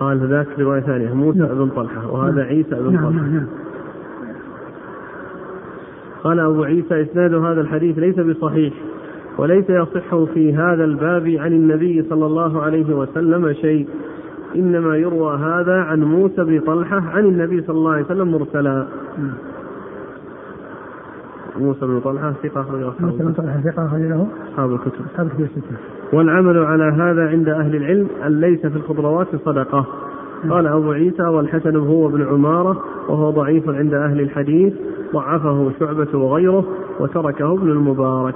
قال 0.00 0.28
ذاك 0.28 0.46
رواية 0.58 0.80
ثانية 0.80 1.14
موسى 1.14 1.38
نعم. 1.38 1.48
بن 1.48 1.68
طلحة 1.68 2.10
وهذا 2.10 2.36
نعم. 2.36 2.46
عيسى 2.46 2.70
بن 2.70 2.92
نعم 2.92 3.04
طلحة. 3.04 3.22
نعم 3.22 3.34
نعم. 3.34 3.46
قال 6.24 6.40
أبو 6.40 6.64
عيسى 6.64 7.02
إسناد 7.02 7.34
هذا 7.34 7.60
الحديث 7.60 7.98
ليس 7.98 8.20
بصحيح 8.20 8.74
وليس 9.38 9.70
يصح 9.70 10.24
في 10.34 10.56
هذا 10.56 10.84
الباب 10.84 11.28
عن 11.28 11.52
النبي 11.52 12.04
صلى 12.10 12.26
الله 12.26 12.62
عليه 12.62 12.96
وسلم 12.96 13.52
شيء. 13.52 13.88
إنما 14.56 14.96
يروى 14.96 15.36
هذا 15.36 15.74
عن 15.74 16.02
موسى 16.02 16.44
بن 16.44 16.60
طلحة 16.60 16.96
عن 16.96 17.24
النبي 17.26 17.62
صلى 17.62 17.76
الله 17.76 17.92
عليه 17.92 18.04
وسلم 18.04 18.32
مرسلا. 18.32 18.86
موسى 21.58 21.86
بن 21.86 22.00
طلحة 22.00 22.32
ثقة 22.42 22.60
أخرج 22.60 22.82
أصحاب 22.82 23.10
موسى 23.10 23.24
بن. 23.24 23.32
طلحة 23.32 23.60
ثقة 23.60 23.86
أخرج 23.86 24.00
له 24.00 24.28
أصحاب 24.52 24.72
الكتب 24.72 25.04
أصحاب 25.12 25.26
الكتب 25.26 25.40
الستة 25.40 25.76
والعمل 26.12 26.58
على 26.58 26.84
هذا 26.84 27.28
عند 27.28 27.48
أهل 27.48 27.76
العلم 27.76 28.08
أن 28.26 28.40
ليس 28.40 28.66
في 28.66 28.76
الخضروات 28.76 29.26
صدقة 29.44 29.86
قال 30.50 30.66
أبو 30.66 30.92
عيسى 30.92 31.22
والحسن 31.22 31.76
هو 31.76 32.08
بن 32.08 32.26
عمارة 32.26 32.84
وهو 33.08 33.30
ضعيف 33.30 33.68
عند 33.68 33.94
أهل 33.94 34.20
الحديث 34.20 34.72
ضعفه 35.14 35.70
شعبة 35.80 36.18
وغيره 36.18 36.64
وتركه 37.00 37.52
ابن 37.52 37.70
المبارك 37.70 38.34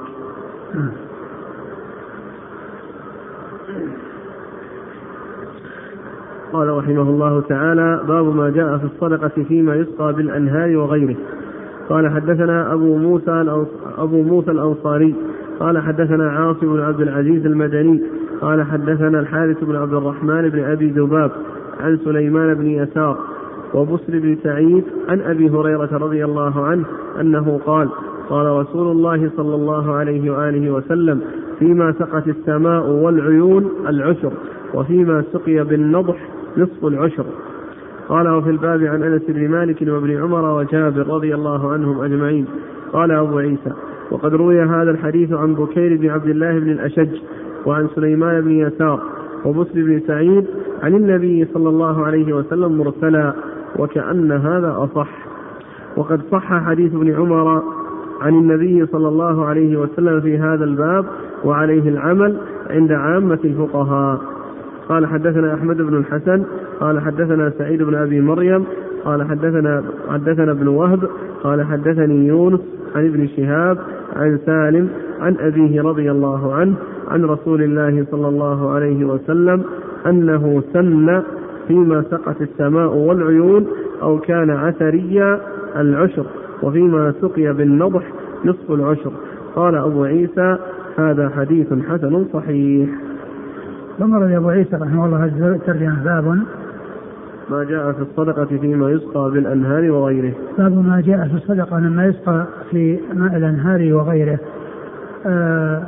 قال 6.53 6.69
رحمه 6.69 7.03
الله 7.03 7.41
تعالى 7.41 8.01
باب 8.09 8.37
ما 8.37 8.51
جاء 8.51 8.79
في 8.79 8.85
الصدقة 8.85 9.43
فيما 9.49 9.75
يسقى 9.77 10.13
بالأنهار 10.13 10.77
وغيره. 10.77 11.17
قال 11.89 12.11
حدثنا 12.11 12.73
أبو 12.73 12.97
موسى 12.97 13.65
أبو 13.99 14.23
موسى 14.23 14.51
الأنصاري. 14.51 15.15
قال 15.61 15.79
حدثنا 15.79 16.31
عاصم 16.31 16.73
بن 16.73 16.81
عبد 16.81 17.01
العزيز 17.01 17.47
المدني. 17.47 18.03
قال 18.41 18.63
حدثنا 18.63 19.21
الحارث 19.21 19.65
بن 19.65 19.77
عبد 19.77 19.95
الرحمن 19.95 20.49
بن 20.49 20.65
أبي 20.65 20.91
ذباب 20.91 21.31
عن 21.81 21.99
سليمان 22.05 22.55
بن 22.55 22.67
يسار 22.67 23.19
وبسر 23.75 24.19
بن 24.19 24.37
سعيد 24.43 24.85
عن 25.09 25.21
أبي 25.21 25.51
هريرة 25.51 25.89
رضي 25.93 26.25
الله 26.25 26.65
عنه 26.65 26.85
أنه 27.21 27.61
قال 27.67 27.89
قال 28.29 28.47
رسول 28.47 28.91
الله 28.91 29.31
صلى 29.37 29.55
الله 29.55 29.93
عليه 29.95 30.31
وآله 30.31 30.71
وسلم 30.71 31.21
فيما 31.59 31.93
سقت 31.93 32.29
السماء 32.29 32.91
والعيون 32.91 33.69
العشر 33.89 34.33
وفيما 34.75 35.25
سقي 35.33 35.65
بالنضح 35.65 36.17
نصف 36.57 36.85
العشر. 36.85 37.25
قال 38.09 38.29
وفي 38.29 38.51
الباب 38.51 38.83
عن 38.83 39.03
أنس 39.03 39.23
بن 39.29 39.49
مالك 39.49 39.83
وابن 39.89 40.23
عمر 40.23 40.59
وجابر 40.59 41.07
رضي 41.07 41.35
الله 41.35 41.73
عنهم 41.73 42.01
أجمعين. 42.01 42.47
قال 42.93 43.11
أبو 43.11 43.39
عيسى 43.39 43.73
وقد 44.11 44.35
روي 44.35 44.63
هذا 44.63 44.91
الحديث 44.91 45.33
عن 45.33 45.55
بكير 45.55 45.97
بن 45.97 46.11
عبد 46.11 46.29
الله 46.29 46.59
بن 46.59 46.71
الأشج 46.71 47.09
وعن 47.67 47.89
سليمان 47.95 48.41
بن 48.41 48.51
يسار 48.51 49.01
وبسر 49.45 49.75
بن 49.75 50.01
سعيد 50.07 50.47
عن 50.83 50.95
النبي 50.95 51.45
صلى 51.55 51.69
الله 51.69 52.07
عليه 52.07 52.33
وسلم 52.33 52.79
مرسلا 52.79 53.33
وكأن 53.79 54.33
هذا 54.33 54.75
أصح. 54.79 55.09
وقد 55.97 56.21
صح 56.33 56.65
حديث 56.65 56.95
ابن 56.95 57.15
عمر 57.15 57.63
عن 58.21 58.35
النبي 58.35 58.87
صلى 58.87 59.09
الله 59.09 59.45
عليه 59.45 59.77
وسلم 59.77 60.21
في 60.21 60.39
هذا 60.39 60.65
الباب 60.65 61.07
وعليه 61.45 61.89
العمل 61.89 62.37
عند 62.71 62.93
عامة 62.93 63.39
الفقهاء. 63.45 64.32
قال 64.93 65.07
حدثنا 65.07 65.55
أحمد 65.55 65.77
بن 65.77 65.97
الحسن 65.97 66.45
قال 66.81 67.01
حدثنا 67.01 67.53
سعيد 67.59 67.83
بن 67.83 67.95
أبي 67.95 68.21
مريم 68.21 68.65
قال 69.05 69.23
حدثنا 69.23 69.85
حدثنا 70.09 70.53
ابن 70.53 70.69
وهب 70.69 71.09
قال 71.43 71.63
حدثني 71.63 72.27
يونس 72.27 72.61
عن 72.95 73.07
ابن 73.07 73.27
شهاب 73.27 73.79
عن 74.17 74.39
سالم 74.47 74.89
عن 75.21 75.37
أبيه 75.41 75.83
رضي 75.83 76.11
الله 76.11 76.55
عنه 76.55 76.75
عن 77.09 77.25
رسول 77.25 77.63
الله 77.63 78.07
صلى 78.11 78.29
الله 78.29 78.71
عليه 78.71 79.05
وسلم 79.05 79.63
أنه 80.07 80.63
سن 80.73 81.23
فيما 81.69 82.05
سقت 82.11 82.43
السماء 82.43 82.95
والعيون 82.95 83.67
أو 84.03 84.19
كان 84.19 84.51
عثريا 84.51 85.41
العشر 85.77 86.27
وفيما 86.63 87.15
سقي 87.21 87.53
بالنضح 87.53 88.03
نصف 88.45 88.71
العشر. 88.71 89.13
قال 89.57 89.75
أبو 89.75 90.05
عيسى 90.05 90.57
هذا 90.97 91.29
حديث 91.29 91.67
حسن 91.89 92.25
صحيح. 92.33 92.89
ثم 93.99 94.15
رضي 94.15 94.37
أبو 94.37 94.49
عيسى 94.49 94.77
رحمه 94.77 95.07
الله 95.07 95.25
هذه 95.25 95.49
الترجمة 95.49 96.05
باب 96.05 96.43
ما 97.51 97.65
جاء 97.65 97.93
في 97.93 98.03
الصدقة 98.03 98.45
فيما 98.45 98.91
يسقى 98.91 99.31
بالأنهار 99.31 99.91
وغيره. 99.91 100.33
باب 100.59 100.87
ما 100.87 101.01
جاء 101.01 101.29
في 101.29 101.35
الصدقة 101.35 101.79
مما 101.79 102.07
يسقى 102.07 102.47
في 102.71 103.01
ماء 103.15 103.37
الأنهار 103.37 103.93
وغيره. 103.93 104.39
آه 105.27 105.83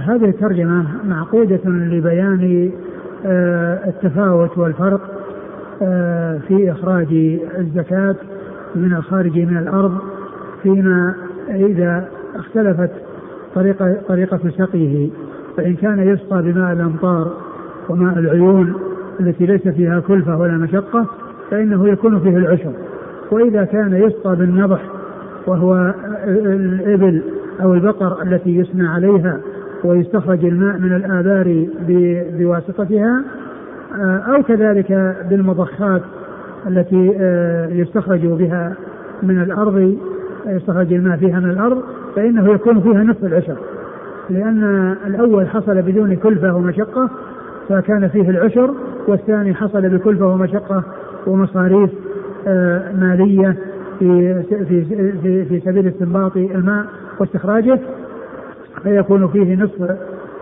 هذه 0.00 0.28
الترجمة 0.28 0.84
معقودة 1.08 1.60
لبيان 1.66 2.70
آه 3.26 3.88
التفاوت 3.88 4.58
والفرق 4.58 5.00
آه 5.82 6.38
في 6.48 6.72
إخراج 6.72 7.38
الزكاة 7.58 8.16
من 8.74 8.94
الخارج 8.94 9.38
من 9.38 9.56
الأرض 9.56 9.98
فيما 10.62 11.14
إذا 11.48 12.08
اختلفت 12.36 12.90
طريقة 13.54 13.96
طريقة 14.08 14.40
سقيه. 14.58 15.10
فإن 15.56 15.74
كان 15.74 15.98
يسقى 15.98 16.42
بماء 16.42 16.72
الأمطار 16.72 17.32
وماء 17.88 18.18
العيون 18.18 18.74
التي 19.20 19.46
ليس 19.46 19.68
فيها 19.68 20.00
كلفة 20.00 20.38
ولا 20.38 20.52
مشقة 20.52 21.06
فإنه 21.50 21.88
يكون 21.88 22.20
فيه 22.20 22.36
العشر 22.36 22.72
وإذا 23.30 23.64
كان 23.64 23.94
يسقى 23.94 24.36
بالنضح 24.36 24.80
وهو 25.46 25.94
الإبل 26.26 27.22
أو 27.62 27.74
البقر 27.74 28.22
التي 28.22 28.56
يسنى 28.56 28.86
عليها 28.86 29.40
ويستخرج 29.84 30.44
الماء 30.44 30.78
من 30.78 30.96
الآبار 30.96 31.66
بواسطتها 32.38 33.24
آه، 33.94 34.16
أو 34.16 34.42
كذلك 34.42 35.16
بالمضخات 35.30 36.02
التي 36.66 37.16
آه، 37.20 37.68
يستخرج 37.68 38.26
بها 38.26 38.72
من 39.22 39.42
الأرض 39.42 39.96
يستخرج 40.46 40.92
الماء 40.92 41.16
فيها 41.16 41.40
من 41.40 41.50
الأرض 41.50 41.82
فإنه 42.16 42.52
يكون 42.52 42.80
فيها 42.80 43.02
نصف 43.02 43.24
العشر 43.24 43.56
لأن 44.30 44.96
الأول 45.06 45.48
حصل 45.48 45.82
بدون 45.82 46.16
كلفة 46.16 46.54
ومشقة 46.54 47.10
فكان 47.68 48.08
فيه 48.08 48.30
العشر 48.30 48.74
والثاني 49.08 49.54
حصل 49.54 49.88
بكلفة 49.88 50.26
ومشقة 50.26 50.82
ومصاريف 51.26 51.90
آه، 52.46 52.92
مالية 52.92 53.56
في 53.98 54.42
في 54.42 54.84
في, 55.22 55.44
في 55.44 55.60
سبيل 55.60 55.88
استنباط 55.88 56.36
الماء 56.36 56.84
واستخراجه 57.20 57.78
فيكون 58.82 59.28
فيه 59.28 59.56
نصف 59.56 59.96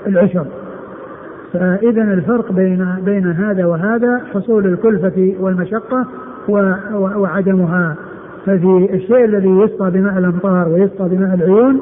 العشر. 0.06 0.46
فإذا 1.52 2.02
الفرق 2.02 2.52
بين 2.52 2.94
بين 3.04 3.26
هذا 3.26 3.66
وهذا 3.66 4.20
حصول 4.34 4.66
الكلفة 4.66 5.34
والمشقة 5.40 6.06
وعدمها. 6.94 7.96
ففي 8.46 8.88
الشيء 8.94 9.24
الذي 9.24 9.48
يسقى 9.48 9.90
بماء 9.90 10.18
الأمطار 10.18 10.68
ويسقى 10.68 11.08
بماء 11.08 11.34
العيون 11.34 11.80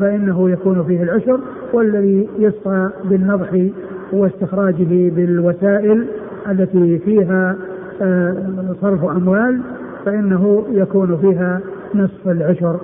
فإنه 0.00 0.50
يكون 0.50 0.84
فيه 0.84 1.02
العشر 1.02 1.40
والذي 1.72 2.28
يسقى 2.38 2.90
بالنضح 3.04 3.68
واستخراجه 4.12 5.10
بالوسائل 5.10 6.06
التي 6.50 6.98
فيها 6.98 7.56
آه، 8.02 8.36
صرف 8.80 9.04
أموال 9.04 9.60
فإنه 10.04 10.66
يكون 10.70 11.16
فيها 11.16 11.60
نصف 11.94 12.28
العشر 12.28 12.80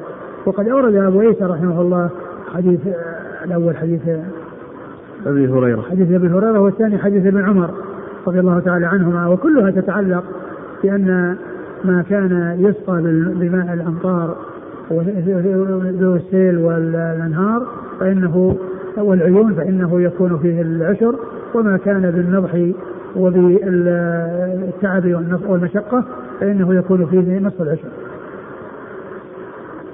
وقد 0.46 0.68
أورد 0.68 0.94
أبو 0.94 1.20
عيسى 1.20 1.44
رحمه 1.44 1.80
الله 1.80 2.10
حديث 2.54 2.86
آه، 2.86 3.44
الأول 3.44 3.76
حديث 3.76 4.00
أبي 5.26 5.48
هريرة. 5.48 5.82
حديث 5.82 6.12
أبي 6.12 6.28
هريرة 6.28 6.60
والثاني 6.60 6.98
حديث 6.98 7.26
ابن 7.26 7.44
عمر 7.44 7.70
رضي 8.26 8.40
الله 8.40 8.60
تعالى 8.60 8.86
عنهما. 8.86 9.28
وكلها 9.28 9.70
تتعلق 9.70 10.24
بأن 10.82 11.36
ما 11.84 12.04
كان 12.10 12.56
يسقى 12.58 13.02
بماء 13.34 13.74
الأمطار 13.74 14.36
ذو 16.00 16.14
السيل 16.14 16.58
والأنهار 16.58 17.66
فإنه 18.00 18.56
والعيون 18.96 19.54
فإنه 19.54 20.00
يكون 20.00 20.38
فيه 20.38 20.62
العشر 20.62 21.14
وما 21.54 21.76
كان 21.76 22.10
بالنضح 22.10 22.72
وبالتعب 23.16 25.04
والمشقة 25.48 26.04
فإنه 26.40 26.74
يكون 26.74 27.06
فيه 27.06 27.38
نصف 27.38 27.62
العشر. 27.62 27.88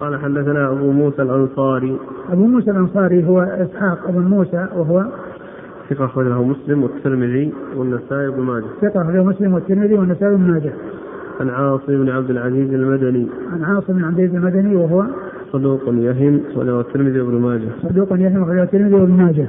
قال 0.00 0.20
حدثنا 0.20 0.70
أبو 0.70 0.92
موسى 0.92 1.22
الأنصاري. 1.22 1.98
أبو 2.32 2.46
موسى 2.46 2.70
الأنصاري 2.70 3.26
هو 3.28 3.40
إسحاق 3.40 4.10
بن 4.10 4.22
موسى 4.22 4.66
وهو 4.76 5.04
ثقة 5.90 6.04
أخرجه 6.04 6.42
مسلم 6.42 6.82
والترمذي 6.82 7.52
والنسائي 7.76 8.30
بن 8.30 8.42
ماجه. 8.42 8.64
ثقة 8.82 9.02
أخرجه 9.02 9.22
مسلم 9.22 9.54
والترمذي 9.54 9.94
والنسائي 9.94 10.36
بن 10.36 10.50
ماجه. 10.50 10.72
عن 11.40 11.48
عاصم 11.48 12.02
بن 12.02 12.08
عبد 12.08 12.30
العزيز 12.30 12.74
المدني 12.74 13.26
عن 13.52 13.64
عاصم 13.64 13.92
بن 13.92 14.04
عبد 14.04 14.18
العزيز 14.18 14.34
المدني 14.34 14.76
وهو 14.76 15.04
صدوق 15.52 15.82
يهم 15.88 16.40
أخرجه 16.50 16.80
الترمذي 16.80 17.20
وابن 17.20 17.40
ماجه 17.40 17.68
صدوق 17.82 18.12
يهم 18.12 18.42
أخرجه 18.42 18.62
الترمذي 18.62 18.94
وابن 18.94 19.12
ماجه 19.12 19.48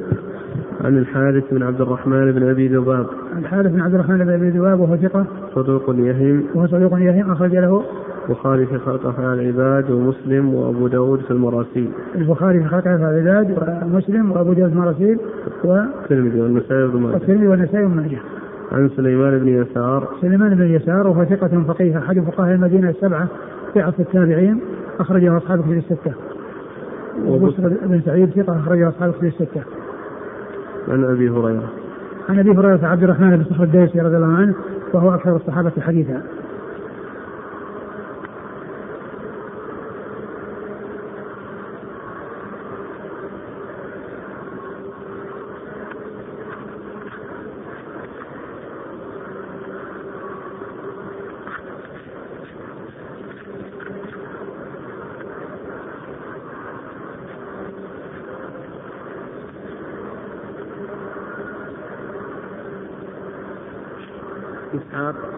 عن 0.82 0.98
الحارث 0.98 1.44
بن 1.52 1.64
عبد 1.64 1.82
الرحمن 1.82 2.32
بن 2.32 2.50
أبي 2.50 2.68
ذباب. 2.68 3.06
الحارث 3.38 3.72
بن 3.72 3.82
عبد 3.82 3.94
الرحمن 3.94 4.18
بن 4.18 4.30
أبي 4.30 4.50
ذباب 4.50 4.80
وهو 4.80 4.98
ثقة. 4.98 5.26
صدوق 5.56 5.96
يهم. 5.96 6.44
وهو 6.56 6.68
صدوق 6.68 7.00
يهم 7.00 7.32
أخرج 7.32 7.56
له. 7.56 7.84
البخاري 8.30 8.66
في 8.66 8.78
خلق 8.78 9.08
افعال 9.08 9.40
العباد 9.40 9.92
ومسلم 9.92 10.54
وأبو 10.54 10.88
داود 10.88 11.20
في 11.20 11.32
المراسيل. 11.32 11.90
البخاري 12.16 12.60
في 12.60 12.68
خلق 12.68 12.88
افعال 12.88 13.18
العباد 13.18 13.52
ومسلم 13.84 14.32
وأبو 14.32 14.54
داود 14.54 14.70
في 14.70 14.76
المراسيل 14.76 15.18
و 15.64 15.80
الترمذي 16.04 16.42
والنسائي. 16.42 16.86
الترمذي 16.86 17.48
والنسائي 17.48 17.84
وابن 17.84 17.96
ماجه. 17.96 18.18
عن 18.72 18.90
سليمان 18.90 19.40
بن 19.40 19.48
يسار. 19.48 20.08
سليمان 20.22 20.56
بن 20.56 20.76
يسار 20.76 21.08
وهو 21.08 21.26
ثقة 21.26 21.64
فقيه 21.68 21.98
أحد 21.98 22.20
فقهاء 22.20 22.56
المدينة 22.56 22.90
السبعة 22.90 23.28
في 23.74 23.82
عصر 23.82 24.00
التابعين 24.00 24.60
أخرجه 25.00 25.38
أصحاب 25.38 25.62
كتب 25.62 25.72
الستة. 25.72 26.14
وبصر 27.26 27.68
بن 27.68 28.02
سعيد 28.06 28.30
ثقة 28.30 28.60
أخرجه 28.60 28.90
أصحاب 28.90 29.14
كتب 29.14 29.24
الستة. 29.24 29.62
عن 30.88 31.04
أبي 31.04 31.30
هريرة. 31.30 31.70
عن 32.30 32.40
أبي 32.40 32.52
هريرة 32.52 32.88
عبد 32.88 33.04
الرحمن 33.04 33.38
بن 33.38 33.44
صخر 33.44 33.64
الديسي 33.64 34.00
رضي 34.00 34.16
الله 34.16 34.34
عنه 34.34 34.56
وهو 34.94 35.14
أكثر 35.14 35.36
الصحابة 35.36 35.72
حديثا. 35.82 36.22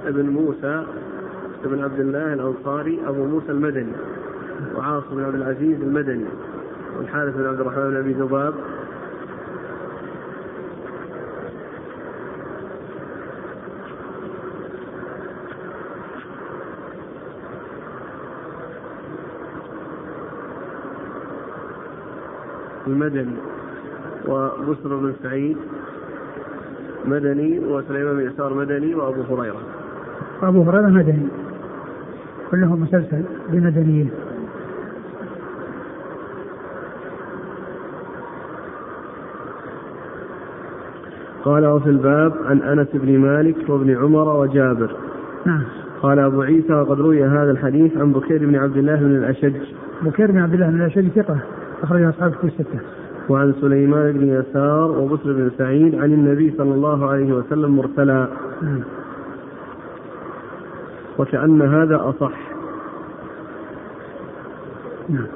بن 0.07 0.29
موسى 0.29 0.85
بن 1.63 1.83
عبد 1.83 1.99
الله 1.99 2.33
الأنصاري 2.33 2.99
أبو 3.07 3.25
موسى 3.25 3.51
المدني 3.51 3.93
وعاصم 4.75 5.15
بن 5.15 5.23
عبد 5.23 5.35
العزيز 5.35 5.81
المدني 5.81 6.25
والحارث 6.97 7.35
بن 7.35 7.47
عبد 7.47 7.59
الرحمن 7.59 7.89
بن 7.89 7.95
أبي 7.95 8.13
ذباب 8.13 8.53
المدني 22.87 23.35
وبسر 24.27 24.95
بن 24.95 25.13
سعيد 25.23 25.57
مدني 27.05 27.59
وسليمان 27.59 28.17
بن 28.17 28.31
يسار 28.31 28.53
مدني 28.53 28.95
وأبو 28.95 29.21
هريرة. 29.21 29.78
أبو 30.43 30.61
هريرة 30.61 30.87
مدني. 30.87 31.27
كلهم 32.51 32.81
مسلسل 32.81 33.23
بمدنيين. 33.49 34.09
قال 41.43 41.65
وفي 41.65 41.89
الباب 41.89 42.33
عن 42.45 42.61
أنس 42.61 42.87
بن 42.93 43.19
مالك 43.19 43.69
وابن 43.69 43.97
عمر 43.97 44.41
وجابر. 44.41 44.95
نعم. 45.45 45.61
قال 46.01 46.19
أبو 46.19 46.41
عيسى 46.41 46.73
وقد 46.73 47.01
روي 47.01 47.23
هذا 47.23 47.51
الحديث 47.51 47.97
عن 47.97 48.11
بكير 48.11 48.45
بن 48.45 48.55
عبد 48.55 48.77
الله 48.77 48.95
بن 48.95 49.15
الأشج. 49.15 49.55
بكير 50.01 50.31
بن 50.31 50.37
عبد 50.37 50.53
الله 50.53 50.67
بن 50.67 50.81
الأشج 50.81 51.07
ثقة 51.07 51.37
أخرج 51.83 52.01
أصحاب 52.01 52.33
في 52.33 52.47
الستة. 52.47 52.79
وعن 53.29 53.53
سليمان 53.61 54.11
بن 54.11 54.27
يسار 54.27 54.91
وبسر 54.91 55.33
بن 55.33 55.51
سعيد 55.57 55.95
عن 55.95 56.13
النبي 56.13 56.53
صلى 56.57 56.73
الله 56.73 57.09
عليه 57.09 57.33
وسلم 57.33 57.75
مرسلا 57.75 58.27
وكأن 61.19 61.61
هذا 61.61 62.09
أصح. 62.09 62.31
نعم. 65.09 65.27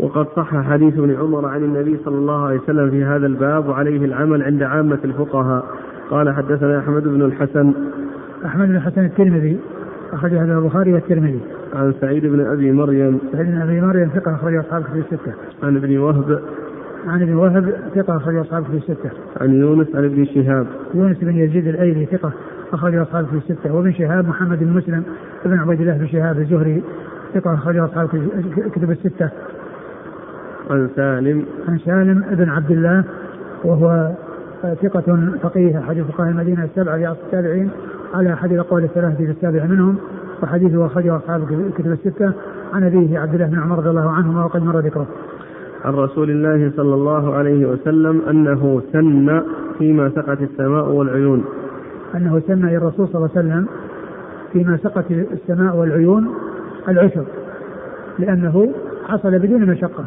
وقد 0.00 0.26
صح 0.36 0.62
حديث 0.62 0.98
ابن 0.98 1.16
عمر 1.16 1.46
عن 1.46 1.64
النبي 1.64 1.98
صلى 2.04 2.14
الله 2.14 2.44
عليه 2.46 2.60
وسلم 2.60 2.90
في 2.90 3.04
هذا 3.04 3.26
الباب 3.26 3.68
وعليه 3.68 4.04
العمل 4.04 4.42
عند 4.42 4.62
عامة 4.62 4.98
الفقهاء. 5.04 5.64
قال 6.10 6.34
حدثنا 6.34 6.78
أحمد 6.78 7.02
بن 7.02 7.22
الحسن. 7.22 7.72
أحمد 8.44 8.68
بن 8.68 8.76
الحسن 8.76 9.04
الترمذي 9.04 9.60
أخرج 10.12 10.34
هذا 10.34 10.58
البخاري 10.58 10.92
والترمذي. 10.92 11.40
عن 11.74 11.94
سعيد 12.00 12.26
بن 12.26 12.40
أبي 12.40 12.72
مريم. 12.72 13.18
سعيد 13.32 13.46
بن 13.46 13.60
أبي 13.60 13.80
مريم 13.80 14.08
ثقة 14.08 14.34
أخرج 14.34 14.54
أصحابه 14.54 14.84
في 14.84 14.98
الستة. 14.98 15.32
عن 15.62 15.76
ابن 15.76 15.98
وهب. 15.98 16.40
عن 17.06 17.22
ابن 17.22 17.34
وهب 17.34 17.74
ثقة 17.94 18.16
أخرج 18.16 18.36
أصحابه 18.36 18.66
في 18.66 18.76
الستة. 18.76 19.10
عن 19.40 19.54
يونس 19.54 19.94
عن 19.94 20.04
ابن 20.04 20.24
شهاب. 20.24 20.66
يونس 20.94 21.16
بن 21.18 21.36
يزيد 21.36 21.66
الأيلي 21.66 22.06
ثقة 22.06 22.32
أخرج 22.72 22.94
أصحابه 22.94 23.26
في 23.26 23.36
الستة. 23.36 23.74
وابن 23.74 23.92
شهاب 23.92 24.28
محمد 24.28 24.58
بن 24.58 24.72
مسلم 24.72 25.02
بن 25.44 25.58
عبيد 25.58 25.80
الله 25.80 25.98
بن 25.98 26.06
شهاب 26.06 26.38
الزهري 26.38 26.82
ثقة 27.34 27.54
أخرج 27.54 27.88
في 28.08 28.28
كتب 28.74 28.90
الستة. 28.90 29.30
عن 30.70 30.88
سالم. 30.96 31.44
عن 31.68 31.78
سالم 31.78 32.24
بن 32.30 32.48
عبد 32.48 32.70
الله 32.70 33.04
وهو 33.64 34.10
ثقة 34.62 35.32
فقيه 35.42 35.78
أحد 35.78 36.02
فقهاء 36.02 36.30
المدينة 36.30 36.64
السبعة 36.64 36.94
عصر 36.94 37.18
التابعين 37.26 37.70
على 38.14 38.32
أحد 38.32 38.52
الأقوال 38.52 38.84
الثلاثة 38.84 39.16
في 39.16 39.30
السابع 39.30 39.64
منهم. 39.64 39.96
وحديثه 40.44 40.86
أخرجه 40.86 41.16
أصحاب 41.16 41.42
الكتب 41.42 41.92
الستة. 41.92 42.32
عن 42.72 42.84
أبيه 42.84 43.18
عبد 43.18 43.34
الله 43.34 43.46
بن 43.46 43.58
عمر 43.58 43.78
رضي 43.78 43.90
الله 43.90 44.10
عنهما 44.10 44.44
وقد 44.44 44.62
مر 44.62 44.78
ذكره. 44.78 45.06
عن 45.84 45.94
رسول 45.94 46.30
الله 46.30 46.72
صلى 46.76 46.94
الله 46.94 47.34
عليه 47.34 47.66
وسلم 47.66 48.22
أنه 48.30 48.82
سن 48.92 49.42
فيما 49.78 50.10
سقت 50.10 50.42
السماء 50.42 50.88
والعيون. 50.88 51.44
أنه 52.14 52.42
سن 52.46 52.66
للرسول 52.66 53.08
صلى 53.08 53.16
الله 53.16 53.30
عليه 53.36 53.48
وسلم 53.48 53.66
فيما 54.52 54.76
سقت 54.76 55.10
السماء 55.10 55.76
والعيون 55.76 56.28
العشر 56.88 57.24
لأنه 58.18 58.72
حصل 59.08 59.38
بدون 59.38 59.66
مشقة. 59.70 60.04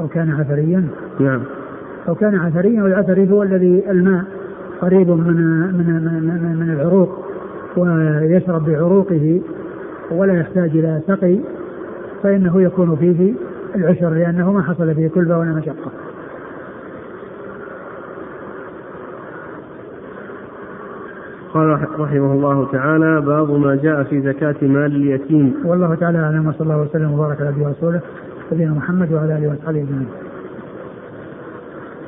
أو 0.00 0.08
كان 0.08 0.30
عثريا. 0.30 0.88
نعم. 1.20 1.40
أو 2.08 2.14
كان 2.14 2.34
عثريا 2.34 2.82
والعثري 2.82 3.30
هو 3.30 3.42
الذي 3.42 3.90
الماء 3.90 4.24
قريب 4.80 5.10
من 5.10 5.36
من 5.78 5.86
من, 6.04 6.56
من 6.56 6.70
العروق. 6.70 7.25
ويشرب 7.76 8.64
بعروقه 8.64 9.40
ولا 10.10 10.40
يحتاج 10.40 10.70
إلى 10.70 11.00
سقي 11.06 11.38
فإنه 12.22 12.62
يكون 12.62 12.96
فيه 12.96 13.34
العشر 13.74 14.08
لأنه 14.08 14.52
ما 14.52 14.62
حصل 14.62 14.94
فيه 14.94 15.08
كلفة 15.08 15.38
ولا 15.38 15.52
مشقة. 15.52 15.90
قال 21.54 21.78
رحمه 21.98 22.32
الله 22.32 22.68
تعالى 22.72 23.20
باب 23.20 23.50
ما 23.50 23.76
جاء 23.76 24.02
في 24.02 24.20
زكاة 24.20 24.56
مال 24.62 24.96
اليتيم. 24.96 25.54
والله 25.64 25.94
تعالى 25.94 26.18
أعلم 26.18 26.46
وصلى 26.46 26.60
الله 26.60 26.82
وسلم 26.82 27.12
وبارك 27.12 27.40
على 27.40 27.50
نبينا 27.50 27.68
ورسوله 27.68 28.00
نبينا 28.52 28.70
محمد 28.70 29.12
وعلى 29.12 29.36
آله 29.38 29.48
وأصحابه 29.48 29.78
أجمعين. 29.78 30.08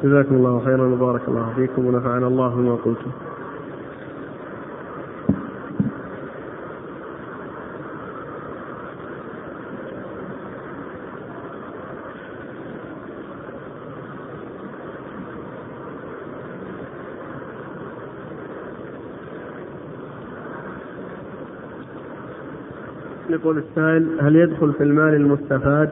جزاكم 0.05 0.35
الله 0.35 0.61
خيرا 0.65 0.87
وبارك 0.87 1.29
الله 1.29 1.53
فيكم 1.57 1.87
ونفعنا 1.87 2.27
الله 2.27 2.55
بما 2.55 2.75
قلتم. 2.75 3.11
يقول 23.29 23.59
السائل 23.59 24.07
هل 24.21 24.37
يدخل 24.37 24.73
في 24.73 24.83
المال 24.83 25.15
المستفاد 25.15 25.91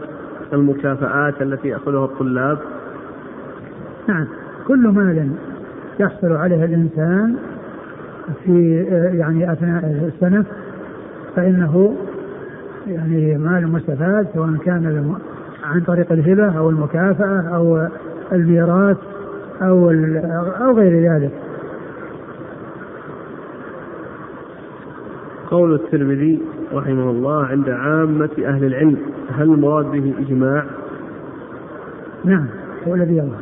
المكافآت 0.52 1.42
التي 1.42 1.68
يأخذها 1.68 2.04
الطلاب 2.04 2.58
نعم 4.08 4.26
كل 4.66 4.88
مال 4.88 5.30
يحصل 6.00 6.32
عليه 6.32 6.64
الإنسان 6.64 7.36
في 8.44 8.74
يعني 9.18 9.52
أثناء 9.52 10.10
السنة 10.14 10.44
فإنه 11.36 11.96
يعني 12.86 13.38
مال 13.38 13.68
مستفاد 13.68 14.26
سواء 14.34 14.56
كان 14.64 15.14
عن 15.64 15.80
طريق 15.80 16.12
الهبة 16.12 16.58
أو 16.58 16.70
المكافأة 16.70 17.40
أو 17.56 17.88
الميراث 18.32 18.96
أو 19.62 19.90
أو 20.60 20.76
غير 20.78 21.12
ذلك. 21.12 21.32
قول 25.50 25.74
الترمذي 25.74 26.42
رحمه 26.72 27.10
الله 27.10 27.44
عند 27.44 27.68
عامة 27.68 28.30
أهل 28.44 28.64
العلم 28.64 28.96
هل 29.30 29.50
المراد 29.50 29.84
به 29.86 30.14
إجماع؟ 30.18 30.64
نعم 32.24 32.46
هو 32.88 32.94
الذي 32.94 33.16
يظهر. 33.16 33.40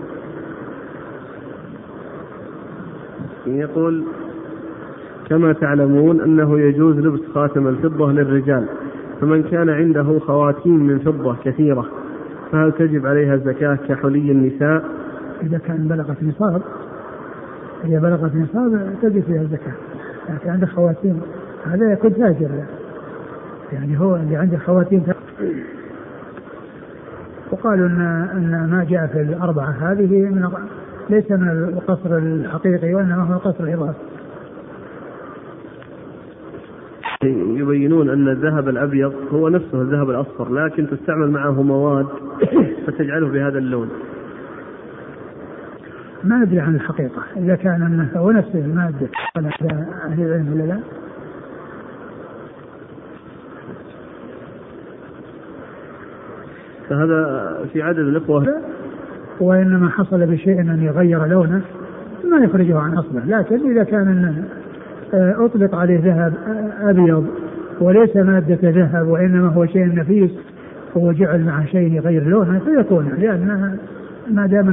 يقول 3.47 4.05
كما 5.29 5.53
تعلمون 5.53 6.21
أنه 6.21 6.61
يجوز 6.61 6.99
لبس 6.99 7.21
خاتم 7.35 7.69
الفضة 7.69 8.13
للرجال 8.13 8.67
فمن 9.21 9.43
كان 9.43 9.71
عنده 9.71 10.19
خواتيم 10.19 10.87
من 10.87 10.99
فضة 10.99 11.37
كثيرة 11.45 11.87
فهل 12.53 12.73
تجب 12.73 13.07
عليها 13.07 13.35
الزكاة 13.35 13.79
كحلي 13.89 14.33
النساء؟ 14.33 14.85
إذا 15.43 15.59
كان 15.59 15.89
بلغت 15.89 16.23
نصاب 16.23 16.63
إذا 17.85 18.01
بلغت 18.01 18.35
نصاب 18.35 18.95
تجب 19.03 19.23
فيها 19.23 19.43
الزكاة 19.43 19.73
لكن 20.29 20.51
عنده 20.51 20.67
خواتيم 20.67 21.21
هذا 21.65 21.93
يكون 21.93 22.15
تاجر 22.15 22.51
يعني 22.51 22.84
هو 23.97 24.17
اللي 24.17 24.37
عنده 24.37 24.59
خواتيم 24.59 25.03
وقالوا 27.51 27.87
ان 27.87 28.01
إن 28.37 28.71
ما 28.71 28.85
جاء 28.85 29.07
في 29.07 29.21
الأربعة 29.21 29.71
هذه 29.71 30.31
من 30.31 30.49
ليس 31.11 31.31
من 31.31 31.49
القصر 31.49 32.19
الحقيقي 32.19 32.95
وإنما 32.95 33.23
هو 33.23 33.33
القصر 33.35 33.65
الاضافي. 33.65 33.99
يبينون 37.57 38.11
أن 38.11 38.29
الذهب 38.29 38.69
الأبيض 38.69 39.15
هو 39.33 39.49
نفسه 39.49 39.83
الذهب 39.83 40.11
الأصفر 40.11 40.53
لكن 40.53 40.87
تستعمل 40.91 41.31
معه 41.31 41.63
مواد 41.63 42.07
فتجعله 42.87 43.29
بهذا 43.29 43.59
اللون. 43.59 43.89
ما 46.25 46.37
ندري 46.37 46.61
عن 46.61 46.75
الحقيقة 46.75 47.23
إذا 47.37 47.55
كان 47.57 47.83
إنه 47.83 48.11
هو 48.17 48.31
نفسه 48.31 48.59
المادة 48.59 49.09
أهل 49.37 50.21
العلم 50.21 50.53
ولا 50.53 50.63
لا؟ 50.63 50.81
فهذا 56.89 57.59
في 57.73 57.83
عدد 57.83 57.99
الإخوة. 57.99 58.47
وإنما 59.41 59.91
حصل 59.91 60.27
بشيء 60.27 60.61
أن 60.61 60.83
يغير 60.83 61.27
لونه 61.27 61.61
ما 62.31 62.45
يخرجه 62.45 62.79
عن 62.79 62.99
أصله. 62.99 63.25
لكن 63.27 63.71
إذا 63.71 63.85
كان 63.85 64.45
آه، 65.15 65.45
أطلق 65.45 65.75
عليه 65.75 66.01
ذهب 66.01 66.33
آه، 66.49 66.91
أبيض 66.91 67.27
وليس 67.81 68.17
مادة 68.17 68.71
ذهب 68.71 69.07
وإنما 69.07 69.49
هو 69.49 69.67
شيء 69.67 69.95
نفيس 69.95 70.31
هو 70.97 71.13
جعل 71.13 71.41
مع 71.41 71.65
شيء 71.65 71.93
يغير 71.93 72.29
لونه 72.29 72.59
فيكون 72.59 73.09
لأن 73.19 73.79
ما 74.31 74.47
دام 74.47 74.69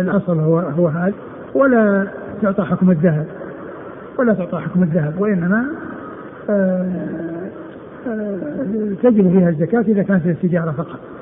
الأصل 0.00 0.38
هو 0.38 0.58
هو 0.58 0.88
هذا 0.88 1.12
ولا 1.54 2.06
تعطى 2.42 2.62
حكم 2.62 2.90
الذهب. 2.90 3.26
ولا 4.18 4.34
تعطى 4.34 4.58
حكم 4.58 4.82
الذهب 4.82 5.20
وإنما 5.20 5.64
آه، 6.50 6.86
تجب 9.02 9.32
فيها 9.32 9.48
الزكاة 9.48 9.80
إذا 9.80 10.02
كانت 10.02 10.26
التجارة 10.26 10.70
فقط. 10.70 11.13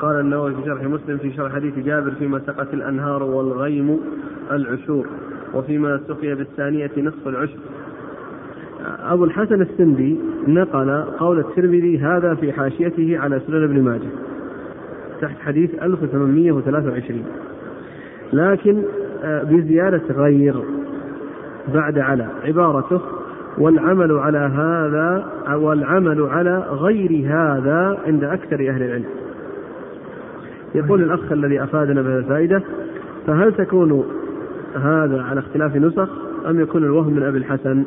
قال 0.00 0.20
النووي 0.20 0.54
في 0.54 0.64
شرح 0.64 0.82
مسلم 0.82 1.18
في 1.18 1.32
شرح 1.32 1.52
حديث 1.52 1.78
جابر 1.78 2.10
فيما 2.10 2.40
سقت 2.46 2.74
الأنهار 2.74 3.22
والغيم 3.22 4.00
العشور 4.50 5.06
وفيما 5.54 6.00
سقي 6.08 6.34
بالثانية 6.34 6.90
نصف 6.96 7.28
العشر. 7.28 7.58
أبو 8.86 9.24
الحسن 9.24 9.62
السندي 9.62 10.18
نقل 10.48 11.04
قول 11.18 11.38
الترمذي 11.38 11.98
هذا 11.98 12.34
في 12.34 12.52
حاشيته 12.52 13.18
على 13.18 13.40
سنن 13.46 13.64
ابن 13.64 13.82
ماجه 13.82 14.08
تحت 15.20 15.38
حديث 15.38 15.70
1823 15.82 17.24
لكن 18.32 18.82
آه، 19.22 19.42
بزيادة 19.42 20.02
غير 20.10 20.54
بعد 21.74 21.98
على 21.98 22.26
عبارته 22.44 23.00
والعمل 23.58 24.12
على 24.12 24.38
هذا 24.38 25.26
والعمل 25.56 26.22
على 26.22 26.58
غير 26.58 27.10
هذا 27.26 27.98
عند 28.06 28.24
أكثر 28.24 28.54
أهل 28.54 28.82
العلم. 28.82 29.04
يقول 30.74 31.02
الأخ 31.02 31.32
الذي 31.32 31.62
أفادنا 31.62 32.02
بهذه 32.02 32.18
الفائدة 32.18 32.62
فهل 33.26 33.52
تكون 33.52 34.04
هذا 34.74 35.22
على 35.22 35.40
اختلاف 35.40 35.76
نسخ 35.76 36.08
أم 36.46 36.60
يكون 36.60 36.84
الوهم 36.84 37.12
من 37.14 37.22
أبي 37.22 37.38
الحسن؟ 37.38 37.84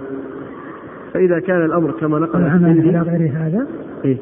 فإذا 1.14 1.40
كان 1.40 1.66
الأمر 1.66 1.92
كما 1.92 2.20
نقل 2.20 2.40
العمل 2.42 2.96
على 2.96 3.18
غير 3.18 3.32
هذا؟ 3.34 3.68
إيه؟ 4.06 4.18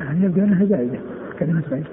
يعني 0.00 0.24
يبدو 0.24 0.40
أنها 0.40 0.64
زائدة 0.64 0.98
كلمة 1.38 1.62
زائدة 1.70 1.86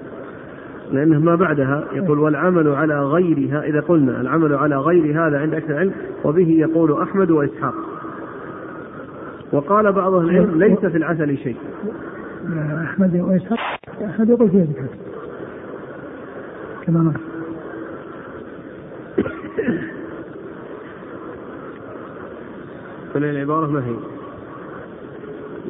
لأنه 0.92 1.20
ما 1.20 1.34
بعدها 1.34 1.84
يقول 1.92 2.18
والعمل 2.18 2.68
على 2.68 3.04
غيرها 3.04 3.62
إذا 3.62 3.80
قلنا 3.80 4.20
العمل 4.20 4.54
على 4.54 4.76
غير 4.76 5.26
هذا 5.26 5.38
عند 5.38 5.54
أكثر 5.54 5.72
العلم 5.72 5.92
وبه 6.24 6.48
يقول 6.48 7.02
أحمد 7.02 7.30
وإسحاق. 7.30 7.74
وقال 9.52 9.92
بعض 9.92 10.14
العلم 10.14 10.58
ليس 10.58 10.78
في 10.78 10.96
العسل 10.96 11.36
شيء. 11.36 11.56
أحمد 12.84 13.16
وإسحاق 13.16 13.80
أحمد 14.04 14.28
يقول 14.28 14.50
فيها 14.50 14.64
زكاة 14.64 14.88
كما 16.86 17.00
مر 17.02 17.20
العبارة 23.16 23.66
ما 23.66 23.86
هي؟ 23.86 23.96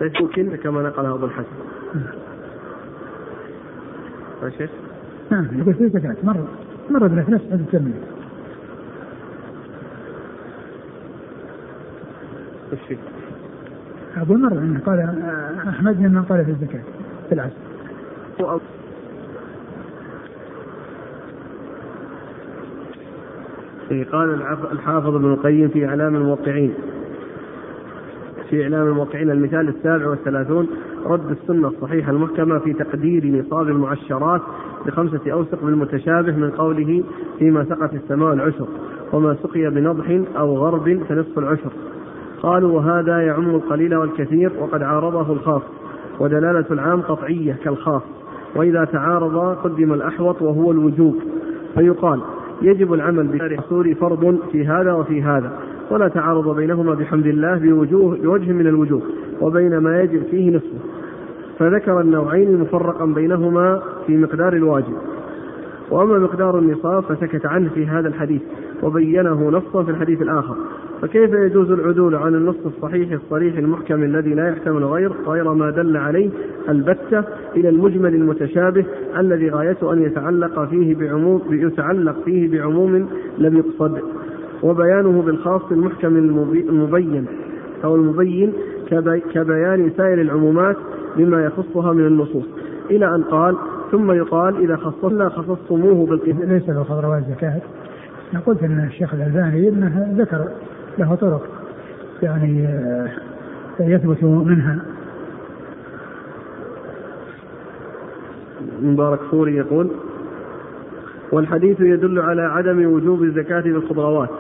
ليس 0.01 0.21
ممكن 0.21 0.57
كما 0.57 0.83
نقلها 0.83 1.15
أبو 1.15 1.27
الحسن. 1.27 1.47
يا 4.43 4.51
شيخ؟ 4.59 4.71
نعم 5.31 5.47
يقول 5.53 5.75
فيه 5.75 5.89
زكاة 5.89 6.17
مرة 6.23 6.49
مرة 6.91 7.07
بنا 7.07 7.23
في 7.23 7.31
نفس 7.33 7.45
هذا 7.45 7.55
الترمذي. 7.55 8.01
وش 12.73 12.97
أقول 14.17 14.41
مرة 14.41 14.59
أنه 14.59 14.81
قال 14.87 14.99
أحمد 15.69 16.01
ممن 16.01 16.23
قال 16.23 16.45
في 16.45 16.51
الزكاة 16.51 16.83
في 17.29 17.35
العسل 17.35 17.57
قال 24.13 24.43
الحافظ 24.73 25.15
ابن 25.15 25.33
القيم 25.33 25.69
في 25.69 25.87
إعلام 25.87 26.17
الموقعين. 26.17 26.75
في 28.51 28.63
إعلام 28.63 28.89
الموقعين 28.89 29.31
المثال 29.31 29.69
السابع 29.69 30.09
والثلاثون 30.09 30.69
رد 31.07 31.31
السنة 31.31 31.69
الصحيحة 31.69 32.13
المحكمة 32.13 32.59
في 32.59 32.73
تقدير 32.73 33.27
نصاب 33.27 33.69
المعشرات 33.69 34.43
بخمسة 34.87 35.33
أوسق 35.33 35.65
بالمتشابه 35.65 36.33
من 36.37 36.51
قوله 36.51 37.05
فيما 37.39 37.65
سقت 37.65 37.95
السماء 37.95 38.33
العشر 38.33 38.69
وما 39.13 39.37
سقي 39.43 39.71
بنضح 39.71 40.21
أو 40.37 40.57
غرب 40.57 41.03
فنصف 41.09 41.39
العشر 41.39 41.73
قالوا 42.47 42.73
وهذا 42.73 43.21
يعم 43.21 43.51
القليل 43.51 43.95
والكثير 43.95 44.53
وقد 44.61 44.83
عارضه 44.83 45.33
الخاص 45.33 45.63
ودلالة 46.21 46.65
العام 46.71 47.01
قطعية 47.03 47.59
كالخاص 47.65 48.03
وإذا 48.57 48.85
تعارضا 48.85 49.55
قدم 49.55 49.93
الأحوط 49.93 50.43
وهو 50.43 50.71
الوجوب. 50.71 51.17
فيقال 51.75 52.21
يجب 52.63 52.93
العمل 52.93 53.27
بالرسول 53.27 53.95
فرض 53.95 54.39
في 54.53 54.67
هذا 54.67 54.93
وفي 54.93 55.23
هذا 55.23 55.53
ولا 55.91 56.09
تعارض 56.09 56.57
بينهما 56.57 56.95
بحمد 56.95 57.27
الله 57.27 57.59
بوجوه 57.59 58.17
بوجه 58.17 58.53
من 58.53 58.67
الوجوه 58.67 59.03
وبين 59.41 59.79
ما 59.79 60.01
يجب 60.01 60.23
فيه 60.31 60.57
نصفه. 60.57 60.79
فذكر 61.59 62.01
النوعين 62.01 62.61
مفرقا 62.61 63.07
بينهما 63.07 63.83
في 64.07 64.17
مقدار 64.17 64.53
الواجب. 64.53 64.97
وأما 65.91 66.19
مقدار 66.19 66.59
النصاب 66.59 67.03
فسكت 67.03 67.47
عنه 67.47 67.71
في 67.75 67.87
هذا 67.87 68.09
الحديث 68.09 68.43
وبينه 68.83 69.51
نصا 69.51 69.83
في 69.83 69.91
الحديث 69.91 70.23
الآخر. 70.23 70.57
فكيف 71.03 71.33
يجوز 71.33 71.71
العدول 71.71 72.15
عن 72.15 72.35
النص 72.35 72.57
الصحيح 72.67 73.13
الصريح 73.13 73.57
المحكم 73.57 74.03
الذي 74.03 74.35
لا 74.35 74.49
يحتمل 74.49 74.85
غير 74.85 75.13
غير 75.27 75.53
ما 75.53 75.71
دل 75.71 75.97
عليه 75.97 76.31
البتة 76.69 77.25
إلى 77.57 77.69
المجمل 77.69 78.15
المتشابه 78.15 78.85
الذي 79.19 79.51
غايته 79.51 79.93
أن 79.93 80.03
يتعلق 80.03 80.65
فيه 80.65 80.95
بعموم 80.95 81.43
يتعلق 81.51 82.17
فيه 82.25 82.51
بعموم 82.51 83.09
لم 83.39 83.57
يقصد. 83.57 83.99
وبيانه 84.63 85.23
بالخاص 85.23 85.63
المحكم 85.71 86.17
المبين. 86.17 87.27
أو 87.85 87.97
المبين 87.97 88.53
كبيان 89.35 89.91
سائر 89.97 90.21
العمومات 90.21 90.77
بما 91.17 91.45
يخصها 91.45 91.93
من 91.93 92.07
النصوص. 92.07 92.45
إلى 92.91 93.15
أن 93.15 93.23
قال 93.23 93.57
ثم 93.93 94.13
يقال 94.13 94.57
إذا 94.57 94.77
خصصنا 94.77 95.29
خصصتموه 95.29 96.07
بالقياس 96.07 96.37
ليس 96.37 96.69
له 96.69 96.83
خضروات 96.83 97.23
زكاة. 97.37 97.61
أنا 98.33 98.41
قلت 98.41 98.63
أن 98.63 98.87
الشيخ 98.87 99.15
الألباني 99.15 99.69
أنه 99.69 100.15
ذكر 100.19 100.49
له 100.99 101.15
طرق 101.15 101.43
يعني 102.23 102.67
آه، 102.67 103.11
يثبت 103.81 104.25
منها. 104.25 104.79
مبارك 108.83 109.21
فوري 109.31 109.57
يقول 109.57 109.91
والحديث 111.33 111.81
يدل 111.81 112.19
على 112.19 112.43
عدم 112.43 112.93
وجوب 112.93 113.23
الزكاة 113.23 113.61
في 113.61 113.69
الخضروات 113.69 114.31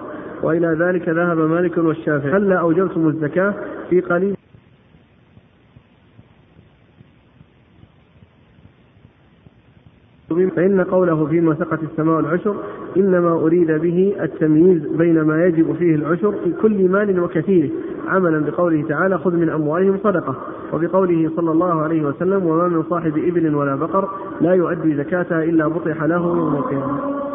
وإلى 0.42 0.76
ذلك 0.80 1.08
ذهب 1.08 1.38
مالك 1.38 1.78
والشافعي. 1.78 2.32
هلا 2.32 2.56
أوجبتم 2.56 3.08
الزكاة 3.08 3.54
في 3.90 4.00
قليل 4.00 4.35
فإن 10.30 10.80
قوله 10.80 11.26
فيما 11.26 11.54
سقت 11.54 11.78
السماء 11.82 12.20
العشر 12.20 12.56
إنما 12.96 13.32
أريد 13.32 13.70
به 13.70 14.16
التمييز 14.20 14.86
بين 14.86 15.20
ما 15.22 15.44
يجب 15.44 15.72
فيه 15.72 15.94
العشر 15.94 16.32
في 16.32 16.52
كل 16.62 16.88
مال 16.88 17.20
وكثيره 17.20 17.70
عملا 18.08 18.38
بقوله 18.50 18.88
تعالى 18.88 19.18
خذ 19.18 19.36
من 19.36 19.48
أموالهم 19.48 19.98
صدقة. 20.04 20.34
وبقوله 20.72 21.30
صلى 21.36 21.50
الله 21.50 21.82
عليه 21.82 22.06
وسلم 22.06 22.46
وما 22.46 22.68
من 22.68 22.82
صاحب 22.82 23.18
إبل 23.18 23.54
ولا 23.54 23.76
بقر 23.76 24.08
لا 24.40 24.54
يؤدي 24.54 24.96
زكاتها 24.96 25.44
إلا 25.44 25.68
بطح 25.68 26.02
له 26.02 26.36
يوم 26.36 26.56
القيامة. 26.56 27.25